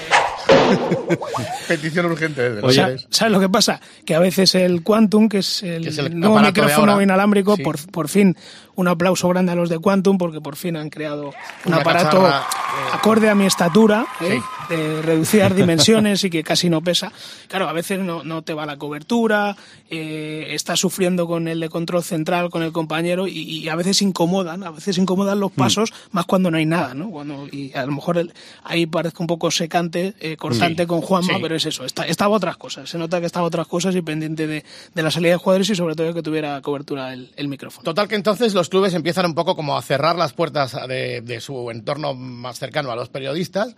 Petición 1.69 2.07
urgente 2.07 2.49
desde 2.49 2.67
O 2.67 2.69
sea, 2.69 2.87
Londres. 2.87 3.07
¿Sabes 3.09 3.31
lo 3.31 3.39
que 3.39 3.47
pasa? 3.47 3.79
Que 4.05 4.13
a 4.13 4.19
veces 4.19 4.55
el 4.55 4.83
Quantum, 4.83 5.29
que 5.29 5.37
es 5.37 5.63
el, 5.63 5.83
Que 5.83 5.89
es 5.89 5.97
el 5.99 6.19
nuevo 6.19 6.37
micrófono 6.39 7.01
inalámbrico, 7.01 7.55
Sí. 7.55 7.63
por, 7.63 7.77
por 7.91 8.09
fin 8.09 8.35
un 8.75 8.87
aplauso 8.87 9.27
grande 9.29 9.51
a 9.51 9.55
los 9.55 9.69
de 9.69 9.79
Quantum 9.79 10.17
porque 10.17 10.41
por 10.41 10.55
fin 10.55 10.75
han 10.75 10.89
creado 10.89 11.27
un 11.27 11.33
Una 11.73 11.77
aparato 11.77 12.21
cacharra, 12.21 12.45
acorde 12.93 13.29
a 13.29 13.35
mi 13.35 13.45
estatura, 13.45 14.05
¿eh? 14.21 14.39
de 14.69 15.01
reducidas 15.01 15.55
dimensiones 15.55 16.23
y 16.23 16.29
que 16.29 16.43
casi 16.43 16.69
no 16.69 16.81
pesa. 16.81 17.11
Claro, 17.47 17.67
a 17.69 17.73
veces 17.73 17.99
no, 17.99 18.23
no 18.23 18.41
te 18.41 18.53
va 18.53 18.65
la 18.65 18.77
cobertura, 18.77 19.55
eh, 19.89 20.47
estás 20.51 20.79
sufriendo 20.79 21.27
con 21.27 21.47
el 21.47 21.59
de 21.59 21.69
control 21.69 22.03
central, 22.03 22.49
con 22.49 22.63
el 22.63 22.71
compañero 22.71 23.27
y, 23.27 23.33
y 23.39 23.69
a 23.69 23.75
veces 23.75 24.01
incomodan, 24.01 24.63
a 24.63 24.71
veces 24.71 24.97
incomodan 24.97 25.39
los 25.39 25.51
pasos, 25.51 25.93
más 26.11 26.25
cuando 26.25 26.49
no 26.51 26.57
hay 26.57 26.65
nada, 26.65 26.93
¿no? 26.93 27.09
Cuando, 27.11 27.47
y 27.51 27.71
a 27.75 27.85
lo 27.85 27.91
mejor 27.93 28.17
el- 28.17 28.33
ahí 28.63 28.85
parezco 28.87 29.23
un 29.23 29.27
poco 29.27 29.51
secante, 29.51 30.13
eh, 30.19 30.35
cortante 30.35 30.83
Sí, 30.83 30.87
con 30.87 31.01
Juanma, 31.01 31.33
sí. 31.35 31.39
pero 31.41 31.55
es 31.55 31.65
eso, 31.65 31.85
está- 31.85 32.05
estaba 32.07 32.35
otras 32.35 32.57
cosas, 32.57 32.89
se 32.89 32.97
nota 32.97 33.19
que 33.19 33.25
estaba 33.27 33.45
otras 33.45 33.67
cosas 33.67 33.95
y 33.95 34.01
pendiente 34.01 34.47
de, 34.47 34.65
de 34.93 35.01
la 35.03 35.11
salida 35.11 35.31
de 35.31 35.37
jugadores 35.37 35.69
y 35.69 35.75
sobre 35.75 35.95
todo 35.95 36.13
que 36.13 36.23
tuviera 36.23 36.59
cobertura 36.61 37.13
el, 37.13 37.31
el 37.35 37.47
micrófono. 37.47 37.83
Total 37.83 38.07
que 38.07 38.15
entonces 38.15 38.53
los 38.53 38.64
clubes 38.69 38.93
empiezan 38.93 39.25
un 39.25 39.35
poco 39.35 39.55
como 39.55 39.77
a 39.77 39.81
cerrar 39.81 40.15
las 40.15 40.33
puertas 40.33 40.75
de, 40.87 41.21
de 41.21 41.41
su 41.41 41.69
entorno 41.71 42.13
más 42.13 42.57
cercano 42.59 42.91
a 42.91 42.95
los 42.95 43.09
periodistas. 43.09 43.75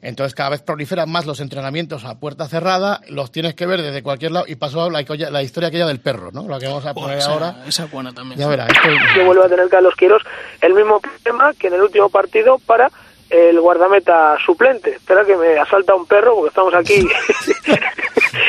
Entonces 0.00 0.32
cada 0.34 0.50
vez 0.50 0.62
proliferan 0.62 1.10
más 1.10 1.26
los 1.26 1.40
entrenamientos 1.40 2.04
a 2.04 2.20
puerta 2.20 2.46
cerrada, 2.46 3.00
los 3.08 3.32
tienes 3.32 3.54
que 3.54 3.66
ver 3.66 3.82
desde 3.82 4.02
cualquier 4.02 4.30
lado 4.30 4.44
y 4.48 4.54
pasó 4.54 4.88
la, 4.90 5.04
la 5.30 5.42
historia 5.42 5.68
aquella 5.70 5.86
del 5.86 5.98
perro, 6.00 6.30
¿no? 6.32 6.46
La 6.46 6.60
que 6.60 6.68
vamos 6.68 6.86
a 6.86 6.94
poner 6.94 7.18
esa, 7.18 7.32
ahora. 7.32 7.64
esa 7.66 7.84
es 7.84 7.90
buena 7.90 8.12
también. 8.12 8.38
Ya 8.38 8.46
verás. 8.46 8.68
esto- 8.68 8.88
que 9.14 9.24
vuelve 9.24 9.44
a 9.44 9.48
tener 9.48 9.68
Carlos 9.68 9.94
Queiroz 9.96 10.22
el 10.60 10.74
mismo 10.74 11.00
problema 11.00 11.52
que 11.54 11.66
en 11.66 11.74
el 11.74 11.82
último 11.82 12.08
partido 12.10 12.58
para 12.64 12.90
el 13.28 13.60
guardameta 13.60 14.36
suplente. 14.46 14.90
Espera 14.94 15.24
que 15.24 15.36
me 15.36 15.58
asalta 15.58 15.94
un 15.96 16.06
perro 16.06 16.34
porque 16.36 16.48
estamos 16.50 16.74
aquí 16.74 16.94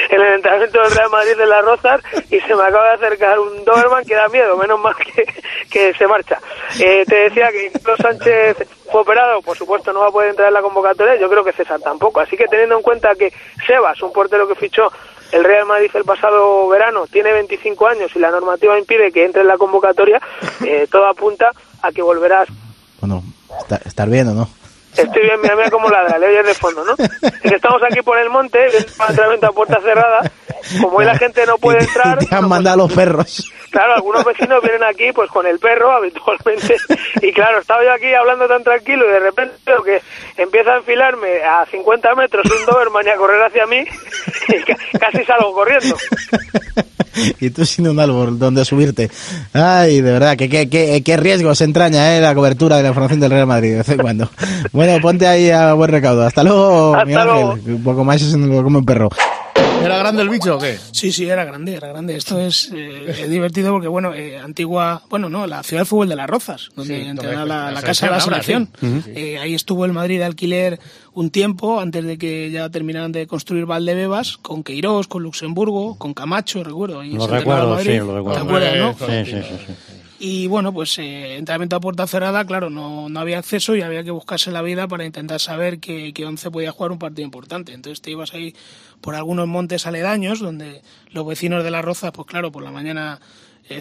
el 0.10 0.22
entrenamiento 0.22 0.82
del 0.82 0.92
Real 0.92 1.10
Madrid 1.10 1.38
de 1.38 1.46
las 1.46 1.64
Rozas 1.66 2.02
y 2.30 2.40
se 2.40 2.56
me 2.56 2.64
acaba 2.64 2.90
de 2.90 3.06
acercar 3.06 3.40
un 3.40 3.64
Doberman 3.66 4.06
que 4.06 4.16
da 4.16 4.28
miedo, 4.30 4.58
menos 4.58 4.80
mal 4.80 4.96
que, 4.96 5.26
que 5.70 5.94
se 5.94 6.08
marcha. 6.08 6.40
Eh, 6.80 7.04
te 7.08 7.16
decía 7.16 7.50
que 7.52 7.72
Carlos 7.72 8.00
Sánchez 8.02 8.58
fue 8.92 9.02
operado, 9.02 9.42
por 9.42 9.58
supuesto 9.58 9.94
no 9.94 10.00
va 10.02 10.08
a 10.08 10.12
poder 10.12 10.30
entrar 10.32 10.48
en 10.48 10.54
la 10.54 10.62
convocatoria, 10.62 11.16
yo 11.20 11.30
creo 11.30 11.44
que 11.44 11.54
César 11.54 11.80
tampoco. 11.80 12.20
Así 12.20 12.36
que 12.38 12.46
teniendo 12.48 12.76
en 12.78 12.82
cuenta 12.82 13.16
que 13.16 13.32
Sebas, 13.68 14.02
un 14.02 14.12
portero 14.14 14.48
que 14.48 14.56
fichó 14.56 14.92
el 15.32 15.44
Real 15.44 15.66
Madrid 15.68 15.92
el 15.94 16.06
pasado 16.06 16.68
verano, 16.70 17.06
tiene 17.06 17.32
25 17.34 17.88
años 17.88 18.12
y 18.16 18.20
la 18.20 18.32
normativa 18.32 18.80
impide 18.80 19.12
que 19.12 19.26
entre 19.26 19.42
en 19.42 19.48
la 19.48 19.58
convocatoria, 19.58 20.20
eh, 20.66 20.88
todo 20.92 21.06
apunta 21.08 21.52
a 21.84 21.92
que 21.92 22.02
volverás. 22.02 22.48
Bueno, 23.00 23.22
está- 23.62 23.80
estar 23.86 24.10
bien 24.10 24.28
o 24.30 24.34
no. 24.34 24.50
Estoy 25.02 25.22
bien, 25.24 25.42
mira, 25.42 25.56
mira 25.56 25.70
cómo 25.72 25.90
ladra, 25.90 26.18
le 26.18 26.28
oyes 26.28 26.46
de 26.46 26.54
fondo, 26.54 26.84
¿no? 26.84 26.96
Estamos 27.44 27.82
aquí 27.84 28.02
por 28.02 28.18
el 28.18 28.30
monte, 28.30 28.60
entrenamiento 29.08 29.48
a 29.48 29.52
puerta 29.52 29.80
cerrada, 29.82 30.32
como 30.82 30.98
hoy 30.98 31.06
la 31.06 31.18
gente 31.18 31.46
no 31.46 31.58
puede 31.58 31.80
entrar, 31.80 32.20
Te 32.20 32.36
han 32.36 32.48
mandado 32.50 32.78
los 32.78 32.94
perros. 32.94 33.52
Claro, 33.72 33.94
algunos 33.96 34.26
vecinos 34.26 34.62
vienen 34.64 34.84
aquí 34.84 35.12
pues 35.14 35.30
con 35.30 35.46
el 35.46 35.60
perro 35.60 35.92
habitualmente 35.92 36.76
y 37.22 37.32
claro, 37.32 37.60
estaba 37.60 37.84
yo 37.84 37.94
aquí 37.94 38.12
hablando 38.16 38.48
tan 38.48 38.64
tranquilo 38.64 39.08
y 39.08 39.12
de 39.12 39.20
repente 39.20 39.56
veo 39.66 39.84
que 39.84 40.02
empieza 40.38 40.72
a 40.74 40.78
enfilarme 40.78 41.44
a 41.44 41.66
50 41.68 42.16
metros 42.16 42.46
un 42.50 42.66
Doberman 42.66 43.06
y 43.06 43.10
a 43.10 43.16
correr 43.16 43.44
hacia 43.44 43.68
mí 43.68 43.86
y 44.48 44.64
ca- 44.64 44.78
casi 45.00 45.24
salgo 45.24 45.54
corriendo. 45.54 45.96
y 47.40 47.50
tú 47.50 47.66
sin 47.66 47.88
un 47.88 48.00
árbol 48.00 48.38
donde 48.38 48.66
subirte. 48.66 49.10
Ay, 49.54 50.02
de 50.02 50.12
verdad, 50.12 50.38
que 50.38 50.50
qué, 50.50 50.70
qué, 50.70 51.02
qué 51.04 51.18
riesgo 51.18 51.54
se 51.56 51.64
entraña 51.64 52.18
eh, 52.18 52.22
la 52.22 52.36
cobertura 52.36 52.78
de 52.78 52.84
la 52.84 52.90
información 52.90 53.20
del 53.20 53.32
Real 53.32 53.48
Madrid 53.48 53.72
de 53.72 53.78
vez 53.78 53.90
en 53.90 53.98
cuando. 53.98 54.30
Bueno, 54.72 55.02
ponte 55.02 55.26
ahí 55.28 55.50
a 55.50 55.74
buen 55.74 55.90
recaudo. 55.90 56.26
Hasta 56.26 56.44
luego, 56.44 56.96
Hasta 56.96 57.26
luego. 57.26 57.52
Ángel. 57.54 57.74
Un 57.76 57.84
poco 57.84 58.04
más 58.04 58.22
lo 58.22 58.64
come 58.64 58.78
un 58.78 58.86
perro. 58.86 59.10
¿Era 59.84 59.98
grande 59.98 60.22
el 60.22 60.30
bicho 60.30 60.58
o 60.58 60.60
qué? 60.60 60.78
Sí, 60.92 61.12
sí, 61.12 61.28
era 61.30 61.46
grande, 61.46 61.74
era 61.76 61.88
grande. 61.88 62.16
Esto 62.16 62.40
es 62.40 62.72
eh, 62.74 63.16
es 63.24 63.30
divertido 63.30 63.72
porque, 63.72 63.88
bueno, 63.88 64.14
eh, 64.14 64.38
antigua, 64.38 65.02
bueno, 65.10 65.30
no, 65.30 65.48
la 65.48 65.64
ciudad 65.64 65.82
de 65.82 65.86
fútbol 65.86 66.10
de 66.10 66.16
las 66.16 66.30
Rozas, 66.30 66.70
donde 66.76 67.02
Sí, 67.04 67.08
entrenaba 67.08 67.46
la, 67.46 67.66
la 67.66 67.72
la 67.72 67.82
casa 67.82 68.06
de 68.08 68.12
la 68.14 68.20
selección 68.22 68.70
selección. 68.74 68.92
ahora, 68.94 69.04
sí. 69.06 69.12
Eh, 69.16 69.38
ahí 69.40 69.54
estuvo 69.56 69.86
el 69.86 69.94
Madrid 69.94 70.18
de 70.20 70.26
alquiler 70.26 70.80
un 71.14 71.30
tiempo, 71.32 71.80
antes 71.80 72.04
de 72.06 72.18
que 72.18 72.50
ya 72.52 72.70
terminaran 72.70 73.12
de 73.12 73.28
construir 73.28 73.66
Valdebebas, 73.66 74.38
con 74.38 74.64
Queiroz, 74.64 75.08
con 75.08 75.24
Luxemburgo, 75.24 75.98
con 75.98 76.14
Camacho, 76.14 76.64
recuerdo. 76.64 77.00
ahí 77.02 77.12
Lo 77.14 77.28
recuerdo, 77.28 77.80
sí, 77.80 77.98
lo 77.98 78.16
recuerdo. 78.18 78.34
¿Te 78.42 78.46
acuerdas, 78.48 78.76
no? 78.78 78.94
Sí, 79.08 79.26
sí, 79.26 79.32
sí, 79.32 79.56
sí. 79.68 79.74
Y 80.22 80.48
bueno, 80.48 80.74
pues 80.74 81.00
eh, 81.00 81.42
a 81.48 81.80
puerta 81.80 82.06
cerrada, 82.06 82.46
claro, 82.46 82.70
no, 82.70 83.08
no 83.08 83.20
había 83.22 83.40
acceso 83.40 83.78
y 83.78 83.82
había 83.82 84.04
que 84.04 84.12
buscarse 84.12 84.52
la 84.52 84.62
vida 84.62 84.86
para 84.86 85.06
intentar 85.06 85.40
saber 85.40 85.80
que, 85.80 86.14
que 86.14 86.26
once 86.26 86.52
podía 86.52 86.74
jugar 86.74 86.92
un 86.92 87.00
partido 87.00 87.24
importante. 87.24 87.72
Entonces 87.74 88.02
te 88.02 88.12
ibas 88.12 88.34
ahí 88.34 88.54
por 89.00 89.16
algunos 89.16 89.48
montes 89.48 89.88
aledaños 89.88 90.40
donde 90.40 90.82
los 91.12 91.26
vecinos 91.26 91.64
de 91.64 91.72
las 91.72 91.86
rozas, 91.86 92.12
pues 92.12 92.28
claro, 92.28 92.52
por 92.52 92.64
la 92.64 92.72
mañana 92.72 93.22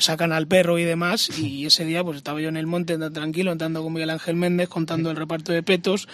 sacan 0.01 0.33
al 0.33 0.47
perro 0.47 0.79
y 0.79 0.85
demás, 0.85 1.31
y 1.39 1.67
ese 1.67 1.85
día 1.85 2.05
pues 2.05 2.17
estaba 2.19 2.41
yo 2.41 2.49
en 2.49 2.57
el 2.57 2.67
monte 2.67 2.99
tan 2.99 3.13
tranquilo, 3.13 3.53
entrando 3.53 3.83
con 3.83 3.93
Miguel 3.93 4.11
Ángel 4.11 4.37
Méndez, 4.37 4.69
contando 4.69 5.11
el 5.11 5.17
reparto 5.17 5.53
de 5.53 5.63
petos, 5.63 6.09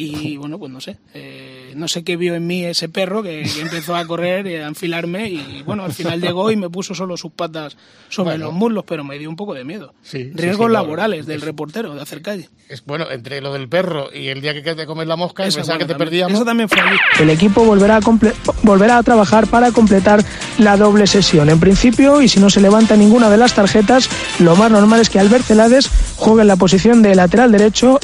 y 0.00 0.36
bueno, 0.36 0.58
pues 0.60 0.70
no 0.70 0.80
sé, 0.80 0.96
eh, 1.12 1.72
no 1.74 1.88
sé 1.88 2.04
qué 2.04 2.16
vio 2.16 2.36
en 2.36 2.46
mí 2.46 2.64
ese 2.64 2.88
perro 2.88 3.20
que, 3.22 3.42
que 3.52 3.60
empezó 3.60 3.96
a 3.96 4.06
correr 4.06 4.46
y 4.46 4.54
a 4.54 4.68
enfilarme, 4.68 5.28
y 5.28 5.62
bueno, 5.66 5.82
al 5.84 5.92
final 5.92 6.20
llegó 6.20 6.50
y 6.52 6.56
me 6.56 6.70
puso 6.70 6.94
solo 6.94 7.16
sus 7.16 7.32
patas 7.32 7.76
sobre 8.08 8.30
Bueno. 8.30 8.44
los 8.46 8.54
muslos, 8.54 8.84
pero 8.86 9.02
me 9.02 9.18
dio 9.18 9.28
un 9.28 9.34
poco 9.36 9.54
de 9.54 9.64
miedo. 9.64 9.94
Sí, 10.02 10.24
sí, 10.24 10.30
Riesgos 10.34 10.66
sí, 10.66 10.70
claro. 10.70 10.84
laborales 10.84 11.26
del 11.26 11.40
reportero, 11.40 11.94
de 11.96 12.00
hacer 12.02 12.22
calle. 12.22 12.48
Es 12.68 12.84
bueno, 12.84 13.10
entre 13.10 13.40
lo 13.40 13.52
del 13.52 13.68
perro 13.68 14.08
y 14.14 14.28
el 14.28 14.40
día 14.40 14.54
que 14.54 14.62
te 14.74 14.86
comes 14.86 15.08
la 15.08 15.16
mosca, 15.16 15.42
pensaba 15.42 15.64
bueno, 15.64 15.78
que 15.80 15.84
te 15.84 15.88
también- 15.94 16.08
perdíamos. 16.08 16.32
Eso 16.34 16.44
también 16.44 16.68
fue 16.68 16.80
allí. 16.80 16.96
El 17.20 17.30
equipo 17.30 17.64
volverá 17.64 17.96
a, 17.96 18.00
comple- 18.00 18.34
volverá 18.62 18.98
a 18.98 19.02
trabajar 19.02 19.48
para 19.48 19.72
completar 19.72 20.24
la 20.58 20.76
doble 20.76 21.06
sesión. 21.06 21.48
En 21.48 21.60
principio, 21.60 22.20
y 22.20 22.28
si 22.28 22.40
no 22.40 22.50
se 22.50 22.60
levanta 22.60 22.96
ninguna 22.96 23.30
de 23.30 23.36
las 23.36 23.54
tarjetas, 23.54 24.08
lo 24.38 24.56
más 24.56 24.70
normal 24.70 25.00
es 25.00 25.10
que 25.10 25.18
Albert 25.18 25.44
Celades 25.44 25.90
juegue 26.16 26.42
en 26.42 26.48
la 26.48 26.56
posición 26.56 27.02
de 27.02 27.14
lateral 27.14 27.52
derecho 27.52 27.98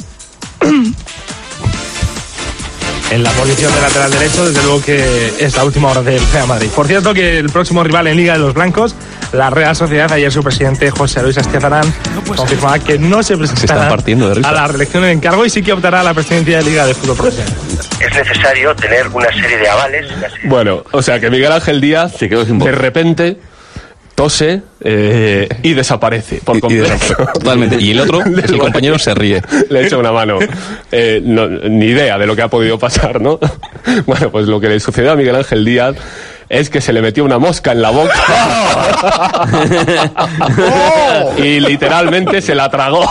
En 3.11 3.21
la 3.21 3.29
posición 3.31 3.73
de 3.73 3.81
lateral 3.81 4.11
derecho, 4.11 4.45
desde 4.45 4.63
luego 4.63 4.81
que 4.81 5.33
es 5.39 5.55
la 5.55 5.63
última 5.63 5.91
hora 5.91 6.01
del 6.01 6.19
Real 6.33 6.47
Madrid. 6.47 6.69
Por 6.75 6.87
cierto, 6.87 7.13
que 7.13 7.37
el 7.37 7.49
próximo 7.49 7.83
rival 7.83 8.07
en 8.07 8.17
Liga 8.17 8.33
de 8.33 8.39
los 8.39 8.55
Blancos, 8.55 8.95
la 9.35 9.49
Real 9.49 9.75
Sociedad, 9.75 10.11
ayer 10.11 10.31
su 10.31 10.41
presidente 10.43 10.89
José 10.91 11.21
Luis 11.21 11.37
Estiazarán 11.37 11.91
confirmaba 12.35 12.79
que 12.79 12.97
no 12.97 13.21
se 13.23 13.37
presentará 13.37 13.73
están 13.83 13.89
partiendo 13.89 14.29
de 14.29 14.35
risa. 14.35 14.49
a 14.49 14.51
la 14.53 14.67
reelección 14.67 15.03
en 15.05 15.11
encargo 15.11 15.45
y 15.45 15.49
sí 15.49 15.61
que 15.61 15.73
optará 15.73 15.99
a 16.01 16.03
la 16.03 16.13
presidencia 16.13 16.57
de 16.59 16.63
Liga 16.63 16.85
de 16.85 16.93
Fútbol 16.93 17.17
Profesional. 17.17 17.53
es 17.99 18.13
necesario 18.15 18.75
tener 18.75 19.07
una 19.09 19.27
serie 19.31 19.57
de 19.57 19.67
avales. 19.69 20.07
serie- 20.07 20.49
Bueno, 20.49 20.83
o 20.91 21.01
sea 21.01 21.19
que 21.19 21.29
Miguel 21.29 21.51
Ángel 21.51 21.81
Díaz 21.81 22.17
de 22.19 22.71
repente 22.71 23.37
tose 24.15 24.61
eh, 24.79 25.49
y 25.61 25.73
desaparece 25.73 26.39
por 26.43 26.59
completo. 26.61 26.93
Totalmente. 27.33 27.75
Y 27.81 27.91
el 27.91 27.99
otro, 27.99 28.21
el 28.23 28.57
compañero, 28.57 28.97
se 28.97 29.13
ríe. 29.13 29.41
Le 29.69 29.85
echa 29.85 29.97
una 29.97 30.13
mano. 30.13 30.39
Eh, 30.91 31.21
no, 31.21 31.47
ni 31.49 31.87
idea 31.87 32.17
de 32.17 32.25
lo 32.25 32.33
que 32.33 32.41
ha 32.41 32.47
podido 32.47 32.79
pasar, 32.79 33.19
¿no? 33.19 33.39
Bueno, 34.07 34.31
pues 34.31 34.47
lo 34.47 34.59
que 34.59 34.69
le 34.69 34.79
sucedió 34.79 35.11
a 35.11 35.15
Miguel 35.15 35.35
Ángel 35.35 35.63
Díaz 35.65 35.95
es 36.49 36.69
que 36.69 36.81
se 36.81 36.93
le 36.93 37.01
metió 37.01 37.23
una 37.23 37.39
mosca 37.39 37.71
en 37.71 37.81
la 37.81 37.89
boca 37.89 38.13
y 41.37 41.59
literalmente 41.59 42.41
se 42.41 42.55
la 42.55 42.69
tragó. 42.69 43.03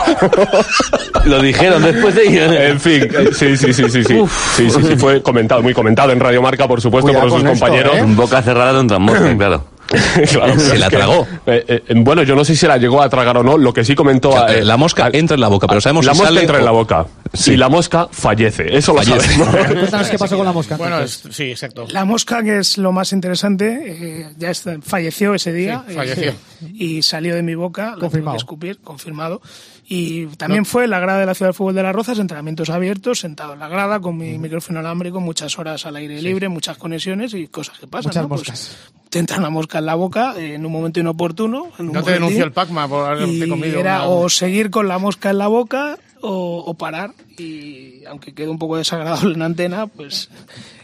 Lo 1.24 1.40
dijeron 1.40 1.82
después 1.82 2.14
de 2.14 2.28
ello. 2.28 2.52
En 2.52 2.80
fin, 2.80 3.08
sí, 3.32 3.56
sí, 3.56 3.72
sí, 3.72 3.90
sí, 3.90 4.04
sí. 4.04 4.24
Sí, 4.56 4.70
sí, 4.70 4.82
sí, 4.82 4.96
fue 4.96 5.22
comentado, 5.22 5.62
muy 5.62 5.74
comentado 5.74 6.12
en 6.12 6.20
Radio 6.20 6.42
Marca, 6.42 6.68
por 6.68 6.80
supuesto, 6.80 7.08
Cuidado 7.08 7.28
por 7.28 7.38
sus 7.38 7.42
con 7.42 7.52
esto, 7.52 7.64
compañeros. 7.64 7.96
¿eh? 7.96 8.00
En 8.00 8.16
boca 8.16 8.42
cerrada 8.42 8.72
de 8.72 8.80
un 8.80 9.36
claro. 9.36 9.73
Claro, 10.30 10.58
Se 10.58 10.78
la 10.78 10.88
que, 10.90 10.96
tragó. 10.96 11.26
eh, 11.46 11.64
eh, 11.88 11.94
bueno, 11.96 12.22
yo 12.22 12.34
no 12.34 12.44
sé 12.44 12.54
si 12.54 12.60
se 12.60 12.68
la 12.68 12.76
llegó 12.78 13.02
a 13.02 13.08
tragar 13.08 13.36
o 13.38 13.42
no. 13.42 13.56
Lo 13.58 13.72
que 13.72 13.84
sí 13.84 13.94
comentó. 13.94 14.46
eh, 14.48 14.64
La 14.64 14.76
mosca 14.76 15.10
entra 15.12 15.34
en 15.34 15.40
la 15.40 15.48
boca, 15.48 15.66
pero 15.66 15.80
sabemos 15.80 16.04
la 16.06 16.12
si 16.12 16.18
mosca 16.18 16.28
sale 16.30 16.40
entra 16.42 16.58
en 16.58 16.64
la 16.64 16.70
boca. 16.70 17.06
Sí. 17.32 17.52
Y 17.52 17.56
la 17.56 17.68
mosca 17.68 18.08
fallece. 18.10 18.76
Eso 18.76 18.92
lo 18.92 19.02
Fallece. 19.02 19.34
sabemos. 19.34 19.66
Cuéntanos 19.80 20.08
qué 20.10 20.18
pasó 20.18 20.36
con 20.36 20.46
la 20.46 20.52
mosca. 20.52 20.76
Bueno, 20.76 21.00
es- 21.00 21.22
sí, 21.30 21.44
exacto. 21.50 21.86
La 21.90 22.04
mosca, 22.04 22.42
que 22.42 22.58
es 22.58 22.78
lo 22.78 22.92
más 22.92 23.12
interesante, 23.12 23.78
eh, 23.86 24.28
ya 24.38 24.50
está- 24.50 24.76
falleció 24.82 25.34
ese 25.34 25.52
día. 25.52 25.84
Sí, 25.88 25.94
falleció. 25.94 26.30
eh, 26.30 26.34
y 26.72 27.02
salió 27.02 27.34
de 27.34 27.42
mi 27.42 27.54
boca. 27.54 27.96
Confirmado. 27.98 28.36
que 28.36 28.38
escupir, 28.38 28.78
confirmado. 28.80 29.40
Y 29.86 30.26
también 30.36 30.64
fue 30.64 30.84
en 30.84 30.90
la 30.90 30.98
grada 31.00 31.18
de 31.20 31.26
la 31.26 31.34
Ciudad 31.34 31.48
del 31.50 31.54
Fútbol 31.54 31.74
de 31.74 31.82
las 31.82 31.94
Rozas, 31.94 32.18
entrenamientos 32.18 32.70
abiertos, 32.70 33.18
sentado 33.20 33.52
en 33.52 33.58
la 33.58 33.68
grada, 33.68 34.00
con 34.00 34.16
mi 34.16 34.38
micrófono 34.38 34.80
alámbrico, 34.80 35.20
muchas 35.20 35.58
horas 35.58 35.84
al 35.84 35.96
aire 35.96 36.22
libre, 36.22 36.48
muchas 36.48 36.78
conexiones 36.78 37.34
y 37.34 37.48
cosas 37.48 37.78
que 37.78 37.86
pasan. 37.86 38.08
Muchas 38.10 38.22
¿no? 38.22 38.28
Pues 38.30 38.40
moscas. 38.40 38.76
Te 39.14 39.20
entra 39.20 39.38
una 39.38 39.48
mosca 39.48 39.78
en 39.78 39.86
la 39.86 39.94
boca 39.94 40.34
eh, 40.36 40.54
en 40.54 40.66
un 40.66 40.72
momento 40.72 40.98
inoportuno. 40.98 41.68
en 41.78 41.86
un 41.86 41.92
No 41.94 42.02
te 42.02 42.10
denunció 42.10 42.42
el 42.44 42.50
PACMA 42.50 42.88
por 42.88 43.06
haberte 43.08 43.48
comido. 43.48 43.78
era 43.78 43.98
una- 44.02 44.08
o 44.08 44.28
seguir 44.28 44.70
con 44.70 44.88
la 44.88 44.98
mosca 44.98 45.30
en 45.30 45.38
la 45.38 45.46
boca 45.46 45.96
o, 46.24 46.58
o 46.66 46.74
parar. 46.74 47.12
Y 47.38 48.04
aunque 48.06 48.32
quedó 48.32 48.50
un 48.50 48.58
poco 48.58 48.76
desagradable 48.76 49.34
en 49.34 49.42
antena, 49.42 49.86
pues 49.88 50.30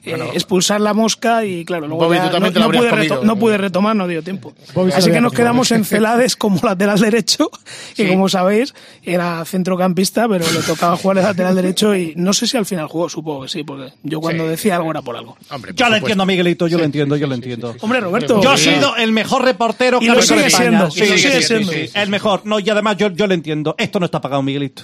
eh, 0.05 0.11
Bueno. 0.17 0.31
expulsar 0.35 0.81
la 0.81 0.95
mosca 0.95 1.45
y 1.45 1.65
claro, 1.65 1.87
luego 1.87 2.05
Bobby, 2.07 2.17
ya 2.17 2.31
no, 2.41 2.51
no 2.51 2.71
pude 2.71 2.91
reto- 2.91 3.23
no 3.23 3.37
pude 3.39 3.57
retomar, 3.59 3.95
no 3.95 4.09
dio 4.09 4.23
tiempo. 4.23 4.53
Bobby 4.75 4.91
Así 4.93 5.11
que 5.13 5.21
nos 5.21 5.33
quedamos 5.33 5.71
en 5.71 5.85
Celades 5.85 6.35
como 6.37 6.59
lateral 6.63 6.99
derecho, 6.99 7.51
que 7.95 8.05
Sí. 8.05 8.09
como 8.09 8.29
sabéis 8.29 8.75
era 9.05 9.45
centrocampista, 9.45 10.27
pero 10.29 10.45
le 10.51 10.61
tocaba 10.61 10.97
jugar 10.97 11.19
de 11.19 11.23
lateral 11.23 11.55
derecho 11.55 11.95
y 11.95 12.15
no 12.17 12.33
sé 12.33 12.47
si 12.49 12.57
al 12.57 12.67
final 12.67 12.89
jugó, 12.89 13.09
supongo 13.09 13.43
que 13.43 13.49
sí, 13.49 13.63
porque 13.63 13.93
yo 14.03 14.21
cuando 14.21 14.45
Sí. 14.45 14.51
decía 14.51 14.77
algo 14.77 14.91
era 14.91 15.03
por 15.03 15.17
algo. 15.17 15.37
Hombre, 15.51 15.73
por 15.73 15.81
Yo 15.81 15.89
lo 15.89 15.97
entiendo, 15.97 16.27
Miguelito, 16.27 16.67
yo 16.67 16.79
lo 16.79 16.85
entiendo, 16.85 17.17
yo 17.17 17.27
lo 17.29 17.35
entiendo. 17.35 17.77
Hombre, 17.81 18.01
Roberto, 18.01 18.41
Yo 18.43 18.53
he 18.53 18.55
eh, 18.55 18.59
sido 18.59 18.97
el 18.97 19.13
mejor 19.13 19.45
reportero 19.45 19.99
Y 20.01 20.07
que 20.07 20.11
ha 20.11 20.15
lo 20.15 20.23
sigue 20.23 20.51
siendo, 20.51 20.91
Sí, 20.91 21.05
y 21.05 21.07
lo 21.11 21.13
sí, 21.17 21.23
sigue 21.23 21.41
sí, 21.43 21.47
siendo. 21.47 21.73
sí, 21.73 21.87
sí. 21.87 21.93
El 21.95 22.09
mejor. 22.09 22.41
No, 22.45 22.59
y 22.59 22.69
además 22.71 22.97
yo, 22.97 23.09
yo 23.11 23.27
lo 23.29 23.35
entiendo. 23.35 23.77
Esto 23.79 24.01
no 24.01 24.07
está 24.07 24.21
pagado, 24.21 24.43
Miguelito. 24.43 24.83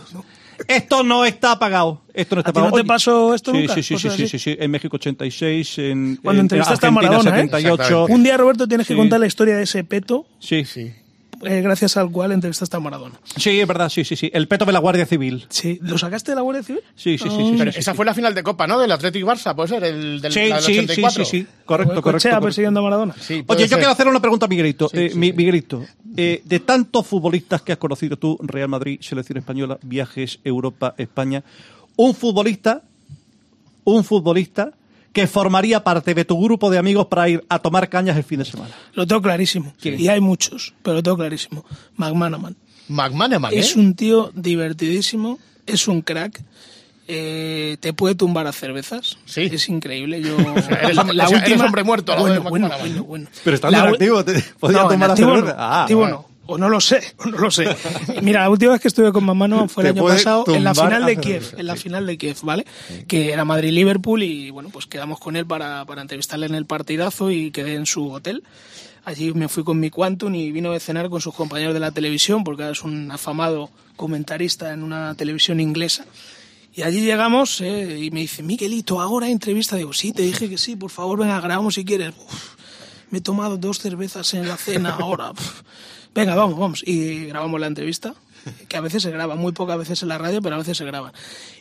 Esto 0.68 1.02
no 1.02 1.24
está 1.24 1.58
pagado. 1.58 2.02
Esto 2.14 2.36
no 2.36 2.40
está 2.40 2.50
¿A 2.50 2.52
ti 2.52 2.56
pagado. 2.56 2.70
no 2.76 2.82
te 2.82 2.84
pasó 2.88 3.34
esto 3.34 3.52
sí, 3.52 3.58
nunca? 3.58 3.74
Sí, 3.74 3.82
sí, 3.82 3.96
sí, 3.98 4.10
sí, 4.10 4.28
sí, 4.28 4.38
sí. 4.38 4.56
En 4.58 4.70
México 4.70 4.96
86, 4.96 5.78
en, 5.78 6.16
Cuando 6.22 6.40
en 6.40 6.44
entrevistaste 6.44 6.86
a 6.86 6.88
Argentina 6.88 7.10
Maradona, 7.18 7.30
¿eh? 7.38 7.42
78. 7.44 7.74
Exactamente. 7.82 8.12
Un 8.14 8.22
día, 8.22 8.36
Roberto, 8.36 8.66
tienes 8.68 8.86
que 8.86 8.94
Sí. 8.94 8.98
contar 8.98 9.20
la 9.20 9.26
historia 9.26 9.56
de 9.56 9.62
ese 9.64 9.84
peto, 9.84 10.26
Sí. 10.38 10.64
eh, 11.44 11.60
gracias 11.60 11.96
al 11.98 12.10
cual 12.10 12.32
entrevistaste 12.32 12.74
a 12.76 12.80
Maradona. 12.80 13.14
Sí, 13.36 13.60
es 13.60 13.68
verdad, 13.68 13.90
sí, 13.90 14.04
sí, 14.04 14.16
sí. 14.16 14.30
El 14.32 14.48
peto 14.48 14.64
de 14.64 14.72
la 14.72 14.78
Guardia 14.78 15.04
Civil. 15.04 15.44
Sí, 15.50 15.78
¿lo 15.82 15.98
sacaste 15.98 16.32
de 16.32 16.36
la 16.36 16.40
Guardia 16.40 16.62
Civil? 16.62 16.80
Sí, 16.94 17.18
sí, 17.18 17.24
sí. 17.28 17.30
sí, 17.30 17.36
sí, 17.50 17.54
Pero 17.58 17.72
sí, 17.72 17.78
esa 17.80 17.90
sí. 17.92 17.96
fue 17.96 18.06
la 18.06 18.14
final 18.14 18.34
de 18.34 18.42
Copa, 18.42 18.66
¿no? 18.66 18.78
Del 18.78 18.90
Athletic 18.92 19.22
Barça, 19.22 19.54
puede 19.54 19.68
ser, 19.68 19.84
el 19.84 20.20
del, 20.22 20.32
Sí, 20.32 20.48
la 20.48 20.54
del 20.56 20.64
sí, 20.64 20.72
sí, 20.72 20.78
84. 20.80 21.24
sí, 21.26 21.30
sí. 21.40 21.46
Correcto, 21.66 21.66
correcto. 21.66 22.02
Cochea 22.02 22.30
correcto. 22.30 22.44
persiguiendo 22.46 22.80
a 22.80 22.82
Maradona. 22.84 23.14
Sí, 23.20 23.44
Oye, 23.46 23.62
yo 23.64 23.68
ser. 23.68 23.78
quiero 23.78 23.92
hacer 23.92 24.08
una 24.08 24.20
pregunta 24.20 24.46
a 24.46 24.48
Miguelito. 24.48 24.88
Eh, 24.94 25.12
Mi- 25.14 25.32
Miguelito, 25.34 25.84
eh, 26.16 26.42
de 26.44 26.60
tantos 26.60 27.06
futbolistas 27.06 27.62
que 27.62 27.72
has 27.72 27.78
conocido 27.78 28.16
tú, 28.16 28.38
Real 28.42 28.68
Madrid, 28.68 28.98
Selección 29.00 29.38
Española, 29.38 29.78
viajes, 29.82 30.40
Europa, 30.44 30.94
España, 30.98 31.44
un 31.96 32.14
futbolista, 32.14 32.82
un 33.84 34.04
futbolista 34.04 34.72
que 35.12 35.26
formaría 35.26 35.82
parte 35.82 36.12
de 36.12 36.26
tu 36.26 36.38
grupo 36.42 36.70
de 36.70 36.76
amigos 36.76 37.06
para 37.06 37.28
ir 37.28 37.44
a 37.48 37.58
tomar 37.58 37.88
cañas 37.88 38.16
el 38.18 38.24
fin 38.24 38.40
de 38.40 38.44
semana. 38.44 38.74
Lo 38.92 39.06
tengo 39.06 39.22
clarísimo. 39.22 39.72
¿Quién? 39.80 39.98
Y 39.98 40.08
hay 40.08 40.20
muchos, 40.20 40.74
pero 40.82 40.96
lo 40.96 41.02
tengo 41.02 41.16
clarísimo. 41.16 41.64
McManaman. 41.96 42.54
McManaman, 42.88 43.52
¿eh? 43.54 43.58
Es 43.58 43.76
un 43.76 43.94
tío 43.94 44.30
divertidísimo, 44.34 45.38
es 45.64 45.88
un 45.88 46.02
crack. 46.02 46.42
Eh, 47.08 47.76
te 47.80 47.92
puede 47.92 48.14
tumbar 48.14 48.46
a 48.46 48.52
cervezas. 48.52 49.18
Sí. 49.26 49.42
Es 49.52 49.68
increíble. 49.68 50.20
Yo, 50.22 50.36
Eres 50.82 50.98
hombre- 50.98 51.22
o 51.22 51.28
sea, 51.28 51.38
eres 51.44 51.60
hombre 51.60 51.82
muerto, 51.84 52.14
¿no? 52.14 52.20
Bueno, 52.22 52.34
de 52.34 52.40
bueno, 52.40 52.70
bueno, 52.78 53.04
bueno. 53.04 53.28
Pero 53.44 53.54
estando 53.54 53.78
La 53.78 53.84
en 53.84 53.92
activo, 53.94 54.24
te 54.24 54.42
podía 54.58 54.82
No, 54.82 54.88
tomar 54.88 55.08
la 55.08 55.14
activo 55.14 55.34
cerveza. 55.34 55.54
no, 55.56 55.62
Ah, 55.62 55.80
activo 55.82 56.00
bueno. 56.00 56.16
no. 56.30 56.36
O 56.48 56.58
no 56.58 56.68
lo 56.68 56.80
sé, 56.80 57.00
o 57.16 57.26
no 57.26 57.38
lo 57.38 57.50
sé. 57.50 57.66
Mira, 58.22 58.42
la 58.42 58.50
última 58.50 58.70
vez 58.70 58.80
que 58.80 58.86
estuve 58.86 59.10
con 59.12 59.24
McManaman 59.24 59.68
fue 59.68 59.82
el 59.82 59.90
año 59.90 60.04
pasado 60.04 60.44
en 60.54 60.62
la 60.62 60.76
final 60.76 61.02
a 61.02 61.06
de 61.06 61.14
cerveza, 61.16 61.20
Kiev, 61.50 61.58
en 61.60 61.66
la 61.66 61.74
final 61.74 62.06
de 62.06 62.18
Kiev, 62.18 62.36
¿vale? 62.42 62.64
Que 63.08 63.32
era 63.32 63.44
Madrid-Liverpool 63.44 64.22
y 64.22 64.50
bueno, 64.50 64.68
pues 64.72 64.86
quedamos 64.86 65.18
con 65.18 65.34
él 65.34 65.44
para, 65.44 65.84
para 65.86 66.02
entrevistarle 66.02 66.46
en 66.46 66.54
el 66.54 66.64
partidazo 66.64 67.32
y 67.32 67.50
quedé 67.50 67.74
en 67.74 67.84
su 67.86 68.12
hotel. 68.12 68.44
Allí 69.04 69.32
me 69.34 69.48
fui 69.48 69.64
con 69.64 69.80
mi 69.80 69.90
Quantum 69.90 70.36
y 70.36 70.52
vino 70.52 70.70
a 70.70 70.78
cenar 70.78 71.08
con 71.10 71.20
sus 71.20 71.34
compañeros 71.34 71.74
de 71.74 71.80
la 71.80 71.90
televisión, 71.90 72.44
porque 72.44 72.62
ahora 72.62 72.74
es 72.74 72.82
un 72.84 73.10
afamado 73.10 73.70
comentarista 73.96 74.72
en 74.72 74.84
una 74.84 75.16
televisión 75.16 75.58
inglesa. 75.58 76.04
Y 76.76 76.82
allí 76.82 77.00
llegamos 77.00 77.62
eh, 77.62 77.98
y 78.02 78.10
me 78.10 78.20
dice, 78.20 78.42
Miguelito, 78.42 79.00
ahora 79.00 79.30
entrevista. 79.30 79.76
Digo, 79.76 79.94
sí, 79.94 80.12
te 80.12 80.22
dije 80.22 80.50
que 80.50 80.58
sí, 80.58 80.76
por 80.76 80.90
favor, 80.90 81.18
venga, 81.18 81.40
grabamos 81.40 81.74
si 81.74 81.86
quieres. 81.86 82.12
Uf, 82.18 82.54
me 83.10 83.18
he 83.18 83.20
tomado 83.22 83.56
dos 83.56 83.78
cervezas 83.78 84.34
en 84.34 84.46
la 84.46 84.58
cena 84.58 84.90
ahora. 85.00 85.30
Uf. 85.30 85.62
Venga, 86.14 86.34
vamos, 86.34 86.58
vamos. 86.58 86.82
Y 86.86 87.24
grabamos 87.26 87.58
la 87.60 87.66
entrevista, 87.66 88.14
que 88.68 88.76
a 88.76 88.82
veces 88.82 89.02
se 89.02 89.10
graba, 89.10 89.36
muy 89.36 89.52
pocas 89.52 89.78
veces 89.78 90.02
en 90.02 90.08
la 90.08 90.18
radio, 90.18 90.42
pero 90.42 90.54
a 90.56 90.58
veces 90.58 90.76
se 90.76 90.84
graba. 90.84 91.14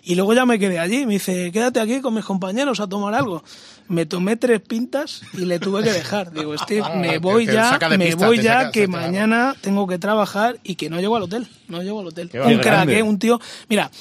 Y 0.04 0.16
luego 0.16 0.34
ya 0.34 0.46
me 0.46 0.60
quedé 0.60 0.80
allí, 0.80 1.06
me 1.06 1.14
dice, 1.14 1.50
quédate 1.54 1.80
aquí 1.80 2.02
con 2.02 2.14
mis 2.14 2.26
compañeros 2.26 2.82
a 2.82 2.88
tomar 2.88 3.14
algo. 3.16 3.42
Me 3.88 4.06
tomé 4.06 4.36
tres 4.36 4.60
pintas 4.60 5.22
y 5.34 5.46
le 5.46 5.60
tuve 5.60 5.82
que 5.82 5.94
dejar. 5.94 6.34
Digo, 6.34 6.58
Steve, 6.58 6.84
Ah, 6.86 6.96
me 6.96 7.20
voy 7.20 7.46
ya, 7.46 7.80
me 7.98 8.16
voy 8.16 8.42
ya, 8.42 8.70
que 8.70 8.88
mañana 8.90 9.56
tengo 9.62 9.88
que 9.88 9.98
trabajar 9.98 10.58
y 10.64 10.76
que 10.76 10.90
no 10.90 11.00
llego 11.00 11.16
al 11.16 11.24
hotel. 11.24 11.48
No 11.70 11.82
llego 11.82 12.02
al 12.02 12.08
hotel. 12.08 12.30
Un 12.34 12.58
crack. 12.60 12.90
¿eh? 12.90 13.02
un 13.04 13.20
tío. 13.20 13.40
Mira, 13.70 13.92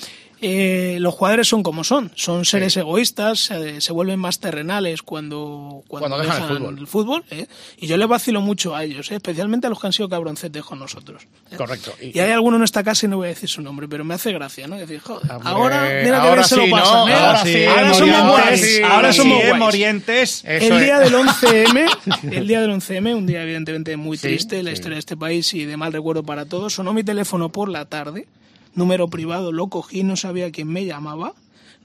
eh, 0.40 0.98
los 1.00 1.14
jugadores 1.14 1.48
son 1.48 1.62
como 1.62 1.84
son, 1.84 2.10
son 2.14 2.44
seres 2.44 2.76
egoístas, 2.76 3.40
se, 3.40 3.80
se 3.80 3.92
vuelven 3.92 4.18
más 4.18 4.38
terrenales 4.40 5.02
cuando, 5.02 5.82
cuando, 5.88 6.08
Cuando 6.08 6.18
dejan 6.26 6.78
el 6.78 6.86
fútbol. 6.86 7.24
¿eh? 7.30 7.46
Y 7.78 7.86
yo 7.86 7.96
les 7.96 8.08
vacilo 8.08 8.40
mucho 8.40 8.74
a 8.74 8.84
ellos, 8.84 9.10
¿eh? 9.10 9.16
especialmente 9.16 9.66
a 9.66 9.70
los 9.70 9.80
que 9.80 9.86
han 9.86 9.92
sido 9.92 10.08
cabroncetes 10.08 10.62
con 10.62 10.78
nosotros. 10.78 11.22
¿eh? 11.50 11.56
Correcto. 11.56 11.92
Y 12.00 12.18
hay 12.18 12.32
alguno 12.32 12.56
en 12.56 12.64
esta 12.64 12.82
casa 12.82 13.06
y 13.06 13.08
no 13.08 13.16
voy 13.16 13.26
a 13.26 13.30
decir 13.30 13.48
su 13.48 13.62
nombre, 13.62 13.88
pero 13.88 14.04
me 14.04 14.14
hace 14.14 14.32
gracia, 14.32 14.66
¿no? 14.66 14.76
Decir, 14.76 15.00
joder, 15.00 15.30
Hombre, 15.32 15.48
ahora 15.48 15.82
mira 16.02 16.20
que 16.20 16.28
ahora 16.28 16.34
bien 16.34 16.44
se 16.44 16.56
lo 16.56 16.64
sí, 16.64 16.70
pasan, 16.70 17.08
¿no? 17.08 17.14
Ahora 17.16 17.44
sí, 17.44 17.64
ahora 17.64 17.94
somos 17.94 18.30
guays, 18.30 18.60
sí, 18.60 18.82
ahora 18.82 19.12
sí, 19.12 19.18
somos 19.18 19.38
guays. 19.38 19.58
Morientes. 19.58 20.44
Eso 20.44 20.74
el 20.74 20.84
día 20.84 21.02
es. 21.02 21.10
del 21.10 21.20
11M, 21.20 21.98
el 22.32 22.48
día 22.48 22.60
del 22.60 22.70
11M, 22.70 23.16
un 23.16 23.26
día 23.26 23.42
evidentemente 23.42 23.96
muy 23.96 24.16
Sí, 24.16 24.28
triste 24.28 24.58
en 24.58 24.64
la 24.66 24.70
sí. 24.70 24.74
historia 24.74 24.96
de 24.96 25.00
este 25.00 25.16
país 25.16 25.52
y 25.54 25.64
de 25.64 25.76
mal 25.76 25.92
recuerdo 25.92 26.22
para 26.22 26.44
todos, 26.46 26.74
sonó 26.74 26.92
mi 26.92 27.04
teléfono 27.04 27.48
por 27.50 27.68
la 27.68 27.84
tarde, 27.86 28.26
número 28.74 29.08
privado, 29.08 29.52
lo 29.52 29.68
cogí, 29.68 30.02
no 30.02 30.16
sabía 30.16 30.50
quién 30.50 30.68
me 30.68 30.84
llamaba, 30.84 31.34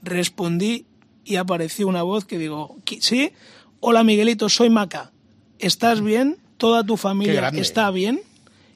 respondí 0.02 0.86
y 1.24 1.36
apareció 1.36 1.86
una 1.88 2.02
voz 2.02 2.24
que 2.24 2.38
digo, 2.38 2.76
"¿Qui- 2.84 3.00
sí, 3.00 3.32
hola 3.80 4.02
Miguelito, 4.04 4.48
soy 4.48 4.70
Maca, 4.70 5.12
¿estás 5.58 6.00
bien? 6.02 6.38
¿Toda 6.56 6.84
tu 6.84 6.96
familia 6.96 7.48
está 7.54 7.90
bien? 7.90 8.20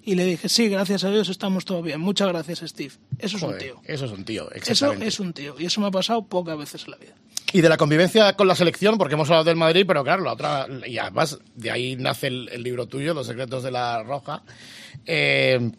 Y 0.07 0.17
le 0.17 0.27
dije, 0.27 0.51
sí, 0.51 0.69
gracias 0.69 1.03
a 1.05 1.11
Dios 1.11 1.31
estamos 1.31 1.65
todo 1.65 1.81
bien. 1.81 1.99
Muchas 1.99 2.29
gracias, 2.29 2.59
Steve. 2.61 2.93
Eso 3.19 3.39
es 3.39 3.43
un 3.43 3.57
tío. 3.57 3.81
Eso 3.85 4.05
es 4.05 4.11
un 4.13 4.25
tío, 4.27 4.51
Eso 4.51 4.57
exactamente. 4.73 5.07
es 5.07 5.19
un 5.19 5.33
tío. 5.33 5.55
Y 5.59 5.65
eso 5.65 5.81
me 5.81 5.87
ha 5.87 5.91
pasado 5.91 6.23
pocas 6.27 6.59
veces 6.59 6.85
en 6.85 6.91
la 6.91 6.97
vida. 6.99 7.15
Y 7.55 7.63
de 7.63 7.69
la 7.71 7.79
convivencia 7.79 8.35
con 8.35 8.47
la 8.47 8.55
selección, 8.55 8.99
porque 8.99 9.15
hemos 9.15 9.29
hablado 9.31 9.45
del 9.45 9.57
Madrid, 9.57 9.85
pero 9.87 10.05
claro, 10.05 10.23
la 10.23 10.35
otra, 10.35 10.67
y 10.87 10.99
además 10.99 11.39
de 11.55 11.71
ahí 11.71 11.97
nace 11.97 12.27
el, 12.27 12.51
el 12.53 12.63
libro 12.63 12.87
tuyo, 12.87 13.15
Los 13.15 13.27
secretos 13.29 13.63
de 13.63 13.71
la 13.71 14.03
Roja. 14.03 14.43
Eh, 15.07 15.71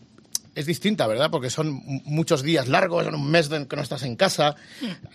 es 0.55 0.65
distinta, 0.65 1.05
¿verdad? 1.05 1.29
Porque 1.29 1.49
son 1.49 1.81
muchos 2.05 2.41
días 2.41 2.67
largos, 2.67 3.03
son 3.05 3.15
un 3.15 3.29
mes 3.29 3.49
de- 3.49 3.67
que 3.67 3.75
no 3.75 3.81
estás 3.81 4.03
en 4.03 4.15
casa. 4.15 4.55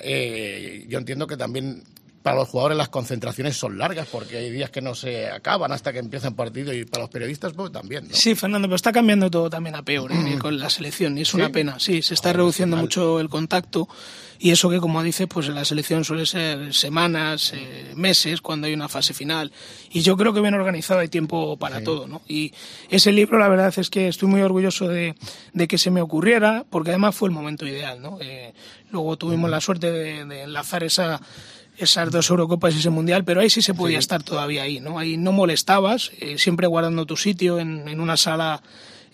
Eh, 0.01 0.85
yo 0.89 0.99
entiendo 0.99 1.27
que 1.27 1.37
también 1.37 1.83
para 2.23 2.37
los 2.37 2.49
jugadores 2.49 2.77
las 2.77 2.89
concentraciones 2.89 3.57
son 3.57 3.79
largas, 3.79 4.07
porque 4.11 4.37
hay 4.37 4.51
días 4.51 4.71
que 4.71 4.81
no 4.81 4.95
se 4.95 5.31
acaban 5.31 5.73
hasta 5.73 5.93
que 5.93 5.99
empieza 5.99 6.29
el 6.29 6.35
partido, 6.35 6.73
y 6.73 6.85
para 6.85 7.05
los 7.05 7.11
periodistas 7.11 7.53
pues 7.55 7.73
también, 7.73 8.09
¿no? 8.09 8.15
Sí, 8.15 8.35
Fernando, 8.35 8.69
pero 8.69 8.77
está 8.77 8.93
cambiando 8.93 9.31
todo 9.31 9.49
también 9.49 9.75
a 9.75 9.83
peor 9.83 10.13
¿eh? 10.13 10.37
con 10.41 10.59
la 10.59 10.69
selección 10.71 11.17
y 11.17 11.23
es 11.23 11.29
¿Sí? 11.29 11.37
una 11.37 11.51
pena. 11.51 11.79
Sí, 11.81 12.03
se 12.03 12.15
está 12.15 12.33
reduciendo 12.33 12.77
mucho 12.77 13.21
el 13.21 13.29
contacto 13.29 13.89
y 14.43 14.53
eso 14.53 14.71
que, 14.71 14.81
como 14.81 15.03
dices, 15.03 15.27
pues 15.29 15.49
en 15.49 15.55
la 15.55 15.67
selección 15.67 16.03
suele 16.03 16.25
ser 16.25 16.73
semanas, 16.73 17.53
eh, 17.55 17.93
meses, 17.95 18.41
cuando 18.41 18.67
hay 18.67 18.73
una 18.73 18.89
fase 18.89 19.13
final. 19.13 19.53
Y 19.91 20.01
yo 20.01 20.17
creo 20.17 20.33
que 20.33 20.41
bien 20.41 20.55
organizado 20.55 21.01
hay 21.01 21.09
tiempo 21.09 21.59
para 21.59 21.85
todo, 21.85 22.07
¿no? 22.09 22.23
Y 22.27 22.53
ese 22.89 23.13
libro, 23.13 23.39
la 23.39 23.49
verdad 23.49 23.73
es 23.77 23.91
que 23.91 24.09
estoy 24.09 24.29
muy 24.29 24.41
orgulloso 24.41 24.89
de, 24.89 25.15
de 25.53 25.69
que 25.69 25.77
se 25.77 25.91
me 25.91 26.01
ocurriera, 26.01 26.65
porque 26.71 26.89
además 26.89 27.15
fue 27.15 27.29
el 27.29 27.35
momento 27.35 27.67
ideal, 27.67 28.01
¿no? 28.01 28.17
Eh, 28.23 28.55
luego 28.91 29.19
tuvimos 29.19 29.51
la 29.51 29.61
suerte 29.61 29.93
de, 29.93 30.25
de 30.25 30.43
enlazar 30.45 30.85
esa 30.85 31.21
esas 31.81 32.11
dos 32.11 32.31
Eurocopas 32.31 32.75
y 32.75 32.79
ese 32.79 32.91
Mundial, 32.91 33.25
pero 33.25 33.41
ahí 33.41 33.51
sí 33.51 33.63
se 33.63 33.75
podía 33.75 33.99
estar 33.99 34.23
todavía 34.23 34.63
ahí, 34.63 34.81
¿no? 34.81 34.99
Ahí 34.99 35.17
no 35.17 35.33
molestabas, 35.33 36.13
eh, 36.21 36.39
siempre 36.39 36.67
guardando 36.67 37.07
tu 37.07 37.17
sitio 37.17 37.59
en, 37.59 37.89
en 37.89 38.01
una 38.01 38.17
sala 38.17 38.63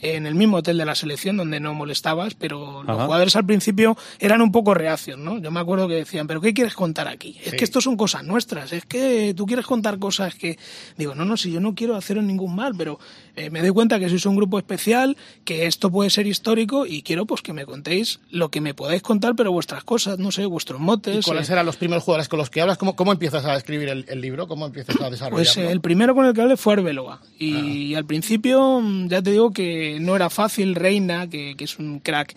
en 0.01 0.27
el 0.27 0.35
mismo 0.35 0.59
hotel 0.59 0.79
de 0.79 0.85
la 0.85 0.95
selección 0.95 1.37
donde 1.37 1.59
no 1.61 1.73
molestabas, 1.75 2.35
pero 2.35 2.83
los 2.83 2.95
Ajá. 2.97 3.05
jugadores 3.07 3.37
al 3.37 3.47
principio 3.47 3.97
eran 4.19 4.41
un 4.43 4.53
poco 4.53 4.75
reacios, 4.75 5.19
¿no? 5.19 5.39
Yo 5.39 5.51
me 5.51 5.61
acuerdo 5.61 5.89
que 5.89 5.95
decían, 5.95 6.27
¿pero 6.27 6.41
qué 6.41 6.53
quieres 6.53 6.75
contar 6.75 7.09
aquí? 7.09 7.37
Es 7.45 7.53
Sí. 7.53 7.57
que 7.57 7.65
esto 7.65 7.81
son 7.81 7.97
cosas 7.97 8.25
nuestras, 8.25 8.73
es 8.73 8.85
que 8.85 9.33
tú 9.37 9.47
quieres 9.47 9.67
contar 9.67 9.99
cosas 9.99 10.35
que... 10.35 10.59
Digo, 10.97 11.15
no, 11.15 11.25
no, 11.25 11.37
si 11.37 11.51
yo 11.53 11.61
no 11.61 11.75
quiero 11.75 11.97
haceros 11.97 12.25
ningún 12.25 12.55
mal, 12.55 12.75
pero 12.77 12.99
eh, 13.37 13.51
me 13.51 13.61
doy 13.61 13.71
cuenta 13.71 13.99
que 13.99 14.09
sois 14.09 14.27
un 14.27 14.37
grupo 14.37 14.59
especial, 14.59 15.17
que 15.45 15.67
esto 15.67 15.91
puede 15.91 16.11
ser 16.11 16.27
histórico 16.27 16.87
y 16.87 17.03
quiero 17.03 17.27
pues 17.27 17.43
que 17.43 17.53
me 17.53 17.65
contéis 17.65 18.21
lo 18.31 18.51
que 18.51 18.61
me 18.61 18.75
podáis 18.75 19.03
contar, 19.03 19.35
pero 19.35 19.53
vuestras 19.53 19.85
cosas, 19.85 20.19
no 20.19 20.31
sé, 20.31 20.45
vuestros 20.47 20.81
¿Y 20.81 20.85
motes. 20.85 21.25
cuáles 21.25 21.49
eh, 21.49 21.53
eran 21.53 21.67
los 21.67 21.77
primeros 21.77 22.05
jugadores 22.05 22.29
con 22.29 22.39
los 22.39 22.51
que 22.51 22.61
hablas? 22.61 22.79
¿Cómo, 22.79 22.97
cómo 22.97 23.13
empiezas 23.13 23.45
a 23.45 23.57
escribir 23.57 23.89
el, 23.89 24.05
el 24.09 24.21
libro? 24.21 24.47
¿Cómo 24.47 24.67
empiezas 24.67 24.97
a 25.01 25.11
desarrollarlo? 25.11 25.37
Pues 25.37 25.57
eh, 25.57 25.71
el 25.71 25.81
primero 25.81 26.15
con 26.15 26.27
el 26.27 26.35
que 26.35 26.43
hablé 26.43 26.57
fue 26.57 26.75
Arbeloa. 26.75 27.21
Ah. 27.23 27.27
Y, 27.39 27.95
al 27.95 28.05
principio, 28.05 28.81
mm, 28.81 29.09
ya 29.09 29.23
te 29.23 29.31
digo 29.31 29.53
que 29.53 29.86
no 30.01 30.17
era 30.17 30.31
fácil. 30.31 30.75
Reina, 30.75 31.29
que, 31.29 31.55
que 31.57 31.65
es 31.65 31.79
un 31.79 32.01
crack, 32.01 32.35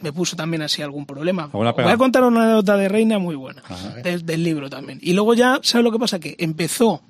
me 0.00 0.12
puso 0.12 0.36
también 0.36 0.62
así 0.62 0.82
algún 0.82 1.06
problema. 1.06 1.46
Voy 1.52 1.66
a 1.66 1.96
contar 1.96 2.24
una 2.24 2.44
anécdota 2.44 2.76
de 2.76 2.88
Reina 2.88 3.18
muy 3.18 3.34
buena, 3.36 3.62
del 4.02 4.42
libro 4.44 4.70
también. 4.70 4.98
Y 5.02 5.12
luego 5.12 5.34
ya, 5.34 5.60
¿sabes 5.62 5.84
lo 5.84 5.92
que 5.92 5.98
pasa? 5.98 6.18
Que 6.18 6.36
empezó 6.38 7.02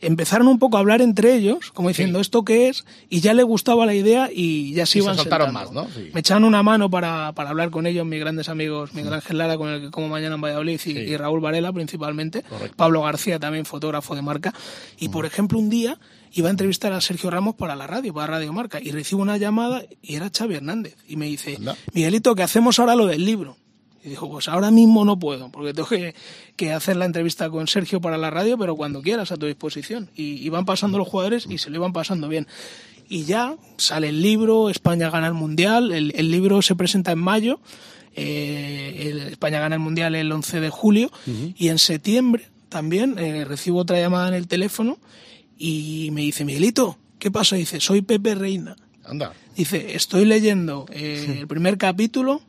empezaron 0.00 0.48
un 0.48 0.58
poco 0.58 0.76
a 0.76 0.80
hablar 0.80 1.02
entre 1.02 1.34
ellos, 1.34 1.70
como 1.72 1.88
diciendo 1.88 2.20
esto 2.20 2.44
qué 2.44 2.68
es, 2.68 2.84
y 3.08 3.20
ya 3.20 3.34
le 3.34 3.42
gustaba 3.42 3.86
la 3.86 3.94
idea 3.94 4.30
y 4.32 4.72
ya 4.74 4.86
se 4.86 4.98
Y 4.98 5.02
se 5.02 5.06
iban 5.06 5.16
soltaron 5.16 5.52
más, 5.52 5.72
¿no? 5.72 5.88
Sí. 5.94 6.10
Me 6.12 6.20
echaron 6.20 6.44
una 6.44 6.62
mano 6.62 6.90
para, 6.90 7.32
para 7.32 7.50
hablar 7.50 7.70
con 7.70 7.86
ellos, 7.86 8.06
mis 8.06 8.20
grandes 8.20 8.48
amigos, 8.48 8.94
Miguel 8.94 9.12
Ángel 9.12 9.38
Lara, 9.38 9.56
con 9.56 9.68
el 9.68 9.80
que 9.80 9.90
como 9.90 10.08
mañana 10.08 10.34
en 10.34 10.40
Valladolid, 10.40 10.80
y, 10.84 10.90
y 10.90 11.16
Raúl 11.16 11.40
Varela 11.40 11.72
principalmente, 11.72 12.44
Pablo 12.76 13.02
García 13.02 13.38
también, 13.38 13.64
fotógrafo 13.64 14.14
de 14.14 14.22
marca. 14.22 14.54
Y 14.98 15.08
por 15.08 15.26
ejemplo, 15.26 15.58
un 15.58 15.70
día 15.70 15.98
iba 16.32 16.48
a 16.48 16.50
entrevistar 16.50 16.92
a 16.92 17.00
Sergio 17.00 17.30
Ramos 17.30 17.54
para 17.54 17.76
la 17.76 17.86
radio, 17.86 18.12
para 18.12 18.26
Radio 18.26 18.52
Marca, 18.52 18.80
y 18.82 18.90
recibo 18.90 19.22
una 19.22 19.36
llamada 19.36 19.82
y 20.02 20.16
era 20.16 20.30
Xavi 20.36 20.56
Hernández. 20.56 20.96
Y 21.08 21.16
me 21.16 21.26
dice, 21.26 21.58
Miguelito, 21.92 22.34
¿qué 22.34 22.42
hacemos 22.42 22.78
ahora 22.78 22.94
lo 22.94 23.06
del 23.06 23.24
libro? 23.24 23.56
Y 24.06 24.10
dijo, 24.10 24.30
pues 24.30 24.46
ahora 24.48 24.70
mismo 24.70 25.04
no 25.04 25.18
puedo, 25.18 25.50
porque 25.50 25.74
tengo 25.74 25.88
que, 25.88 26.14
que 26.54 26.72
hacer 26.72 26.96
la 26.96 27.04
entrevista 27.06 27.50
con 27.50 27.66
Sergio 27.66 28.00
para 28.00 28.16
la 28.16 28.30
radio, 28.30 28.56
pero 28.56 28.76
cuando 28.76 29.02
quieras 29.02 29.32
a 29.32 29.36
tu 29.36 29.46
disposición. 29.46 30.08
Y, 30.14 30.34
y 30.46 30.48
van 30.48 30.64
pasando 30.64 30.96
los 30.96 31.08
jugadores 31.08 31.46
y 31.50 31.58
se 31.58 31.70
lo 31.70 31.76
iban 31.76 31.92
pasando 31.92 32.28
bien. 32.28 32.46
Y 33.08 33.24
ya 33.24 33.56
sale 33.76 34.08
el 34.10 34.22
libro, 34.22 34.70
España 34.70 35.10
gana 35.10 35.26
el 35.26 35.34
Mundial, 35.34 35.92
el, 35.92 36.12
el 36.16 36.30
libro 36.30 36.62
se 36.62 36.74
presenta 36.76 37.10
en 37.12 37.18
mayo, 37.18 37.60
eh, 38.14 39.08
el- 39.10 39.20
España 39.32 39.60
gana 39.60 39.74
el 39.76 39.80
Mundial 39.80 40.14
el 40.14 40.30
11 40.32 40.60
de 40.60 40.70
julio, 40.70 41.10
y 41.56 41.68
en 41.68 41.78
septiembre 41.78 42.48
también 42.68 43.18
eh, 43.18 43.44
recibo 43.44 43.78
otra 43.80 43.98
llamada 43.98 44.28
en 44.28 44.34
el 44.34 44.46
teléfono 44.48 44.98
y 45.58 46.10
me 46.12 46.22
dice, 46.22 46.44
Miguelito, 46.44 46.98
¿qué 47.18 47.30
pasa? 47.30 47.56
Dice, 47.56 47.80
soy 47.80 48.02
Pepe 48.02 48.34
Reina. 48.34 48.76
Anda. 49.04 49.32
Dice, 49.56 49.94
estoy 49.94 50.24
leyendo 50.24 50.86
eh, 50.90 51.36
el 51.40 51.46
primer 51.46 51.78
capítulo 51.78 52.42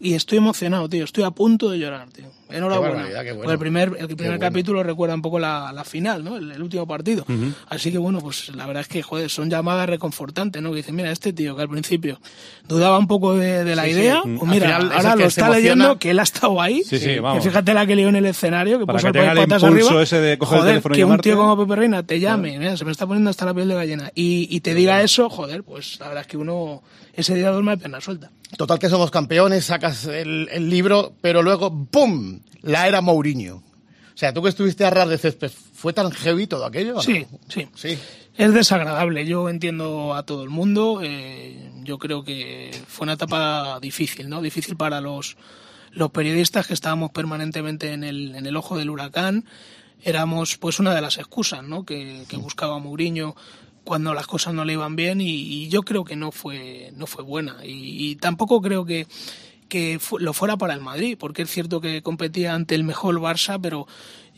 y 0.00 0.14
estoy 0.14 0.38
emocionado, 0.38 0.88
tío. 0.88 1.04
Estoy 1.04 1.24
a 1.24 1.30
punto 1.30 1.70
de 1.70 1.78
llorar, 1.78 2.10
tío. 2.10 2.30
Enhorabuena. 2.50 2.94
barbaridad, 2.94 3.22
qué 3.24 3.32
bueno. 3.32 3.42
Porque 3.42 3.52
el 3.52 3.58
primer, 3.58 3.88
el 3.98 4.08
Qué 4.08 4.16
primer 4.16 4.38
bueno. 4.38 4.40
capítulo 4.40 4.82
recuerda 4.82 5.14
un 5.14 5.22
poco 5.22 5.38
la, 5.38 5.72
la 5.72 5.84
final, 5.84 6.24
¿no? 6.24 6.36
El, 6.36 6.50
el 6.52 6.62
último 6.62 6.86
partido. 6.86 7.26
Así 7.68 7.90
que 7.92 7.98
bueno, 7.98 8.20
pues 8.20 8.54
la 8.54 8.66
verdad 8.66 8.82
es 8.82 8.88
que, 8.88 9.02
joder, 9.02 9.28
son 9.30 9.50
llamadas 9.50 9.88
reconfortantes, 9.88 10.62
¿no? 10.62 10.70
Que 10.70 10.76
dicen, 10.76 10.96
mira, 10.96 11.10
este 11.10 11.32
tío 11.32 11.54
que 11.56 11.62
al 11.62 11.68
principio 11.68 12.20
dudaba 12.66 12.98
un 12.98 13.06
poco 13.06 13.34
de, 13.34 13.64
de 13.64 13.76
la 13.76 13.84
Sí, 13.84 13.92
sí. 13.94 13.98
idea, 14.00 14.22
Mm. 14.24 14.38
pues 14.38 14.50
mira, 14.50 14.66
final 14.66 14.92
ahora 14.92 15.10
el 15.12 15.16
que 15.16 15.22
lo 15.22 15.28
está 15.28 15.40
emociona. 15.46 15.56
leyendo, 15.56 15.98
que 15.98 16.10
él 16.10 16.18
ha 16.18 16.22
estado 16.22 16.60
ahí. 16.60 16.82
Sí, 16.84 16.98
sí, 16.98 17.04
Que 17.06 17.20
vamos. 17.20 17.44
fíjate 17.44 17.74
la 17.74 17.86
que 17.86 17.96
lió 17.96 18.08
en 18.08 18.16
el 18.16 18.26
escenario, 18.26 18.78
que 18.78 18.86
Para 18.86 18.98
puso 18.98 19.12
que 19.12 19.18
el 19.18 19.24
el 19.28 19.36
patas 19.46 19.62
impulso 19.62 19.88
arriba. 19.88 20.02
ese 20.02 20.20
de 20.20 20.38
coger 20.38 20.54
el 20.56 20.60
joder, 20.60 20.72
teléfono 20.74 20.94
y 20.94 20.98
que 20.98 21.04
un 21.04 21.18
tío 21.18 21.36
como 21.36 21.56
Pepe 21.58 21.76
Reina 21.76 22.02
te 22.02 22.18
llame, 22.20 22.58
mira, 22.58 22.76
se 22.76 22.84
me 22.84 22.92
está 22.92 23.06
poniendo 23.06 23.30
hasta 23.30 23.44
la 23.46 23.54
piel 23.54 23.68
de 23.68 23.74
gallina, 23.74 24.10
y, 24.14 24.48
y 24.50 24.60
te 24.60 24.74
diga 24.74 25.02
eso, 25.02 25.28
joder, 25.28 25.62
pues 25.64 25.98
la 26.00 26.08
verdad 26.08 26.22
es 26.22 26.26
que 26.28 26.36
uno 26.36 26.82
ese 27.14 27.34
día 27.34 27.50
duerme 27.50 27.72
de 27.72 27.78
pena 27.78 28.00
suelta. 28.00 28.30
Total 28.56 28.78
que 28.78 28.88
somos 28.88 29.10
campeones, 29.10 29.64
sacas 29.66 30.04
el, 30.06 30.48
el 30.52 30.70
libro, 30.70 31.12
pero 31.20 31.42
luego, 31.42 31.70
¡pum! 31.90 32.37
La 32.62 32.88
era 32.88 33.00
Mourinho. 33.00 33.56
O 33.56 34.20
sea, 34.20 34.32
tú 34.32 34.42
que 34.42 34.48
estuviste 34.48 34.84
a 34.84 34.90
ras 34.90 35.08
de 35.08 35.18
césped, 35.18 35.50
¿fue 35.72 35.92
tan 35.92 36.10
heavy 36.10 36.46
todo 36.46 36.64
aquello? 36.66 36.94
no? 36.94 37.02
Sí, 37.02 37.26
sí. 37.48 37.68
Sí. 37.74 37.98
Es 38.36 38.52
desagradable, 38.54 39.26
yo 39.26 39.48
entiendo 39.48 40.14
a 40.14 40.24
todo 40.24 40.44
el 40.44 40.48
mundo, 40.48 41.00
eh, 41.02 41.72
yo 41.82 41.98
creo 41.98 42.22
que 42.22 42.70
fue 42.86 43.04
una 43.04 43.14
etapa 43.14 43.78
difícil, 43.80 44.28
¿no? 44.28 44.40
Difícil 44.42 44.76
para 44.76 45.00
los, 45.00 45.36
los 45.92 46.10
periodistas 46.10 46.68
que 46.68 46.74
estábamos 46.74 47.10
permanentemente 47.10 47.92
en 47.92 48.04
el, 48.04 48.36
en 48.36 48.46
el 48.46 48.56
ojo 48.56 48.78
del 48.78 48.90
huracán, 48.90 49.44
éramos 50.02 50.56
pues 50.56 50.78
una 50.78 50.94
de 50.94 51.00
las 51.00 51.18
excusas, 51.18 51.64
¿no? 51.64 51.84
Que, 51.84 52.24
que 52.28 52.36
buscaba 52.36 52.78
Mourinho 52.78 53.34
cuando 53.82 54.14
las 54.14 54.26
cosas 54.26 54.54
no 54.54 54.64
le 54.64 54.74
iban 54.74 54.96
bien 54.96 55.20
y, 55.20 55.30
y 55.30 55.68
yo 55.68 55.82
creo 55.82 56.04
que 56.04 56.14
no 56.14 56.30
fue, 56.30 56.92
no 56.94 57.06
fue 57.06 57.24
buena 57.24 57.64
y, 57.64 58.10
y 58.10 58.16
tampoco 58.16 58.60
creo 58.60 58.84
que 58.84 59.06
que 59.68 60.00
lo 60.18 60.32
fuera 60.32 60.56
para 60.56 60.74
el 60.74 60.80
Madrid, 60.80 61.16
porque 61.18 61.42
es 61.42 61.50
cierto 61.50 61.80
que 61.80 62.02
competía 62.02 62.54
ante 62.54 62.74
el 62.74 62.84
mejor 62.84 63.20
Barça, 63.20 63.58
pero 63.60 63.86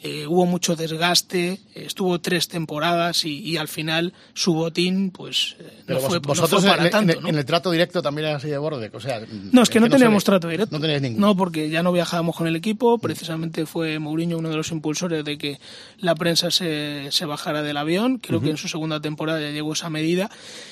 eh, 0.03 0.26
hubo 0.26 0.46
mucho 0.46 0.76
desgaste, 0.76 1.61
estuvo 1.74 2.20
tres 2.20 2.48
temporadas 2.48 3.24
y, 3.24 3.38
y 3.40 3.57
al 3.59 3.68
final 3.68 4.12
su 4.34 4.55
botín 4.55 5.11
pues 5.11 5.57
eh, 5.61 5.82
Pero 5.86 5.98
no, 6.01 6.09
vos- 6.09 6.09
fue, 6.09 6.20
no 6.61 6.61
para 6.66 6.80
en, 6.80 6.86
en- 6.86 6.90
tanto. 6.90 7.20
¿no? 7.20 7.28
en 7.28 7.36
el 7.38 7.44
trato 7.44 7.70
directo 7.70 8.01
también 8.03 8.28
era 8.28 8.36
así 8.38 8.48
de 8.48 8.59
borde. 8.59 8.90
O 8.94 9.01
sea, 9.01 9.20
No, 9.53 9.62
es 9.62 9.68
que 9.70 9.78
no 9.80 9.86
se 9.86 9.90
teníamos 9.92 10.22
ve. 10.22 10.26
trato 10.26 10.48
directo. 10.48 10.74
No 10.76 10.80
teníais 10.80 11.03
ninguno. 11.03 11.26
No, 11.26 11.36
porque 11.36 11.68
ya 11.70 11.82
no 11.82 11.92
viajábamos 11.92 12.34
con 12.36 12.46
el 12.46 12.57
equipo. 12.57 12.98
Precisamente 12.98 13.66
fue 13.66 13.98
Mourinho 13.98 14.38
uno 14.38 14.48
de 14.48 14.57
los 14.57 14.70
impulsores 14.70 15.24
de 15.24 15.36
que 15.38 15.59
la 15.98 16.14
prensa 16.14 16.51
se, 16.51 17.09
se 17.11 17.24
bajara 17.26 17.62
del 17.62 17.76
avión. 17.76 18.18
Creo 18.18 18.40
que 18.40 18.51
en 18.51 18.57
su 18.57 18.68
segunda 18.68 19.01
temporada 19.01 19.40
ya 19.40 19.51
llegó 19.51 19.72
esa 19.74 19.90
medida. 19.90 20.30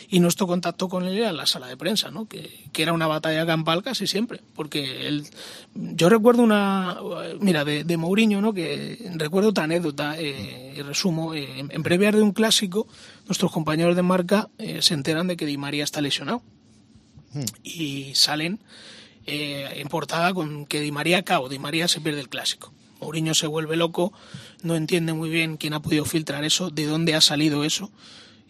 Y 0.09 0.20
nuestro 0.20 0.47
contacto 0.47 0.89
con 0.89 1.05
él 1.07 1.18
era 1.18 1.29
en 1.31 1.37
la 1.37 1.45
sala 1.47 1.66
de 1.66 1.76
prensa, 1.76 2.11
¿no? 2.11 2.26
Que, 2.26 2.49
que 2.72 2.83
era 2.83 2.93
una 2.95 3.07
batalla 3.07 3.45
campal 3.45 3.83
casi 3.83 4.07
siempre. 4.07 4.41
Porque 4.55 5.07
él, 5.07 5.24
yo 5.74 6.09
recuerdo 6.09 6.43
una. 6.43 6.97
Mira, 7.41 7.64
de, 7.64 7.85
de 7.85 7.97
Mourinho, 7.99 8.41
¿no? 8.41 8.55
Que 8.55 8.99
recuerdo 9.19 9.51
otra 9.51 9.64
anécdota 9.64 10.19
eh, 10.19 10.75
y 10.77 10.83
resumo. 10.83 11.35
eh, 11.35 11.61
en, 11.61 11.71
en 11.73 11.83
previas 11.83 12.14
de 12.14 12.23
un 12.23 12.33
clásico, 12.33 12.87
nuestros 13.27 13.53
compañeros 13.53 13.97
de 13.97 14.03
marca 14.03 14.49
eh, 14.59 14.81
se 14.83 14.95
enteran 14.95 15.27
de 15.27 15.37
que 15.37 15.47
Di 15.47 15.57
María 15.57 15.85
está 15.85 16.01
lesionado 16.01 16.43
y 17.62 18.14
salen 18.14 18.61
en 19.27 19.89
portada 19.89 20.33
con 20.33 20.64
que 20.64 20.81
Di 20.81 20.91
María 20.91 21.23
cao, 21.23 21.51
Di 21.51 21.59
María 21.59 21.87
se 21.87 22.01
pierde 22.01 22.21
el 22.21 22.31
clásico. 22.31 22.73
Mourinho 23.01 23.35
se 23.35 23.47
vuelve 23.47 23.77
loco, 23.77 24.12
no 24.62 24.75
entiende 24.75 25.12
muy 25.12 25.29
bien 25.29 25.59
quién 25.59 25.75
ha 25.75 25.83
podido 25.83 26.07
filtrar 26.07 26.45
eso, 26.45 26.71
de 26.71 26.87
dónde 26.87 27.14
ha 27.14 27.21
salido 27.21 27.62
eso 27.62 27.93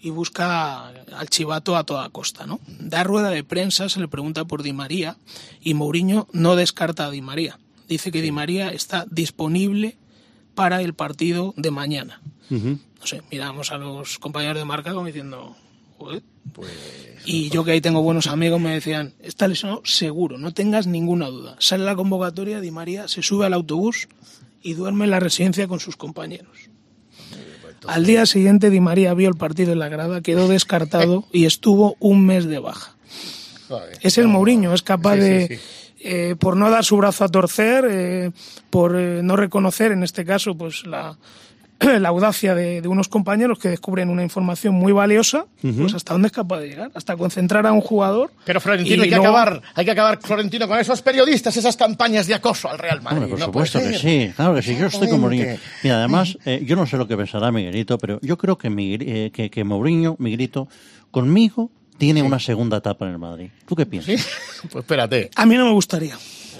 y 0.01 0.11
busca 0.11 0.87
al 0.89 1.29
chivato 1.29 1.77
a 1.77 1.83
toda 1.83 2.09
costa, 2.11 2.47
¿no? 2.47 2.61
Da 2.67 3.03
rueda 3.03 3.31
de 3.31 3.43
prensa, 3.43 3.89
se 3.89 3.99
le 3.99 4.07
pregunta 4.07 4.45
por 4.45 4.63
Di 4.63 4.73
María 4.73 5.17
y 5.61 5.75
Mourinho 5.75 6.29
no 6.33 6.55
descarta 6.55 7.07
a 7.07 7.11
Di 7.11 7.21
María. 7.21 7.59
Dice 7.89 8.13
que 8.13 8.23
Di 8.23 8.31
María 8.31 8.71
está 8.71 9.05
disponible 9.11 9.97
para 10.59 10.83
el 10.83 10.93
partido 10.93 11.55
de 11.57 11.71
mañana. 11.71 12.21
No 12.51 13.07
sé, 13.07 13.23
miramos 13.31 13.71
a 13.71 13.79
los 13.79 14.19
compañeros 14.19 14.59
de 14.59 14.65
marca 14.65 14.93
como 14.93 15.07
diciendo, 15.07 15.55
joder. 15.99 16.25
Y 17.25 17.49
yo 17.51 17.63
que 17.63 17.71
ahí 17.71 17.81
tengo 17.81 18.03
buenos 18.03 18.27
amigos 18.27 18.61
me 18.61 18.71
decían, 18.71 19.15
está 19.21 19.47
lesionado 19.47 19.83
seguro, 19.85 20.37
no 20.37 20.53
tengas 20.53 20.89
ninguna 20.89 21.29
duda. 21.29 21.55
Sale 21.61 21.85
la 21.85 21.95
convocatoria, 21.95 22.61
Di 22.61 22.73
María 22.73 23.07
se 23.07 23.23
sube 23.23 23.47
al 23.47 23.55
autobús 23.55 24.09
y 24.61 24.75
duerme 24.75 25.05
en 25.05 25.13
la 25.13 25.21
residencia 25.21 25.69
con 25.69 25.79
sus 25.79 25.95
compañeros. 25.95 26.59
Al 27.87 28.05
día 28.05 28.27
siguiente 28.27 28.69
Di 28.69 28.81
María 28.81 29.15
vio 29.15 29.29
el 29.29 29.37
partido 29.37 29.73
en 29.73 29.79
la 29.79 29.89
grada, 29.89 30.23
quedó 30.23 30.49
descartado 30.49 31.25
y 31.33 31.45
estuvo 31.45 31.97
un 32.01 32.27
mes 32.27 32.47
de 32.47 32.59
baja. 32.59 32.97
Es 34.01 34.19
el 34.19 34.27
Mourinho, 34.27 34.75
es 34.75 34.83
capaz 34.83 35.15
Sí, 35.15 35.21
sí, 35.21 35.29
de, 35.29 35.47
sí. 35.47 35.88
Eh, 36.01 36.37
por 36.39 36.57
no 36.57 36.71
dar 36.71 36.85
su 36.85 36.97
brazo 36.97 37.25
a 37.25 37.29
torcer, 37.29 37.85
eh, 37.91 38.31
por 38.71 38.97
eh, 38.97 39.21
no 39.23 39.37
reconocer, 39.37 39.93
en 39.93 40.03
este 40.03 40.25
caso, 40.25 40.57
pues 40.57 40.87
la, 40.87 41.17
la 42.01 42.09
audacia 42.09 42.55
de, 42.55 42.81
de 42.81 42.89
unos 42.89 43.09
compañeros 43.09 43.59
que 43.59 43.69
descubren 43.69 44.09
una 44.11 44.23
información 44.23 44.75
muy 44.75 44.93
valiosa, 44.93 45.47
pues 45.61 45.95
hasta 45.95 46.13
dónde 46.15 46.27
es 46.27 46.33
capaz 46.33 46.59
de 46.61 46.69
llegar, 46.69 46.91
hasta 46.95 47.17
concentrar 47.17 47.67
a 47.67 47.73
un 47.73 47.81
jugador. 47.81 48.33
Pero 48.45 48.61
Florentino, 48.61 48.97
y 49.03 49.05
hay 49.05 49.09
que 49.11 49.15
acabar, 49.17 49.63
hay 49.75 49.85
que 49.85 49.91
acabar, 49.93 50.19
Florentino, 50.21 50.67
con 50.69 50.79
esos 50.79 51.03
periodistas, 51.03 51.57
esas 51.57 51.77
campañas 51.77 52.27
de 52.27 52.35
acoso 52.35 52.69
al 52.69 52.79
Real 52.79 53.01
Madrid. 53.03 53.19
Hombre, 53.25 53.31
por 53.31 53.39
No 53.41 53.45
supuesto 53.47 53.79
que 53.81 53.95
sí, 53.99 54.33
claro 54.35 54.55
que 54.57 54.63
sí. 54.63 54.77
Yo 54.77 54.87
estoy 54.87 55.09
con 55.09 55.21
Mourinho. 55.21 55.45
Exactamente. 55.45 55.79
Mira, 55.85 55.99
además, 55.99 56.39
eh, 56.45 56.63
yo 56.65 56.75
no 56.77 56.87
sé 56.87 56.97
lo 56.97 57.07
que 57.09 57.17
pensará 57.17 57.51
Miguelito, 57.53 57.97
pero 57.99 58.19
yo 58.23 58.37
creo 58.39 58.59
que, 58.59 58.71
Miguel- 58.71 59.05
eh, 59.07 59.31
que, 59.33 59.49
que 59.51 59.63
Mourinho, 59.65 60.17
Miguelito, 60.19 60.69
conmigo 61.11 61.71
tiene 61.99 62.23
una 62.23 62.39
segunda 62.39 62.79
etapa 62.79 63.07
en 63.07 63.13
el 63.13 63.19
Madrid. 63.19 63.51
¿Tú 63.67 63.75
qué 63.77 63.85
piensas? 63.87 64.27
Pues 64.73 64.83
espérate. 64.83 65.31
A 65.37 65.47
mí 65.47 65.57
no 65.57 65.67
me 65.67 65.73
gustaría. 65.73 66.17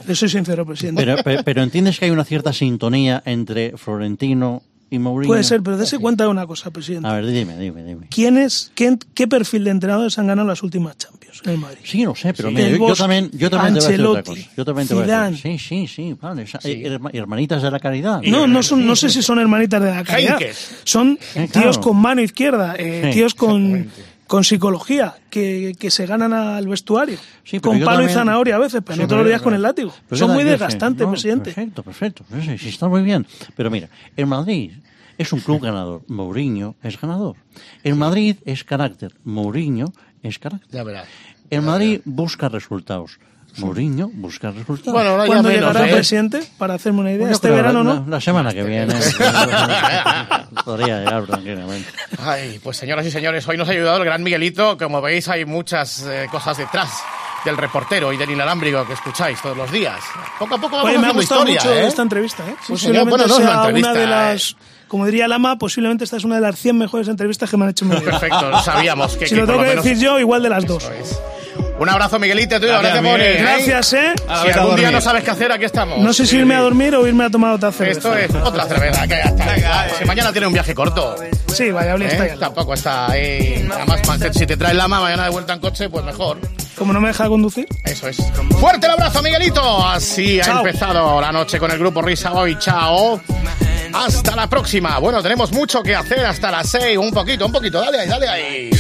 Le 0.07 0.15
soy 0.15 0.29
sincero, 0.29 0.65
presidente. 0.65 1.03
Pero, 1.05 1.17
pero, 1.25 1.43
pero 1.43 1.63
entiendes 1.63 1.99
que 1.99 2.05
hay 2.05 2.11
una 2.13 2.25
cierta 2.25 2.53
sintonía 2.53 3.21
entre 3.27 3.77
Florentino 3.77 4.63
y 4.91 4.99
Mourinho. 5.01 5.29
Puede 5.29 5.43
ser, 5.45 5.63
pero 5.63 5.77
dése 5.77 5.99
cuenta 5.99 6.25
de 6.25 6.31
una 6.31 6.47
cosa, 6.47 6.71
presidente. 6.71 7.09
A 7.09 7.13
ver, 7.15 7.27
dime, 7.27 7.57
dime, 7.59 7.83
dime. 7.83 8.07
¿Quiénes, 8.09 8.71
qué, 8.77 8.97
qué 9.15 9.27
perfil 9.27 9.65
de 9.65 9.71
entrenadores 9.73 10.17
han 10.19 10.29
ganado 10.29 10.47
las 10.47 10.63
últimas 10.63 10.97
Champions 10.97 11.43
en 11.45 11.51
el 11.51 11.59
Madrid? 11.59 11.79
Sí, 11.85 12.05
lo 12.05 12.15
sé, 12.15 12.33
pero 12.33 12.49
Sí. 12.51 12.55
mira, 12.55 12.69
yo, 12.69 12.95
también, 12.95 13.31
yo 13.35 13.51
también 13.51 13.75
te 13.75 13.81
voy 13.81 13.87
a 13.87 13.91
decir 13.91 14.07
otra 14.07 14.23
cosa. 14.23 14.41
Yo 14.57 14.65
también 14.65 14.89
te 14.89 14.95
voy 14.95 15.11
a 15.11 15.23
decir. 15.31 15.59
Sí, 15.59 15.59
sí, 15.59 15.87
sí, 15.89 16.17
vale. 16.21 16.43
esa- 16.43 16.61
eh, 16.63 16.83
herma- 16.87 17.11
hermanitas 17.13 17.61
de 17.63 17.71
la 17.71 17.81
caridad. 17.81 18.23
No, 18.23 18.47
no 18.47 18.63
son, 18.63 18.87
no 18.87 18.95
sé 18.97 19.11
si 19.11 19.21
son 19.23 19.41
hermanitas 19.41 19.83
de 19.83 19.91
la 19.91 20.05
caridad. 20.05 20.39
Son 20.85 21.19
Eh, 21.35 21.49
tíos 21.53 21.79
con 21.79 21.97
mano 21.97 22.23
izquierda, 22.23 22.77
eh, 22.79 23.11
Sí, 23.13 23.19
tíos 23.19 23.35
con, 23.35 23.91
con 24.29 24.45
psicología, 24.45 25.17
que, 25.31 25.75
que 25.77 25.91
se 25.91 26.07
ganan 26.07 26.33
al 26.33 26.69
vestuario. 26.69 27.19
Sí, 27.43 27.59
con 27.59 27.79
palo 27.81 27.87
también- 27.97 28.11
y 28.11 28.13
zanahoria 28.15 28.55
a 28.55 28.59
veces, 28.59 28.81
pero 28.85 28.95
Sí, 28.95 29.01
no 29.03 29.09
todos 29.09 29.23
los 29.23 29.29
días 29.29 29.43
con 29.43 29.55
el 29.55 29.63
látigo. 29.63 29.93
pero 30.09 30.19
son 30.21 30.33
muy 30.33 30.45
desgastantes, 30.45 31.05
no, 31.05 31.11
presidente. 31.11 31.45
Perfecto, 31.53 31.83
perfecto. 31.83 32.25
Sí, 32.31 32.43
sí, 32.43 32.59
sí, 32.59 32.69
está 32.69 32.87
muy 32.89 33.03
bien. 33.03 33.27
Pero 33.57 33.71
mira, 33.71 33.89
el 34.17 34.27
Madrid 34.27 34.73
es 35.19 35.33
un 35.33 35.41
club 35.41 35.61
ganador. 35.63 36.03
Mourinho 36.07 36.77
es 36.85 37.01
ganador. 37.01 37.35
El 37.83 37.97
Madrid 37.97 38.37
es 38.45 38.63
carácter. 38.63 39.15
Mourinho 39.25 39.93
es 40.23 40.39
carácter. 40.39 40.71
Ya 40.71 40.85
verás. 40.85 41.09
El 41.51 41.63
Madrid 41.63 42.03
busca 42.05 42.49
resultados. 42.49 43.19
Mourinho 43.57 44.09
busca 44.13 44.51
resultados. 44.53 44.93
Bueno, 44.93 45.11
ahora 45.11 45.25
ya 45.25 45.27
¿Cuándo 45.29 45.49
menos, 45.49 45.67
llegará, 45.73 45.89
¿eh? 45.89 45.93
presidente? 45.93 46.43
Para 46.59 46.75
hacerme 46.75 47.01
una 47.01 47.13
idea. 47.13 47.27
Yo 47.27 47.33
este 47.33 47.51
verano, 47.51 47.83
la, 47.83 47.95
¿no? 47.95 48.01
La, 48.05 48.11
la 48.17 48.21
semana 48.21 48.53
que 48.53 48.63
viene. 48.63 48.95
Podría 50.65 50.99
llegar 51.01 51.27
tranquilamente. 51.27 51.89
Ay, 52.25 52.61
pues 52.63 52.77
señoras 52.77 53.07
y 53.07 53.11
señores, 53.11 53.47
hoy 53.49 53.57
nos 53.57 53.69
ha 53.69 53.73
ayudado 53.73 53.97
el 53.99 54.05
gran 54.05 54.23
Miguelito. 54.23 54.77
Como 54.79 55.01
veis, 55.01 55.29
hay 55.29 55.45
muchas 55.45 56.05
eh, 56.07 56.27
cosas 56.31 56.57
detrás 56.59 56.91
del 57.45 57.57
reportero 57.57 58.13
y 58.13 58.17
del 58.17 58.31
inalámbrico 58.31 58.87
que 58.87 58.93
escucháis 58.93 59.41
todos 59.41 59.57
los 59.57 59.71
días. 59.73 59.99
Poco 60.39 60.55
a 60.57 60.59
poco 60.59 60.77
vamos 60.77 60.91
Oye, 60.91 60.99
me 60.99 61.07
ha 61.09 61.13
gustado 61.13 61.41
historia, 61.49 61.61
mucho 61.71 61.75
¿eh? 61.75 61.89
esta 61.89 62.03
entrevista, 62.03 62.43
¿eh? 62.49 62.55
Sí, 62.61 62.73
posiblemente. 62.73 63.11
Bueno, 63.11 63.27
no 63.27 63.33
es 63.35 63.39
una 63.41 63.47
sea 63.49 63.57
entrevista, 63.59 63.91
una 63.91 63.99
de 63.99 64.05
¿eh? 64.05 64.09
las... 64.09 64.57
Como 64.89 65.05
diría 65.07 65.29
Lama, 65.29 65.59
posiblemente 65.59 66.05
esta 66.05 66.17
es 66.17 66.25
una 66.25 66.37
de 66.37 66.41
las 66.43 66.57
100 66.59 66.79
mejores 66.79 67.09
entrevistas 67.09 67.51
que 67.51 67.57
me 67.57 67.65
han 67.65 67.71
hecho 67.71 67.85
en 67.85 67.91
mi 67.91 67.97
vida. 67.97 68.11
Perfecto, 68.13 68.51
lo 68.51 68.61
sabíamos 68.61 69.17
que- 69.17 69.27
si 69.27 69.35
que 69.35 69.41
lo 69.43 69.47
tengo 69.47 69.63
que 69.63 69.69
menos- 69.69 69.85
decir 69.85 70.03
yo, 70.03 70.19
igual 70.19 70.43
de 70.43 70.49
las 70.49 70.65
dos. 70.67 70.91
Un 71.79 71.89
abrazo, 71.89 72.19
Miguelito, 72.19 72.59
tío. 72.61 72.69
Gracias, 72.69 73.41
Gracias, 73.41 73.93
¿eh? 73.93 74.15
A 74.29 74.43
Si 74.43 74.51
a 74.51 74.55
algún 74.55 74.77
día 74.77 74.91
no 74.91 75.01
sabes 75.01 75.23
qué 75.23 75.31
hacer, 75.31 75.53
aquí 75.53 75.65
estamos. 75.65 75.99
No 75.99 76.13
sé 76.13 76.27
si 76.27 76.37
irme 76.37 76.55
a 76.57 76.61
dormir 76.61 76.95
o 76.97 77.07
irme 77.07 77.25
a 77.25 77.31
tomar 77.31 77.55
otra 77.55 77.71
cerveza. 77.71 77.99
Esto 77.99 78.17
es 78.17 78.43
otra 78.43 78.67
cerveza, 78.67 79.03
que 79.03 79.15
ya 79.15 79.55
está. 79.55 79.99
Si 79.99 80.05
mañana 80.05 80.33
tiene 80.33 80.47
un 80.49 80.53
viaje 80.53 80.75
corto. 80.75 81.15
Sí, 81.47 81.65
¿eh? 81.65 81.75
ahí 81.79 81.89
al 81.89 82.01
lado. 82.01 82.41
Tampoco 82.41 82.75
está 82.75 83.11
ahí. 83.11 83.67
Además, 83.71 84.01
si 84.33 84.47
te 84.47 84.57
trae 84.57 84.75
lama 84.75 85.01
mañana 85.01 85.25
de 85.25 85.31
vuelta 85.31 85.53
en 85.53 85.61
coche, 85.61 85.89
pues 85.89 86.05
mejor. 86.05 86.39
Como 86.77 86.93
no 86.93 87.01
me 87.01 87.09
deja 87.09 87.29
conducir. 87.29 87.67
Eso 87.85 88.09
es. 88.09 88.17
Fuerte 88.61 88.87
el 88.87 88.93
abrazo, 88.93 89.23
Miguelito. 89.23 89.87
Así 89.87 90.41
Chao. 90.43 90.57
ha 90.57 90.59
empezado 90.59 91.21
la 91.21 91.33
noche 91.33 91.59
con 91.59 91.71
el 91.71 91.79
grupo 91.79 92.03
Risa 92.03 92.33
hoy. 92.33 92.57
Chao. 92.59 93.21
Hasta 93.93 94.37
la 94.37 94.49
próxima. 94.49 94.99
Bueno, 94.99 95.23
tenemos 95.23 95.53
mucho 95.53 95.83
que 95.83 95.95
hacer 95.95 96.25
hasta 96.27 96.51
las 96.51 96.69
6. 96.71 96.99
Un 96.99 97.11
poquito, 97.11 97.47
un 97.47 97.53
poquito. 97.53 97.81
Dale 97.81 98.01
ahí, 98.01 98.09
dale 98.09 98.29
ahí. 98.29 98.71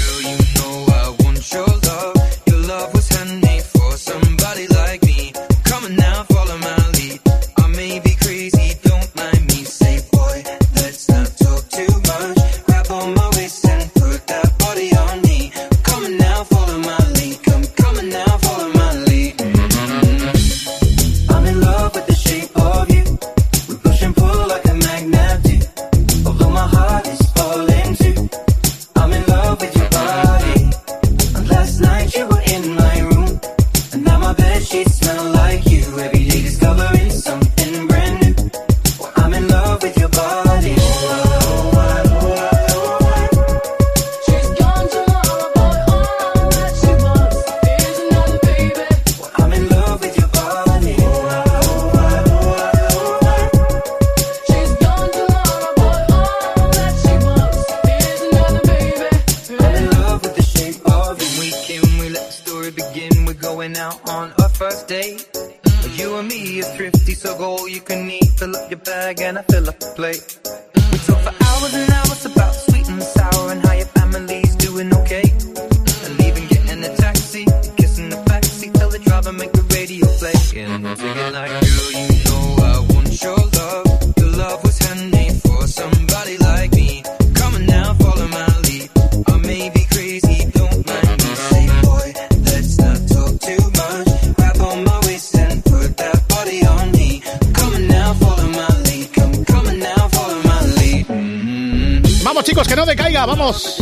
Vamos, 102.39 102.45
chicos, 102.45 102.69
que 102.69 102.77
no 102.77 102.85
decaiga. 102.85 103.25
Vamos 103.25 103.77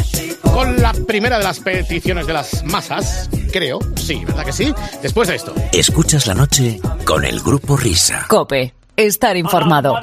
con 0.55 0.81
la 0.81 0.93
primera 0.93 1.37
de 1.37 1.45
las 1.45 1.59
peticiones 1.59 2.27
de 2.27 2.33
las 2.33 2.65
masas. 2.65 3.29
Creo. 3.53 3.81
Sí, 3.97 4.25
¿verdad 4.25 4.45
que 4.45 4.53
sí? 4.53 4.73
Después 5.03 5.29
de 5.29 5.35
esto. 5.35 5.53
Escuchas 5.73 6.27
la 6.27 6.35
noche 6.35 6.81
con 7.05 7.25
el 7.25 7.41
grupo 7.41 7.77
Risa. 7.77 8.25
Cope, 8.29 8.73
estar 8.97 9.37
informado. 9.37 9.97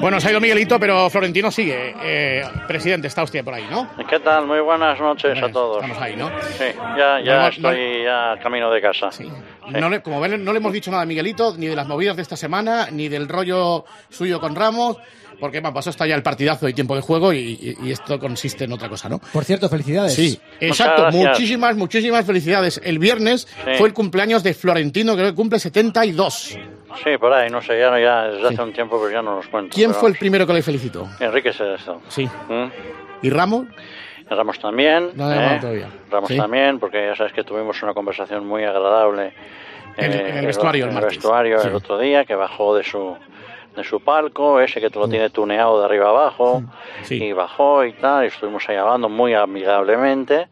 Bueno, 0.00 0.20
se 0.20 0.28
ha 0.28 0.30
ido 0.30 0.40
Miguelito, 0.40 0.78
pero 0.78 1.08
Florentino 1.10 1.50
sigue. 1.50 1.94
Eh, 2.02 2.42
presidente, 2.66 3.08
está 3.08 3.22
usted 3.22 3.44
por 3.44 3.54
ahí, 3.54 3.64
¿no? 3.70 3.88
¿Qué 4.08 4.18
tal? 4.20 4.46
Muy 4.46 4.60
buenas 4.60 4.98
noches 5.00 5.40
a 5.42 5.48
todos. 5.48 5.82
Estamos 5.82 6.02
ahí, 6.02 6.16
¿no? 6.16 6.28
Sí, 6.58 6.64
ya, 6.96 7.20
ya 7.20 7.34
No, 7.36 7.42
no, 7.42 7.48
estoy 7.48 8.02
ya 8.04 8.36
camino 8.42 8.70
de 8.70 8.80
casa. 8.80 9.10
No 9.70 9.88
le- 9.88 10.02
como 10.02 10.20
ven, 10.20 10.44
no 10.44 10.52
le 10.52 10.58
hemos 10.58 10.72
dicho 10.72 10.90
nada 10.90 11.02
a 11.02 11.06
Miguelito, 11.06 11.54
ni 11.56 11.66
de 11.66 11.76
las 11.76 11.86
movidas 11.86 12.16
de 12.16 12.22
esta 12.22 12.36
semana, 12.36 12.88
ni 12.90 13.08
del 13.08 13.28
rollo 13.28 13.84
suyo 14.10 14.40
con 14.40 14.54
Ramos, 14.54 14.96
porque 15.40 15.60
bueno, 15.60 15.74
pasó 15.74 15.90
hasta 15.90 16.06
ya 16.06 16.14
el 16.14 16.22
partidazo 16.22 16.68
y 16.68 16.74
tiempo 16.74 16.94
de 16.94 17.00
juego 17.02 17.32
y, 17.32 17.38
y- 17.38 17.76
y 17.88 17.92
esto 17.92 18.18
consiste 18.18 18.64
en 18.64 18.72
otra 18.72 18.88
cosa, 18.88 19.08
¿no? 19.08 19.18
Por 19.32 19.44
cierto, 19.44 19.68
felicidades. 19.68 20.14
Sí, 20.14 20.38
exacto. 20.60 21.10
Muchísimas, 21.10 21.76
muchísimas 21.76 22.24
felicidades. 22.24 22.80
El 22.84 22.98
viernes 22.98 23.48
Sí. 23.64 23.70
fue 23.78 23.88
el 23.88 23.94
cumpleaños 23.94 24.42
de 24.42 24.54
Florentino, 24.54 25.14
creo 25.14 25.26
que 25.30 25.34
cumple 25.34 25.58
72. 25.58 26.56
Sí, 27.02 27.16
por 27.18 27.32
ahí, 27.32 27.50
no 27.50 27.60
sé, 27.60 27.78
ya, 27.78 27.98
ya 27.98 28.24
desde 28.28 28.48
hace 28.48 28.62
un 28.62 28.72
tiempo 28.72 28.98
pues 28.98 29.12
ya 29.12 29.22
no 29.22 29.36
los 29.36 29.48
cuento. 29.48 29.74
¿Quién 29.74 29.92
fue 29.94 30.10
el 30.10 30.16
primero 30.16 30.46
que 30.46 30.52
le 30.52 30.62
felicitó? 30.62 31.08
Enrique 31.20 31.52
Sedesto. 31.52 32.00
Sí. 32.08 32.24
¿Mm? 32.48 32.64
¿Y 33.22 33.30
Ramos? 33.30 33.66
Ramos 34.30 34.58
también. 34.58 35.10
No 35.14 35.32
¿eh? 35.32 35.58
todavía. 35.60 35.88
Ramos 36.10 36.28
Sí. 36.28 36.36
también, 36.36 36.78
porque 36.78 37.06
ya 37.08 37.16
sabes 37.16 37.32
que 37.32 37.44
tuvimos 37.44 37.82
una 37.82 37.92
conversación 37.94 38.46
muy 38.46 38.64
agradable. 38.64 39.32
En- 39.96 40.12
eh, 40.12 40.28
en 40.30 40.36
el 40.38 40.46
vestuario 40.46 40.84
el 40.84 40.88
el 40.90 40.94
martes. 40.94 41.12
vestuario 41.18 41.58
Sí. 41.60 41.68
el 41.68 41.74
otro 41.74 41.98
día, 41.98 42.24
que 42.24 42.34
bajó 42.34 42.74
de 42.76 42.84
su 42.84 43.16
de 43.76 43.82
su 43.82 43.98
palco, 44.00 44.60
ese 44.60 44.80
que 44.80 44.88
te 44.88 45.00
lo 45.00 45.08
tiene 45.08 45.30
tuneado 45.30 45.80
de 45.80 45.86
arriba 45.86 46.08
abajo, 46.10 46.62
y 47.10 47.32
bajó 47.32 47.84
y 47.84 47.92
tal, 47.94 48.22
y 48.22 48.28
estuvimos 48.28 48.68
ahí 48.68 48.76
hablando 48.76 49.08
muy 49.08 49.34
amigablemente, 49.34 50.46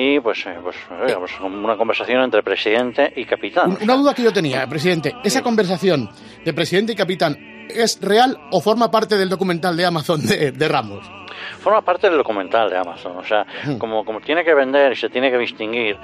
y 0.00 0.18
pues, 0.20 0.46
eh, 0.46 0.56
pues, 0.62 0.76
pues 0.88 1.32
una 1.40 1.76
conversación 1.76 2.22
entre 2.22 2.42
presidente 2.42 3.12
y 3.16 3.26
capitán. 3.26 3.76
Una 3.82 3.94
duda 3.94 4.14
que 4.14 4.22
yo 4.22 4.32
tenía, 4.32 4.66
presidente. 4.66 5.14
¿Esa 5.22 5.42
conversación 5.42 6.08
de 6.42 6.52
presidente 6.54 6.92
y 6.92 6.96
capitán 6.96 7.36
es 7.68 8.00
real 8.00 8.38
o 8.50 8.60
forma 8.62 8.90
parte 8.90 9.16
del 9.18 9.28
documental 9.28 9.76
de 9.76 9.84
Amazon 9.84 10.26
de, 10.26 10.52
de 10.52 10.68
Ramos? 10.68 11.19
Forma 11.60 11.80
parte 11.82 12.08
del 12.08 12.18
documental 12.18 12.70
de 12.70 12.76
Amazon, 12.78 13.16
o 13.16 13.24
sea, 13.24 13.44
como, 13.78 14.04
como 14.04 14.20
tiene 14.20 14.44
que 14.44 14.54
vender 14.54 14.92
y 14.92 14.96
se 14.96 15.08
tiene 15.08 15.30
que 15.30 15.38
distinguir, 15.38 15.98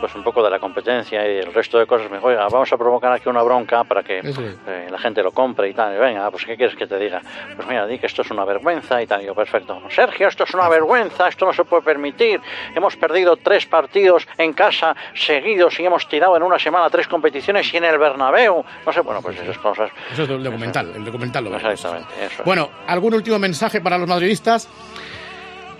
pues 0.00 0.14
un 0.14 0.22
poco 0.22 0.42
de 0.42 0.50
la 0.50 0.58
competencia 0.58 1.26
y 1.26 1.38
el 1.38 1.52
resto 1.52 1.78
de 1.78 1.86
cosas, 1.86 2.10
me 2.10 2.16
dijo, 2.18 2.28
oiga, 2.28 2.46
vamos 2.50 2.72
a 2.72 2.76
provocar 2.76 3.12
aquí 3.12 3.28
una 3.28 3.42
bronca 3.42 3.84
para 3.84 4.02
que 4.02 4.18
es. 4.20 4.38
eh, 4.66 4.88
la 4.90 4.98
gente 4.98 5.22
lo 5.22 5.30
compre 5.32 5.68
y 5.68 5.74
tal. 5.74 5.94
Y 5.94 5.98
venga, 5.98 6.30
pues 6.30 6.44
¿qué 6.44 6.56
quieres 6.56 6.76
que 6.76 6.86
te 6.86 6.98
diga? 6.98 7.20
Pues 7.56 7.66
mira, 7.68 7.86
di 7.86 7.98
que 7.98 8.06
esto 8.06 8.22
es 8.22 8.30
una 8.30 8.44
vergüenza 8.44 9.02
y 9.02 9.06
tal. 9.06 9.22
Y 9.22 9.26
yo, 9.26 9.34
perfecto. 9.34 9.80
Sergio, 9.90 10.28
esto 10.28 10.44
es 10.44 10.54
una 10.54 10.68
vergüenza, 10.68 11.28
esto 11.28 11.46
no 11.46 11.52
se 11.52 11.64
puede 11.64 11.82
permitir. 11.82 12.40
Hemos 12.74 12.96
perdido 12.96 13.36
tres 13.36 13.66
partidos 13.66 14.26
en 14.38 14.52
casa 14.52 14.94
seguidos 15.14 15.78
y 15.80 15.84
hemos 15.84 16.08
tirado 16.08 16.36
en 16.36 16.42
una 16.42 16.58
semana 16.58 16.88
tres 16.90 17.08
competiciones 17.08 17.72
y 17.72 17.76
en 17.76 17.84
el 17.84 17.98
Bernabéu. 17.98 18.64
No 18.86 18.92
sé, 18.92 19.00
bueno, 19.00 19.20
pues 19.22 19.38
esas 19.40 19.58
cosas. 19.58 19.90
Eso 20.12 20.22
es 20.24 20.30
el 20.30 20.42
documental, 20.42 20.92
el 20.94 21.04
documental 21.04 21.44
lo 21.44 21.50
vemos. 21.50 21.64
Exactamente, 21.72 22.12
eso. 22.24 22.42
Bueno, 22.44 22.68
¿algún 22.86 23.14
último 23.14 23.38
mensaje 23.38 23.80
para 23.80 23.98
los 23.98 24.08
madridistas? 24.08 24.68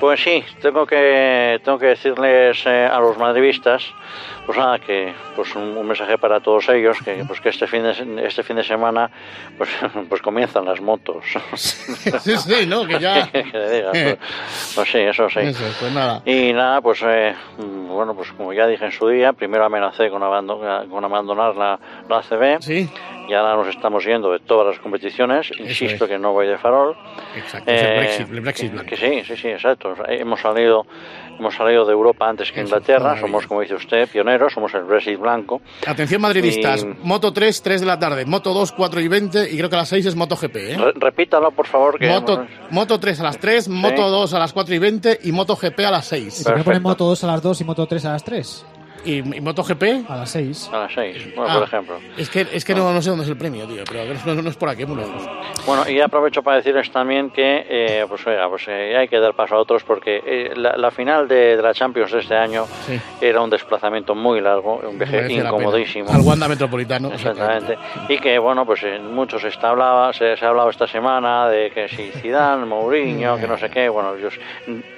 Pues 0.00 0.20
sí, 0.20 0.42
tengo 0.61 0.84
que 0.84 1.61
tengo 1.64 1.78
que 1.78 1.86
decirles 1.86 2.61
eh, 2.66 2.88
a 2.92 2.98
los 2.98 3.16
madridistas, 3.18 3.84
pues 4.46 4.59
nada, 4.59 4.80
que 4.80 5.14
pues 5.36 5.55
un, 5.55 5.76
un 5.76 5.86
mensaje 5.86 6.18
para 6.18 6.40
todos 6.40 6.68
ellos, 6.70 6.96
que 7.05 7.24
pues 7.24 7.40
que 7.40 7.50
este 7.50 7.68
fin 7.68 7.84
de 7.84 8.26
este 8.26 8.42
fin 8.42 8.57
de 8.57 8.64
semana 8.64 9.09
pues 9.57 9.70
pues 10.09 10.20
comienzan 10.20 10.64
las 10.64 10.80
motos. 10.80 11.24
sí, 11.55 12.36
sí, 12.36 12.66
¿no? 12.66 12.84
Que 12.84 12.98
ya... 12.98 13.28
que 13.32 13.44
le 13.53 13.70
diga, 13.70 13.90
pues, 13.92 14.18
pues 14.74 14.90
sí, 14.90 14.98
eso 14.98 15.30
sí. 15.30 15.38
Eso, 15.38 15.64
pues 15.78 15.92
nada. 15.92 16.20
Y 16.24 16.53
nada, 16.53 16.80
pues 16.80 17.00
eh, 17.07 17.36
bueno, 17.59 18.12
pues 18.16 18.32
como 18.32 18.53
ya 18.53 18.66
dije 18.66 18.84
en 18.86 18.90
su 18.92 19.07
día, 19.07 19.32
primero 19.34 19.64
amenacé 19.64 20.11
con, 20.11 20.22
abandon- 20.22 20.88
con 20.90 21.05
abandonar 21.05 21.55
la, 21.55 21.78
la 22.09 22.16
ACB. 22.18 22.61
Sí. 22.61 22.90
Y 23.32 23.34
ahora 23.34 23.56
nos 23.56 23.66
estamos 23.68 24.04
yendo 24.04 24.30
de 24.30 24.40
todas 24.40 24.66
las 24.66 24.78
competiciones. 24.78 25.50
Insisto 25.58 26.04
es. 26.04 26.10
que 26.10 26.18
no 26.18 26.32
voy 26.34 26.46
de 26.48 26.58
farol. 26.58 26.94
Exacto, 27.34 27.70
es 27.70 27.80
el 27.82 27.96
Brexit, 27.96 28.30
el 28.30 28.40
Brexit 28.42 28.72
blanco. 28.72 28.90
Que 28.90 28.96
sí, 28.98 29.22
sí, 29.26 29.36
sí, 29.40 29.48
exacto. 29.48 29.94
Hemos 30.06 30.38
salido, 30.42 30.84
hemos 31.38 31.54
salido 31.54 31.86
de 31.86 31.92
Europa 31.94 32.28
antes 32.28 32.52
que 32.52 32.60
Inglaterra. 32.60 33.04
maravilla. 33.04 33.22
Somos, 33.26 33.46
como 33.46 33.62
dice 33.62 33.74
usted, 33.74 34.06
pioneros. 34.10 34.52
Somos 34.52 34.74
el 34.74 34.82
Brexit 34.84 35.18
blanco. 35.18 35.62
Atención 35.86 36.20
madridistas, 36.20 36.82
Y- 36.82 36.86
Moto 37.06 37.32
3, 37.32 37.62
3 37.62 37.80
de 37.80 37.86
la 37.86 37.98
tarde, 37.98 38.26
Moto 38.26 38.52
2, 38.52 38.70
4 38.72 39.00
y 39.00 39.08
20 39.08 39.48
y 39.50 39.56
creo 39.56 39.70
que 39.70 39.76
a 39.76 39.78
las 39.78 39.88
6 39.88 40.04
es 40.04 40.14
Moto 40.14 40.36
GP, 40.36 40.56
¿eh? 40.72 40.76
Re- 40.76 40.92
repítalo, 40.96 41.50
por 41.52 41.66
favor. 41.66 41.98
Que 41.98 42.08
Moto, 42.08 42.46
Moto 42.68 43.00
3 43.00 43.18
a 43.18 43.22
las 43.22 43.38
3, 43.38 43.66
Moto 43.70 44.10
2 44.10 44.34
a 44.34 44.38
las 44.40 44.52
4 44.52 44.74
y 44.74 44.78
20 44.78 45.20
y 45.22 45.32
Moto 45.32 45.56
GP 45.56 45.86
a 45.86 45.90
las 45.90 46.04
6. 46.04 46.42
¿Y 46.42 46.44
por 46.44 46.54
qué 46.56 46.64
ponen 46.64 46.82
Moto 46.82 47.06
2 47.06 47.24
a 47.24 47.28
las 47.28 47.40
2 47.42 47.62
y 47.62 47.64
Moto 47.64 47.86
3 47.86 48.04
a 48.04 48.12
las 48.12 48.24
3? 48.24 48.66
¿Y, 49.05 49.18
y 49.36 49.40
Moto 49.40 49.62
GP? 49.62 50.09
A 50.09 50.16
las 50.16 50.30
6. 50.30 50.70
A 50.72 50.78
las 50.80 50.92
6, 50.94 51.34
bueno, 51.34 51.50
Ah, 51.53 51.55
por 51.59 51.64
ejemplo. 51.68 51.98
Es 52.16 52.30
que, 52.30 52.46
es 52.53 52.64
que 52.64 52.74
no, 52.74 52.92
no 52.92 53.03
sé 53.03 53.11
dónde 53.11 53.24
es 53.24 53.30
el 53.30 53.36
premio, 53.36 53.66
tío, 53.66 53.82
pero 53.88 54.05
no, 54.34 54.42
no 54.42 54.48
es 54.50 54.57
por 54.57 54.68
aquí. 54.68 54.84
Bueno, 54.84 55.88
y 55.88 56.00
aprovecho 56.00 56.42
para 56.42 56.57
decirles 56.59 56.90
también 56.90 57.30
que, 57.30 57.66
eh, 57.68 58.05
pues, 58.09 58.26
oiga, 58.26 58.48
pues 58.48 58.66
eh, 58.68 58.96
hay 58.96 59.09
que 59.09 59.18
dar 59.18 59.34
paso 59.34 59.57
a 59.57 59.59
otros 59.59 59.82
porque 59.84 60.20
eh, 60.24 60.53
la, 60.57 60.76
la 60.76 60.90
final 60.90 61.26
de, 61.28 61.57
de 61.57 61.62
la 61.62 61.72
Champions 61.74 62.12
de 62.12 62.20
este 62.20 62.34
año 62.34 62.66
Sí. 62.86 62.98
era 63.20 63.40
un 63.40 63.50
desplazamiento 63.50 64.14
muy 64.14 64.40
largo, 64.40 64.80
un 64.88 64.98
viaje 64.98 65.16
Merece 65.22 65.34
incomodísimo. 65.34 66.11
Al 66.11 66.20
Wanda 66.20 66.48
Metropolitano. 66.48 67.12
Exactamente. 67.12 67.76
Y 68.09 68.18
que, 68.18 68.38
bueno, 68.38 68.64
pues 68.66 68.82
en 68.82 69.12
muchos 69.14 69.42
está 69.44 69.70
hablaba, 69.70 70.12
se, 70.12 70.36
se 70.36 70.44
ha 70.44 70.48
hablado 70.48 70.70
esta 70.70 70.86
semana 70.86 71.48
de 71.48 71.70
que 71.70 71.88
si 71.88 72.11
Zidane, 72.20 72.64
Mourinho, 72.66 73.36
que 73.36 73.46
no 73.46 73.57
sé 73.59 73.68
qué, 73.70 73.88
bueno, 73.88 74.14
Dios, 74.14 74.34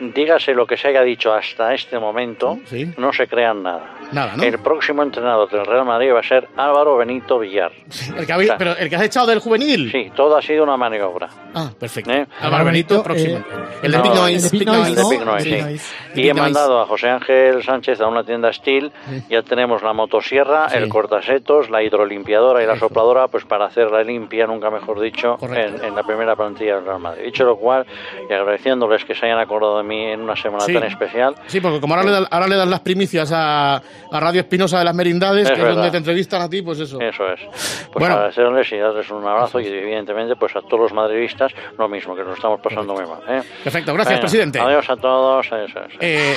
dígase 0.00 0.54
lo 0.54 0.66
que 0.66 0.76
se 0.76 0.88
haya 0.88 1.02
dicho 1.02 1.32
hasta 1.32 1.74
este 1.74 1.98
momento, 1.98 2.58
no 2.96 3.12
se 3.12 3.26
crean 3.26 3.62
nada. 3.62 3.93
Nada, 4.12 4.36
¿no? 4.36 4.42
El 4.42 4.58
próximo 4.58 5.02
entrenador 5.02 5.50
del 5.50 5.64
Real 5.66 5.84
Madrid 5.84 6.12
va 6.14 6.20
a 6.20 6.22
ser 6.22 6.48
Álvaro 6.56 6.96
Benito 6.96 7.38
Villar. 7.38 7.72
El 8.16 8.26
que, 8.26 8.32
habéis- 8.32 8.54
pero 8.58 8.76
el 8.76 8.88
que 8.88 8.96
has 8.96 9.02
echado 9.02 9.26
del 9.26 9.38
juvenil. 9.40 9.90
Sí, 9.90 10.10
todo 10.14 10.36
ha 10.36 10.42
sido 10.42 10.62
una 10.62 10.76
maniobra. 10.76 11.28
Ah, 11.54 11.70
perfecto. 11.78 12.10
¿Eh? 12.12 12.26
Álvaro 12.40 12.64
Benito, 12.66 13.02
próximo. 13.02 13.38
el 13.82 13.90
de 13.92 13.96
No, 13.98 14.02
Big 14.02 14.14
Noise. 14.14 14.56
el 14.56 14.60
de 14.94 15.62
Big. 15.64 15.80
Y 16.14 16.14
Big 16.14 16.24
he 16.26 16.28
Noise. 16.28 16.34
mandado 16.40 16.80
a 16.80 16.86
José 16.86 17.08
Ángel 17.08 17.62
Sánchez 17.64 18.00
a 18.00 18.06
una 18.06 18.24
tienda 18.24 18.52
Steel. 18.52 18.92
Ya 19.28 19.42
tenemos 19.42 19.82
la 19.82 19.92
motosierra, 19.92 20.66
el 20.72 20.88
cortasetos, 20.88 21.70
la 21.70 21.82
hidrolimpiadora 21.82 22.62
y 22.62 22.66
la 22.66 22.78
sopladora, 22.78 23.28
pues 23.28 23.44
para 23.44 23.66
hacer 23.66 23.90
la 23.90 24.02
limpia, 24.02 24.46
nunca 24.46 24.70
mejor 24.70 25.00
dicho, 25.00 25.36
en, 25.42 25.84
en 25.84 25.94
la 25.94 26.02
primera 26.02 26.36
plantilla 26.36 26.76
del 26.76 26.84
Real 26.84 27.00
Madrid. 27.00 27.24
Dicho 27.24 27.44
lo 27.44 27.56
cual, 27.56 27.86
y 28.28 28.32
agradeciéndoles 28.32 29.04
que 29.04 29.14
se 29.14 29.26
hayan 29.26 29.38
acordado 29.38 29.78
de 29.78 29.84
mí 29.84 30.04
en 30.06 30.20
una 30.20 30.36
semana 30.36 30.64
Sí. 30.64 30.72
tan 30.74 30.84
especial, 30.84 31.34
Sí, 31.46 31.60
porque 31.60 31.80
como 31.80 31.94
ahora 31.94 32.06
le, 32.06 32.12
da- 32.12 32.28
ahora 32.30 32.46
le 32.46 32.56
das 32.56 32.68
las 32.68 32.80
primicias 32.80 33.30
a, 33.34 33.82
a 34.10 34.20
Radio 34.20 34.40
Espinosa 34.40 34.78
de 34.78 34.84
las 34.84 34.94
Merindades, 34.94 35.48
Es 35.48 35.52
que 35.52 35.60
es 35.68 35.74
donde 35.74 35.90
te 35.90 35.96
entrevistan 35.96 36.42
a 36.42 36.48
ti, 36.48 36.62
pues 36.62 36.78
eso. 36.80 37.00
Eso 37.00 37.28
es. 37.32 37.40
Pues 37.44 37.90
Bueno. 37.94 38.14
agradecerles 38.14 38.72
y 38.72 38.76
darles 38.78 39.10
un 39.10 39.26
abrazo 39.26 39.60
y 39.60 39.66
evidentemente 39.66 40.36
pues 40.36 40.54
a 40.56 40.60
todos 40.62 40.80
los 40.80 40.92
madridistas 40.92 41.52
lo 41.78 41.88
mismo, 41.88 42.14
que 42.14 42.22
nos 42.22 42.36
estamos 42.36 42.60
pasando 42.60 42.94
muy 42.94 43.04
mal. 43.06 43.20
¿eh? 43.28 43.42
Perfecto, 43.62 43.92
gracias, 43.94 44.14
Venga, 44.14 44.20
presidente. 44.20 44.60
Adiós 44.60 44.88
a 44.90 44.96
todos. 44.96 45.46
Eso 45.46 45.56
es. 45.80 45.92
Eh, 46.00 46.36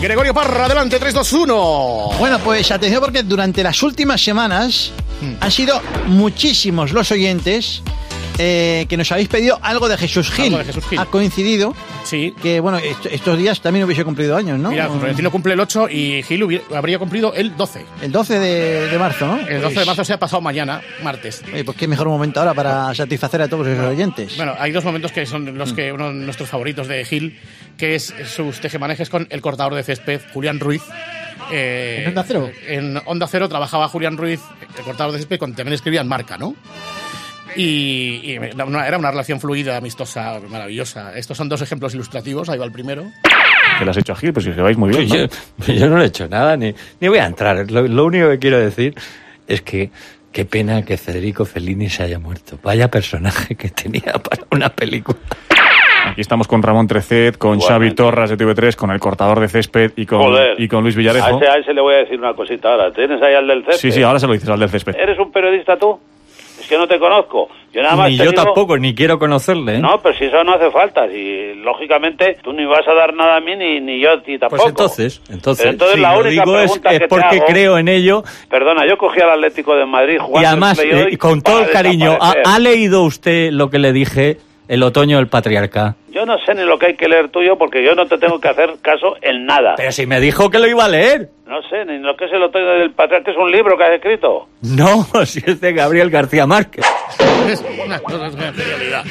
Gregorio 0.00 0.34
Parra, 0.34 0.64
adelante, 0.64 0.98
3, 0.98 1.14
2, 1.14 1.32
1. 1.32 2.10
Bueno, 2.18 2.38
pues 2.40 2.70
atención 2.72 3.00
porque 3.00 3.22
durante 3.22 3.62
las 3.62 3.80
últimas 3.84 4.20
semanas 4.20 4.90
han 5.40 5.50
sido 5.52 5.80
muchísimos 6.06 6.92
los 6.92 7.12
oyentes 7.12 7.82
eh, 8.38 8.86
que 8.88 8.96
nos 8.96 9.10
habéis 9.12 9.28
pedido 9.28 9.58
algo 9.62 9.88
de 9.88 9.96
Jesús 9.96 10.30
Gil. 10.30 10.46
Algo 10.46 10.58
de 10.58 10.64
Jesús 10.64 10.84
Gil. 10.88 10.98
Ha 10.98 11.06
coincidido 11.06 11.74
Sí. 12.04 12.34
que, 12.42 12.60
bueno, 12.60 12.78
est- 12.78 13.06
estos 13.06 13.38
días 13.38 13.60
también 13.60 13.84
hubiese 13.84 14.04
cumplido 14.04 14.36
años, 14.36 14.58
¿no? 14.58 14.70
Mira, 14.70 14.88
Florentino 14.88 15.30
cumple 15.30 15.52
el 15.54 15.60
8 15.60 15.88
y 15.88 16.22
Gil 16.22 16.42
hubiera- 16.44 16.64
habría 16.76 16.98
cumplido 16.98 17.32
el 17.34 17.56
12. 17.56 17.84
El 18.00 18.10
12 18.12 18.38
de, 18.38 18.88
de 18.88 18.98
marzo, 18.98 19.26
¿no? 19.26 19.38
El 19.46 19.60
12 19.60 19.80
de 19.80 19.86
marzo 19.86 20.04
se 20.04 20.12
ha 20.14 20.18
pasado 20.18 20.40
mañana, 20.40 20.80
martes. 21.02 21.42
Oye, 21.52 21.64
pues 21.64 21.76
qué 21.76 21.86
mejor 21.86 22.08
momento 22.08 22.40
ahora 22.40 22.54
para 22.54 22.94
satisfacer 22.94 23.42
a 23.42 23.48
todos 23.48 23.66
esos 23.66 23.86
oyentes. 23.86 24.36
Bueno, 24.36 24.54
hay 24.58 24.72
dos 24.72 24.84
momentos 24.84 25.12
que 25.12 25.24
son 25.26 25.56
los 25.56 25.72
que 25.72 25.92
uno 25.92 26.08
de 26.08 26.14
nuestros 26.14 26.48
favoritos 26.48 26.88
de 26.88 27.04
Gil, 27.04 27.38
que 27.76 27.94
es 27.94 28.14
sus 28.34 28.60
tejemanejes 28.60 29.08
con 29.10 29.26
el 29.30 29.40
cortador 29.40 29.74
de 29.74 29.82
césped, 29.82 30.20
Julián 30.32 30.58
Ruiz. 30.58 30.82
Eh, 31.52 32.00
¿En 32.02 32.08
Onda 32.10 32.24
Cero? 32.26 32.50
En 32.66 33.00
Onda 33.04 33.26
Cero 33.26 33.48
trabajaba 33.48 33.88
Julián 33.88 34.16
Ruiz, 34.16 34.40
el 34.78 34.84
cortador 34.84 35.12
de 35.12 35.18
césped, 35.18 35.38
cuando 35.38 35.56
también 35.56 35.74
escribía 35.74 36.00
en 36.00 36.08
marca, 36.08 36.38
¿no? 36.38 36.54
Y, 37.56 38.20
y 38.24 38.32
era 38.34 38.64
una- 38.64 38.86
era 38.86 38.98
una 38.98 39.10
relación 39.10 39.40
fluida, 39.40 39.76
amistosa, 39.76 40.40
maravillosa. 40.48 41.16
Estos 41.16 41.36
son 41.36 41.48
dos 41.48 41.60
ejemplos 41.62 41.94
ilustrativos, 41.94 42.48
ahí 42.48 42.58
va 42.58 42.64
el 42.64 42.72
primero. 42.72 43.04
Que 43.78 43.84
le 43.84 43.90
has 43.90 43.96
hecho 43.96 44.12
a 44.12 44.16
Gil, 44.16 44.32
pues 44.32 44.44
si 44.44 44.52
que 44.52 44.60
vais 44.62 44.76
muy 44.76 44.90
bien. 44.90 45.06
Yo, 45.08 45.26
¿no? 45.66 45.74
yo 45.74 45.88
no 45.88 45.98
le 45.98 46.04
he 46.04 46.08
hecho 46.08 46.28
nada, 46.28 46.56
ni, 46.56 46.74
ni 47.00 47.08
voy 47.08 47.18
a 47.18 47.26
entrar. 47.26 47.70
Lo, 47.70 47.82
lo 47.86 48.04
único 48.04 48.28
que 48.30 48.38
quiero 48.38 48.58
decir 48.58 48.94
es 49.48 49.62
que 49.62 49.90
qué 50.32 50.44
pena 50.44 50.82
que 50.84 50.96
Federico 50.96 51.44
Fellini 51.44 51.88
se 51.90 52.02
haya 52.04 52.18
muerto. 52.18 52.58
Vaya 52.62 52.90
personaje 52.90 53.54
que 53.54 53.68
tenía 53.70 54.12
para 54.14 54.44
una 54.50 54.68
película. 54.70 55.18
Aquí 56.06 56.20
estamos 56.20 56.48
con 56.48 56.62
Ramón 56.62 56.88
Trecet, 56.88 57.38
con 57.38 57.60
Xavi 57.60 57.92
Torras 57.94 58.28
de 58.30 58.36
TV3, 58.36 58.74
con 58.74 58.90
el 58.90 58.98
cortador 58.98 59.38
de 59.38 59.48
césped 59.48 59.92
y 59.94 60.04
con, 60.04 60.18
Joder. 60.20 60.60
y 60.60 60.66
con 60.66 60.82
Luis 60.82 60.96
A 60.96 60.98
Villarejo. 60.98 61.36
ese, 61.38 61.48
a 61.48 61.56
ese 61.58 61.72
le 61.72 61.80
voy 61.80 61.94
a 61.94 61.98
decir 61.98 62.18
una 62.18 62.34
cosita 62.34 62.72
ahora. 62.72 62.92
¿Tienes 62.92 63.22
ahí 63.22 63.34
al 63.34 63.46
del 63.46 63.60
césped? 63.64 63.78
Sí, 63.78 63.92
sí, 63.92 64.02
ahora 64.02 64.18
se 64.18 64.26
lo 64.26 64.32
dices 64.32 64.48
al 64.48 64.58
del 64.58 64.68
césped. 64.68 64.96
¿Eres 64.96 65.16
un 65.18 65.30
periodista 65.30 65.76
tú? 65.76 66.00
Es 66.72 66.76
que 66.76 66.78
no 66.78 66.88
te 66.88 66.98
conozco. 66.98 67.48
Yo 67.72 67.82
nada 67.82 67.96
más 67.96 68.10
Ni 68.10 68.16
te 68.18 68.24
yo 68.24 68.30
digo- 68.30 68.42
tampoco, 68.44 68.76
ni 68.78 68.94
quiero 68.94 69.18
conocerle. 69.18 69.76
¿eh? 69.76 69.78
No, 69.78 70.00
pero 70.02 70.16
si 70.16 70.24
eso 70.24 70.42
no 70.44 70.54
hace 70.54 70.70
falta. 70.70 71.08
Si, 71.08 71.54
lógicamente, 71.56 72.36
tú 72.42 72.52
ni 72.52 72.64
vas 72.66 72.86
a 72.86 72.94
dar 72.94 73.14
nada 73.14 73.36
a 73.36 73.40
mí 73.40 73.56
ni, 73.56 73.80
ni 73.80 74.00
yo 74.00 74.12
a 74.12 74.22
ti 74.22 74.38
tampoco. 74.38 74.62
Pues 74.62 74.68
entonces, 74.70 75.22
entonces, 75.30 75.62
Pero 75.64 75.70
entonces 75.72 75.96
si 75.96 76.00
la 76.02 76.12
lo 76.14 76.20
única 76.20 76.30
digo 76.44 76.58
es, 76.58 76.64
pregunta 76.64 76.88
es 76.90 76.94
que 76.98 77.04
te 77.04 77.08
porque 77.08 77.36
hago- 77.36 77.46
creo 77.46 77.78
en 77.78 77.88
ello 77.88 78.22
Perdona, 78.48 78.86
yo 78.86 78.96
cogí 78.98 79.20
al 79.20 79.30
Atlético 79.30 79.74
de 79.74 79.86
Madrid 79.86 80.18
jugando 80.18 80.42
y 80.42 80.44
además, 80.44 80.78
Play 80.80 81.14
eh, 81.14 81.18
con 81.18 81.42
todo 81.42 81.60
el 81.60 81.70
cariño, 81.70 82.16
¿ha, 82.20 82.34
ha 82.44 82.58
leído 82.58 83.02
usted 83.04 83.50
lo 83.52 83.70
que 83.70 83.78
le 83.78 83.92
dije 83.92 84.38
el 84.68 84.82
otoño 84.82 85.16
del 85.18 85.28
patriarca? 85.28 85.96
Yo 86.10 86.26
no 86.26 86.36
sé 86.44 86.54
ni 86.54 86.62
lo 86.62 86.78
que 86.78 86.86
hay 86.86 86.96
que 86.96 87.08
leer 87.08 87.30
tuyo 87.30 87.56
porque 87.56 87.82
yo 87.84 87.94
no 87.94 88.06
te 88.06 88.18
tengo 88.18 88.38
que 88.40 88.48
hacer 88.48 88.74
caso 88.82 89.16
en 89.22 89.46
nada. 89.46 89.74
Pero 89.76 89.92
si 89.92 90.06
me 90.06 90.20
dijo 90.20 90.50
que 90.50 90.58
lo 90.58 90.66
iba 90.66 90.84
a 90.84 90.88
leer. 90.88 91.30
No 91.46 91.62
sé 91.68 91.84
ni 91.84 91.98
lo 91.98 92.16
que 92.16 92.26
es 92.26 92.32
el 92.32 92.42
otoño 92.42 92.66
del 92.72 92.92
patriarca, 92.92 93.30
es 93.30 93.36
un 93.36 93.50
libro 93.50 93.76
que 93.76 93.84
has 93.84 93.92
escrito. 93.92 94.48
No, 94.62 95.04
si 95.26 95.42
es 95.44 95.60
de 95.60 95.72
Gabriel 95.72 96.10
García 96.10 96.46
Márquez. 96.46 96.84
Es 97.48 97.64
una 97.84 97.98
cosa, 98.00 98.26
es 98.26 98.34
una 98.34 98.52
genialidad. 98.52 99.04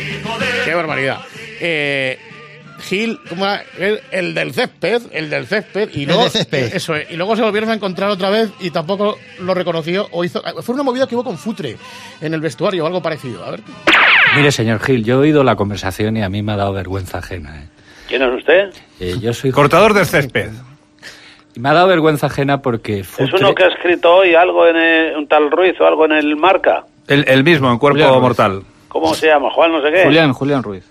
Qué 0.63 0.73
barbaridad. 0.73 1.17
Eh, 1.59 2.17
Gil, 2.81 3.19
¿cómo 3.29 3.45
era? 3.45 3.63
el, 3.77 3.99
el 4.11 4.33
del 4.33 4.53
césped, 4.53 5.01
el 5.11 5.29
del 5.29 5.45
césped, 5.47 5.89
y 5.93 6.01
El 6.01 6.07
luego, 6.07 6.23
del 6.23 6.31
césped. 6.31 6.75
Eso 6.75 6.95
es, 6.95 7.09
y 7.11 7.15
luego 7.15 7.35
se 7.35 7.41
volvieron 7.41 7.69
a 7.69 7.73
encontrar 7.73 8.09
otra 8.09 8.29
vez 8.29 8.49
y 8.59 8.69
tampoco 8.71 9.17
lo 9.39 9.53
reconoció 9.53 10.07
o 10.11 10.23
hizo. 10.23 10.41
Fue 10.61 10.75
una 10.75 10.83
movida 10.83 11.07
que 11.07 11.15
hubo 11.15 11.23
con 11.23 11.37
Futre 11.37 11.77
en 12.21 12.33
el 12.33 12.41
vestuario 12.41 12.83
o 12.83 12.87
algo 12.87 13.01
parecido. 13.01 13.43
A 13.45 13.51
ver. 13.51 13.61
Mire, 14.35 14.51
señor 14.51 14.79
Gil, 14.81 15.03
yo 15.03 15.15
he 15.15 15.17
oído 15.17 15.43
la 15.43 15.55
conversación 15.55 16.17
y 16.17 16.23
a 16.23 16.29
mí 16.29 16.41
me 16.41 16.51
ha 16.53 16.57
dado 16.57 16.73
vergüenza 16.73 17.19
ajena. 17.19 17.61
¿eh? 17.63 17.67
¿Quién 18.07 18.21
es 18.23 18.33
usted? 18.39 18.69
Eh, 18.99 19.15
yo 19.21 19.33
soy 19.33 19.51
Cortador 19.51 19.93
de 19.93 20.05
césped. 20.05 20.49
Y 21.53 21.59
me 21.59 21.69
ha 21.69 21.73
dado 21.73 21.87
vergüenza 21.87 22.27
ajena 22.27 22.61
porque 22.61 22.99
Es 22.99 23.07
Futre- 23.11 23.39
uno 23.39 23.53
que 23.53 23.63
ha 23.65 23.67
escrito 23.67 24.13
hoy 24.15 24.35
algo 24.35 24.67
en 24.67 24.75
el- 24.77 25.15
un 25.17 25.27
tal 25.27 25.51
Ruiz 25.51 25.79
o 25.81 25.85
algo 25.85 26.05
en 26.05 26.13
el 26.13 26.35
Marca. 26.37 26.85
El, 27.07 27.25
el 27.27 27.43
mismo, 27.43 27.69
en 27.71 27.77
cuerpo 27.77 27.95
Julián 27.95 28.11
Ruiz. 28.11 28.21
mortal. 28.21 28.63
¿Cómo 28.87 29.13
se 29.13 29.27
llama? 29.27 29.49
Juan 29.51 29.71
no 29.71 29.81
sé 29.81 29.91
qué. 29.91 30.03
Julián, 30.03 30.33
Julián 30.33 30.63
Ruiz. 30.63 30.83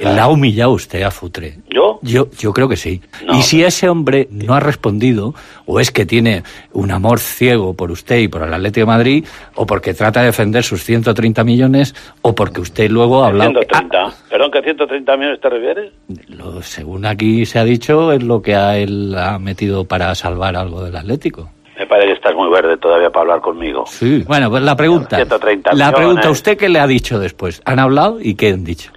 La 0.00 0.24
ha 0.24 0.28
humillado 0.28 0.72
usted 0.72 1.02
a 1.02 1.10
Futre. 1.10 1.58
¿Yo? 1.70 2.00
Yo, 2.02 2.28
yo 2.38 2.52
creo 2.52 2.68
que 2.68 2.76
sí. 2.76 3.00
y 3.32 3.42
si 3.42 3.62
ese 3.62 3.88
hombre 3.88 4.26
no 4.30 4.54
ha 4.54 4.60
respondido, 4.60 5.34
o 5.66 5.78
es 5.78 5.90
que 5.92 6.04
tiene 6.04 6.42
un 6.72 6.90
amor 6.90 7.20
ciego 7.20 7.74
por 7.74 7.90
usted 7.92 8.18
y 8.18 8.28
por 8.28 8.42
el 8.42 8.52
Atlético 8.52 8.80
de 8.86 8.92
Madrid, 8.92 9.24
o 9.54 9.66
porque 9.66 9.94
trata 9.94 10.20
de 10.20 10.26
defender 10.26 10.64
sus 10.64 10.82
130 10.82 11.44
millones, 11.44 11.94
o 12.22 12.34
porque 12.34 12.60
usted 12.60 12.90
luego 12.90 13.22
ha 13.24 13.28
hablado... 13.28 13.50
130. 13.52 14.12
Perdón, 14.30 14.50
¿que 14.50 14.62
130 14.62 15.16
millones 15.16 15.40
te 15.40 15.48
refieres? 15.48 15.92
Lo- 16.28 16.60
según 16.62 17.06
aquí 17.06 17.46
se 17.46 17.58
ha 17.60 17.64
dicho, 17.64 18.10
es 18.12 18.22
lo 18.22 18.42
que 18.42 18.56
a 18.56 18.76
él 18.76 19.14
ha 19.16 19.38
metido 19.38 19.84
para 19.84 20.14
salvar 20.16 20.56
algo 20.56 20.82
del 20.84 20.96
Atlético. 20.96 21.50
Me 21.78 21.86
parece 21.86 22.08
que 22.08 22.14
estás 22.14 22.34
muy 22.36 22.48
verde 22.50 22.76
todavía 22.78 23.10
para 23.10 23.22
hablar 23.22 23.40
conmigo. 23.40 23.84
Sí. 23.88 24.22
Bueno, 24.26 24.48
pues 24.48 24.62
la 24.62 24.76
pregunta. 24.76 25.16
130 25.16 25.72
La 25.74 25.92
pregunta, 25.92 26.30
¿usted 26.30 26.56
qué 26.56 26.68
le 26.68 26.78
ha 26.78 26.86
dicho 26.86 27.18
después? 27.18 27.62
¿Han 27.64 27.78
hablado 27.80 28.18
y 28.20 28.34
qué 28.36 28.50
han 28.50 28.62
dicho? 28.64 28.92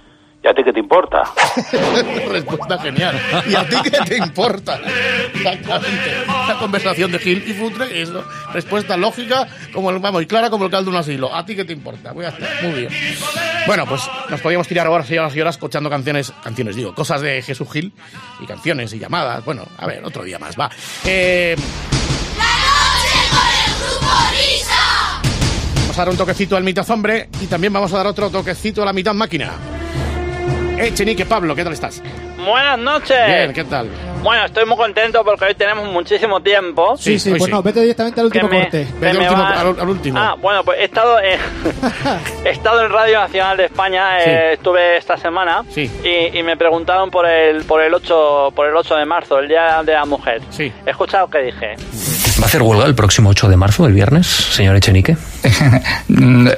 ¿Y 0.48 0.50
a 0.50 0.54
ti 0.54 0.64
qué 0.64 0.72
te 0.72 0.80
importa? 0.80 1.24
Respuesta 2.30 2.78
genial. 2.78 3.20
¿Y 3.46 3.54
a 3.54 3.68
ti 3.68 3.76
qué 3.84 3.90
te 3.90 4.16
importa? 4.16 4.80
Exactamente. 5.34 6.24
La 6.26 6.58
conversación 6.58 7.12
de 7.12 7.18
Gil 7.18 7.44
y 7.46 7.52
Futre 7.52 8.00
es 8.00 8.08
respuesta 8.54 8.96
lógica 8.96 9.46
como 9.74 9.90
el, 9.90 9.98
vamos, 9.98 10.22
y 10.22 10.26
clara 10.26 10.48
como 10.48 10.64
el 10.64 10.70
caldo 10.70 10.90
de 10.90 10.96
un 10.96 11.02
asilo. 11.02 11.34
¿A 11.34 11.44
ti 11.44 11.54
qué 11.54 11.66
te 11.66 11.74
importa? 11.74 12.14
Muy, 12.14 12.24
bien, 12.24 12.34
muy 12.62 12.80
bien. 12.80 12.92
Bueno, 13.66 13.84
pues 13.84 14.00
nos 14.30 14.40
podíamos 14.40 14.66
tirar 14.66 14.86
horas 14.88 15.10
y 15.10 15.18
horas 15.18 15.36
y 15.36 15.40
horas 15.42 15.56
escuchando 15.56 15.90
canciones, 15.90 16.32
canciones 16.42 16.76
digo, 16.76 16.94
cosas 16.94 17.20
de 17.20 17.42
Jesús 17.42 17.70
Gil 17.70 17.92
y 18.40 18.46
canciones 18.46 18.90
y 18.94 18.98
llamadas. 18.98 19.44
Bueno, 19.44 19.66
a 19.76 19.86
ver, 19.86 20.02
otro 20.02 20.24
día 20.24 20.38
más, 20.38 20.58
va. 20.58 20.70
Eh, 21.04 21.56
Vamos 25.82 25.98
a 25.98 26.00
dar 26.00 26.08
un 26.08 26.16
toquecito 26.16 26.56
al 26.56 26.64
mitad 26.64 26.88
hombre 26.90 27.28
y 27.38 27.46
también 27.48 27.70
vamos 27.70 27.92
a 27.92 27.98
dar 27.98 28.06
otro 28.06 28.30
toquecito 28.30 28.80
a 28.80 28.86
la 28.86 28.94
mitad 28.94 29.12
máquina. 29.12 29.77
Eh, 30.80 30.92
Chenique, 30.94 31.26
Pablo, 31.26 31.54
¿qué 31.56 31.64
tal 31.64 31.72
estás? 31.72 32.02
Buenas 32.44 32.78
noches. 32.78 33.16
Bien, 33.26 33.52
¿qué 33.52 33.64
tal? 33.64 33.88
Bueno, 34.22 34.44
estoy 34.44 34.64
muy 34.64 34.76
contento 34.76 35.24
porque 35.24 35.46
hoy 35.46 35.54
tenemos 35.54 35.88
muchísimo 35.92 36.40
tiempo. 36.40 36.96
Sí, 36.96 37.18
sí, 37.18 37.34
pues 37.36 37.50
no, 37.50 37.62
vete 37.62 37.80
directamente 37.82 38.20
al 38.20 38.26
último 38.26 38.48
me- 38.48 38.60
corte. 38.62 38.86
que 39.00 39.12
me 39.12 39.28
va- 39.28 39.64
Ah, 40.14 40.36
bueno, 40.40 40.62
pues 40.64 40.78
he 40.80 40.84
estado, 40.84 41.18
en- 41.20 41.38
he 42.44 42.50
estado 42.50 42.84
en 42.84 42.90
Radio 42.92 43.20
Nacional 43.20 43.56
de 43.56 43.64
España, 43.66 44.04
Sí. 44.22 44.30
eh, 44.30 44.52
estuve 44.54 44.96
esta 44.98 45.16
semana 45.16 45.64
y, 45.76 46.38
y 46.38 46.42
me 46.44 46.56
preguntaron 46.56 47.10
por 47.10 47.26
el 47.26 47.64
por 47.64 47.82
el 47.82 47.92
8 47.92 48.52
por 48.54 48.66
el 48.68 48.76
8 48.76 48.96
de 48.96 49.04
marzo, 49.04 49.38
el 49.40 49.48
Día 49.48 49.82
de 49.84 49.92
la 49.94 50.04
Mujer. 50.04 50.40
Sí. 50.50 50.72
He 50.86 50.90
escuchado 50.90 51.28
que 51.28 51.38
dije. 51.40 51.74
¿Va 52.40 52.44
a 52.44 52.46
hacer 52.46 52.62
huelga 52.62 52.86
el 52.86 52.94
próximo 52.94 53.30
8 53.30 53.48
de 53.48 53.56
marzo, 53.56 53.84
el 53.86 53.92
viernes, 53.94 54.26
señor 54.28 54.76
Echenique? 54.76 55.16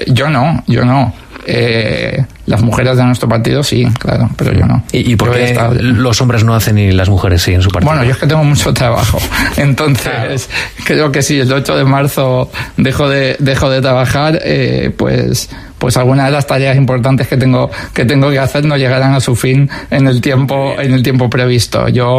Yo 0.08 0.28
no, 0.28 0.62
yo 0.66 0.84
no. 0.84 1.12
Eh, 1.46 2.22
las 2.46 2.62
mujeres 2.62 2.96
de 2.96 3.04
nuestro 3.04 3.28
partido 3.28 3.62
sí, 3.62 3.86
claro, 3.98 4.28
pero 4.36 4.52
yo 4.52 4.66
no. 4.66 4.82
¿Y, 4.92 5.12
y 5.12 5.16
por 5.16 5.32
qué 5.32 5.54
los 5.80 6.20
hombres 6.20 6.44
no 6.44 6.54
hacen 6.54 6.78
y 6.78 6.92
las 6.92 7.08
mujeres 7.08 7.42
sí 7.42 7.52
en 7.52 7.62
su 7.62 7.70
partido? 7.70 7.92
Bueno, 7.92 8.04
yo 8.04 8.12
es 8.12 8.18
que 8.18 8.26
tengo 8.26 8.44
mucho 8.44 8.72
trabajo. 8.74 9.18
Entonces, 9.56 10.48
creo 10.84 11.12
que 11.12 11.22
si 11.22 11.40
el 11.40 11.52
8 11.52 11.76
de 11.76 11.84
marzo 11.84 12.50
dejo 12.76 13.08
de, 13.08 13.36
dejo 13.38 13.70
de 13.70 13.80
trabajar, 13.80 14.38
eh, 14.42 14.92
pues, 14.96 15.50
pues 15.78 15.96
algunas 15.96 16.26
de 16.26 16.32
las 16.32 16.46
tareas 16.46 16.76
importantes 16.76 17.26
que 17.28 17.36
tengo, 17.36 17.70
que 17.94 18.04
tengo 18.04 18.30
que 18.30 18.38
hacer 18.38 18.64
no 18.64 18.76
llegarán 18.76 19.14
a 19.14 19.20
su 19.20 19.34
fin 19.36 19.68
en 19.90 20.06
el 20.06 20.20
tiempo, 20.20 20.74
en 20.78 20.92
el 20.92 21.02
tiempo 21.02 21.30
previsto. 21.30 21.88
Yo, 21.88 22.18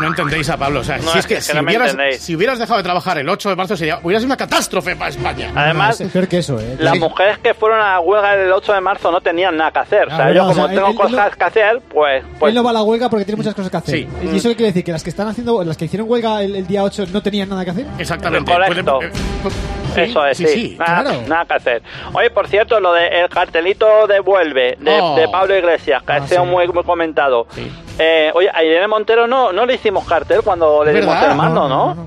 No 0.00 0.06
entendéis 0.08 0.48
a 0.50 0.56
Pablo. 0.56 0.80
O 0.80 0.84
sea, 0.84 0.96
No, 0.98 1.04
si 1.04 1.08
es 1.10 1.16
es 1.18 1.26
que, 1.26 1.34
que 1.36 1.40
si, 1.40 1.54
no 1.54 1.62
hubieras, 1.62 1.96
si 2.18 2.34
hubieras 2.34 2.58
dejado 2.58 2.78
de 2.78 2.82
trabajar 2.84 3.18
el 3.18 3.28
8 3.28 3.50
de 3.50 3.56
marzo 3.56 3.76
sería, 3.76 4.00
hubiera 4.02 4.20
sido 4.20 4.26
una 4.26 4.36
catástrofe 4.36 4.96
para 4.96 5.10
España. 5.10 5.52
Además, 5.54 6.00
Es 6.00 6.10
peor 6.10 6.26
que 6.28 6.38
eso, 6.38 6.58
¿eh? 6.60 6.76
Las 6.78 6.98
mujeres 6.98 7.38
que 7.38 7.54
fueron 7.54 7.80
a 7.80 7.92
la 7.92 8.00
huelga 8.00 8.34
el 8.34 8.50
8 8.52 8.72
de 8.72 8.80
marzo 8.80 9.10
no 9.12 9.20
tenían 9.20 9.56
nada 9.56 9.65
que 9.72 9.78
hacer. 9.78 10.08
O 10.08 10.16
sea, 10.16 10.28
yo 10.32 10.42
no, 10.42 10.50
o 10.50 10.52
como 10.52 10.66
sea, 10.66 10.74
tengo 10.74 10.86
él- 10.86 10.92
él 10.92 10.96
cosas 10.98 11.36
que 11.36 11.44
hacer, 11.44 11.80
pues... 11.92 12.24
pues 12.38 12.50
Él 12.50 12.54
no 12.56 12.64
va 12.64 12.70
a 12.70 12.72
la 12.74 12.82
huelga 12.82 13.08
porque 13.08 13.24
tiene 13.24 13.36
muchas 13.38 13.54
cosas 13.54 13.70
que 13.70 13.76
hacer. 13.76 13.94
Sí. 13.94 14.08
¿Y 14.22 14.36
eso 14.36 14.48
qué 14.48 14.56
quiere 14.56 14.70
decir? 14.72 14.84
¿Que 14.84 14.92
las 14.92 15.02
que 15.04 15.10
están 15.10 15.28
haciendo, 15.28 15.62
las 15.64 15.76
que 15.76 15.84
hicieron 15.86 16.08
huelga 16.10 16.42
el, 16.42 16.56
el 16.56 16.66
día 16.66 16.82
8 16.84 17.06
no 17.12 17.22
tenían 17.22 17.48
nada 17.48 17.64
que 17.64 17.70
hacer? 17.70 17.86
Exactamente. 17.98 18.52
Correcto. 18.52 19.00
Eso 19.96 20.26
es, 20.26 20.36
sí. 20.36 20.76
nada, 20.78 21.12
nada 21.26 21.44
que 21.46 21.54
hacer. 21.54 21.82
Oye, 22.12 22.28
por 22.30 22.48
cierto, 22.48 22.78
lo 22.80 22.92
del 22.92 23.28
cartelito 23.30 24.06
de 24.06 24.20
Vuelve, 24.20 24.76
de, 24.78 24.98
Oh. 25.00 25.16
de 25.16 25.26
Pablo 25.28 25.56
Iglesias, 25.56 26.02
que 26.02 26.12
Ah, 26.12 26.16
ha 26.16 26.26
sido 26.28 26.44
sí. 26.44 26.50
muy, 26.50 26.68
muy 26.68 26.84
comentado. 26.84 27.46
Eh, 27.98 28.30
oye, 28.34 28.50
a 28.52 28.62
Irene 28.62 28.88
Montero 28.88 29.26
no, 29.26 29.52
no 29.52 29.64
le 29.64 29.74
hicimos 29.74 30.04
cartel 30.06 30.42
cuando 30.44 30.84
le 30.84 30.92
dimos 30.92 31.16
el 31.22 31.34
mando, 31.34 31.66
No, 31.66 31.94
¿no? 31.94 32.06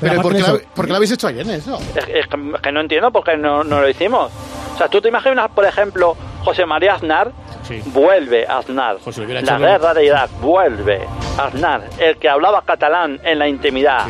Pero 0.00 0.20
¿por 0.20 0.32
qué, 0.32 0.42
de 0.42 0.52
la, 0.52 0.58
por 0.74 0.84
qué 0.84 0.90
lo 0.90 0.96
habéis 0.96 1.12
hecho 1.12 1.28
ayer 1.28 1.48
eso? 1.48 1.78
Es, 1.96 1.96
es 1.96 2.04
que, 2.04 2.16
es 2.54 2.60
que 2.60 2.72
no 2.72 2.80
entiendo 2.80 3.10
por 3.10 3.24
qué 3.24 3.38
no, 3.38 3.64
no 3.64 3.80
lo 3.80 3.88
hicimos. 3.88 4.30
O 4.74 4.76
sea, 4.76 4.88
tú 4.88 5.00
te 5.00 5.08
imaginas, 5.08 5.48
por 5.50 5.64
ejemplo, 5.64 6.14
José 6.44 6.66
María 6.66 6.94
Aznar, 6.94 7.32
vuelve 7.86 8.46
Aznar. 8.46 8.96
hubiera 9.06 9.40
La 9.40 9.58
guerra 9.58 9.94
de 9.94 10.04
Irak, 10.06 10.30
vuelve 10.40 11.06
Aznar. 11.38 11.84
El 11.98 12.16
que 12.18 12.28
hablaba 12.28 12.62
catalán 12.64 13.18
en 13.24 13.38
la 13.38 13.48
intimidad, 13.48 14.06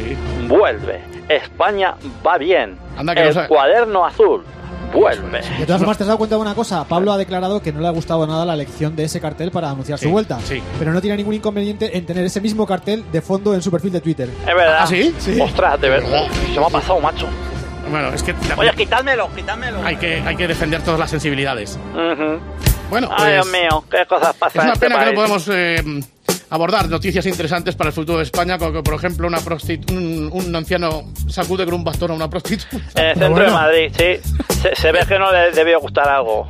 vuelve. 0.48 1.00
España 1.28 1.94
va 2.26 2.36
bien. 2.38 2.76
Anda 2.96 3.14
que 3.14 3.22
El 3.28 3.46
cuaderno 3.46 4.04
azul, 4.04 4.44
vuelve. 4.92 5.40
De 5.58 5.64
todas 5.64 5.78
formas, 5.80 5.96
¿te 5.96 6.02
has 6.02 6.08
dado 6.08 6.18
cuenta 6.18 6.36
de 6.36 6.42
una 6.42 6.54
cosa? 6.54 6.84
Pablo 6.84 7.12
ha 7.12 7.16
declarado 7.16 7.62
que 7.62 7.72
no 7.72 7.80
le 7.80 7.86
ha 7.86 7.90
gustado 7.92 8.26
nada 8.26 8.44
la 8.44 8.54
elección 8.54 8.94
de 8.96 9.04
ese 9.04 9.20
cartel 9.20 9.50
para 9.50 9.70
anunciar 9.70 9.98
Sí, 9.98 10.06
su 10.06 10.10
vuelta. 10.10 10.38
sí. 10.40 10.60
Pero 10.78 10.92
no 10.92 11.00
tiene 11.00 11.16
ningún 11.16 11.34
inconveniente 11.34 11.96
en 11.96 12.04
tener 12.04 12.24
ese 12.24 12.40
mismo 12.40 12.66
cartel 12.66 13.04
de 13.10 13.22
fondo 13.22 13.54
en 13.54 13.62
su 13.62 13.70
perfil 13.70 13.92
de 13.92 14.00
Twitter. 14.00 14.28
Es 14.40 14.54
verdad. 14.54 14.78
¿Ah, 14.80 14.86
sí? 14.86 15.14
Ostras, 15.40 15.80
de 15.80 15.88
verdad. 15.88 16.26
Se 16.52 16.60
me 16.60 16.66
ha 16.66 16.70
pasado, 16.70 17.00
macho. 17.00 17.26
Bueno, 17.90 18.08
es 18.14 18.22
que 18.22 18.34
Oye, 18.56 18.70
quitádmelo, 18.76 19.28
quitádmelo. 19.34 19.84
hay 19.84 19.96
que, 19.96 20.20
hay 20.20 20.36
que 20.36 20.48
defender 20.48 20.82
todas 20.82 20.98
las 21.00 21.10
sensibilidades. 21.10 21.78
Bueno, 22.90 23.08
Ay, 23.10 23.16
pues, 23.16 23.32
Dios 23.32 23.46
mío, 23.46 23.84
qué 23.90 24.06
cosas 24.06 24.30
Es 24.30 24.36
pasan 24.36 24.60
en 24.62 24.66
una 24.66 24.72
este 24.74 24.86
pena 24.86 25.00
que 25.00 25.06
no 25.06 25.14
podemos 25.14 25.48
eh, 25.52 25.82
abordar 26.50 26.88
noticias 26.88 27.26
interesantes 27.26 27.74
para 27.74 27.88
el 27.88 27.94
futuro 27.94 28.18
de 28.18 28.24
España, 28.24 28.58
como 28.58 28.72
que, 28.72 28.82
por 28.82 28.94
ejemplo, 28.94 29.26
una 29.26 29.38
un, 29.90 30.30
un 30.32 30.56
anciano 30.56 31.04
sacude 31.28 31.64
con 31.64 31.74
un 31.74 31.84
bastón 31.84 32.10
a 32.12 32.14
una 32.14 32.28
prostituta. 32.28 32.76
En 32.94 33.06
el 33.06 33.16
centro 33.16 33.44
de 33.44 33.50
Madrid, 33.50 33.92
sí. 33.96 34.32
Se, 34.62 34.74
se 34.74 34.92
ve 34.92 35.00
que 35.06 35.18
no 35.18 35.32
le 35.32 35.50
debió 35.52 35.80
gustar 35.80 36.08
algo. 36.08 36.48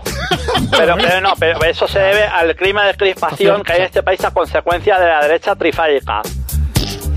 Pero, 0.70 0.96
pero 0.96 1.20
no, 1.20 1.34
pero 1.38 1.62
eso 1.64 1.88
se 1.88 1.98
debe 1.98 2.24
al 2.24 2.54
clima 2.56 2.84
de 2.86 2.94
crispación 2.94 3.62
que 3.62 3.72
hay 3.72 3.78
en 3.80 3.84
este 3.86 4.02
país 4.02 4.22
a 4.24 4.30
consecuencia 4.32 4.98
de 4.98 5.06
la 5.06 5.22
derecha 5.22 5.54
trifálica. 5.56 6.20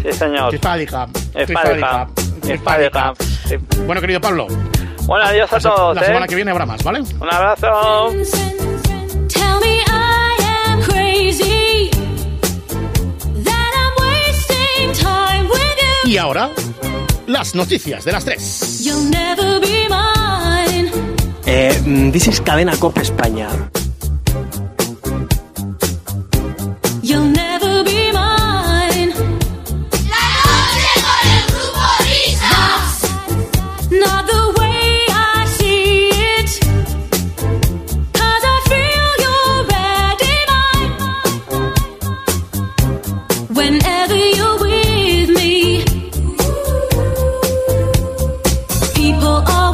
Sí, 0.04 0.14
señor. 0.14 0.50
Trifálica. 0.50 1.08
Trifálica. 1.34 2.08
Trifálica. 2.42 3.14
Sí. 3.48 3.56
Bueno, 3.86 4.02
querido 4.02 4.20
Pablo. 4.20 4.48
Bueno, 5.06 5.26
adiós 5.26 5.52
a 5.54 5.60
todos. 5.60 5.96
La 5.96 6.02
¿eh? 6.02 6.06
semana 6.06 6.28
que 6.28 6.36
viene 6.36 6.52
habrá 6.52 6.66
más, 6.66 6.84
¿vale? 6.84 7.00
Un 7.00 7.34
abrazo. 7.34 8.14
Y 16.08 16.16
ahora, 16.16 16.50
las 17.28 17.54
noticias 17.54 18.06
de 18.06 18.12
las 18.14 18.24
tres. 18.24 18.82
You'll 18.82 19.10
never 19.10 19.60
be 19.60 19.88
mine. 19.90 20.90
Eh, 21.46 21.82
mm, 21.86 22.12
this 22.12 22.30
is 22.30 22.40
Cadena 22.40 22.78
Cope 22.78 23.02
España. 23.02 23.50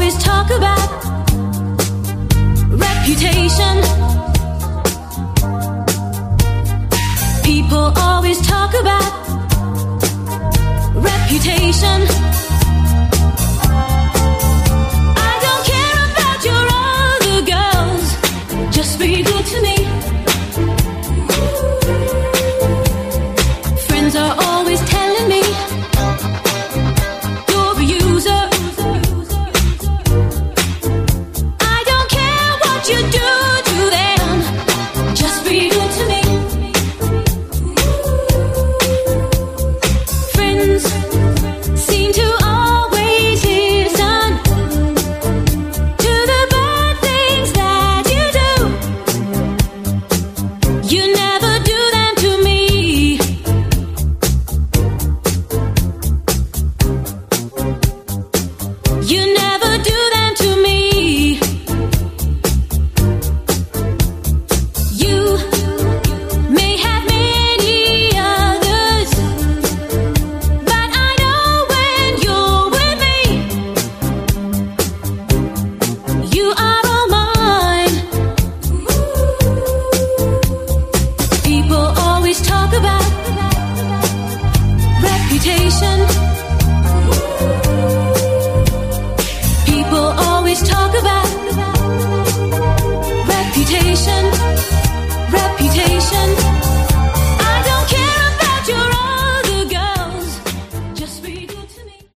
Always 0.03 0.21
talk 0.21 0.49
about 0.51 0.89
reputation. 2.67 3.75
People 7.41 7.93
always 7.95 8.45
talk 8.45 8.73
about 8.81 9.11
reputation. 10.93 12.42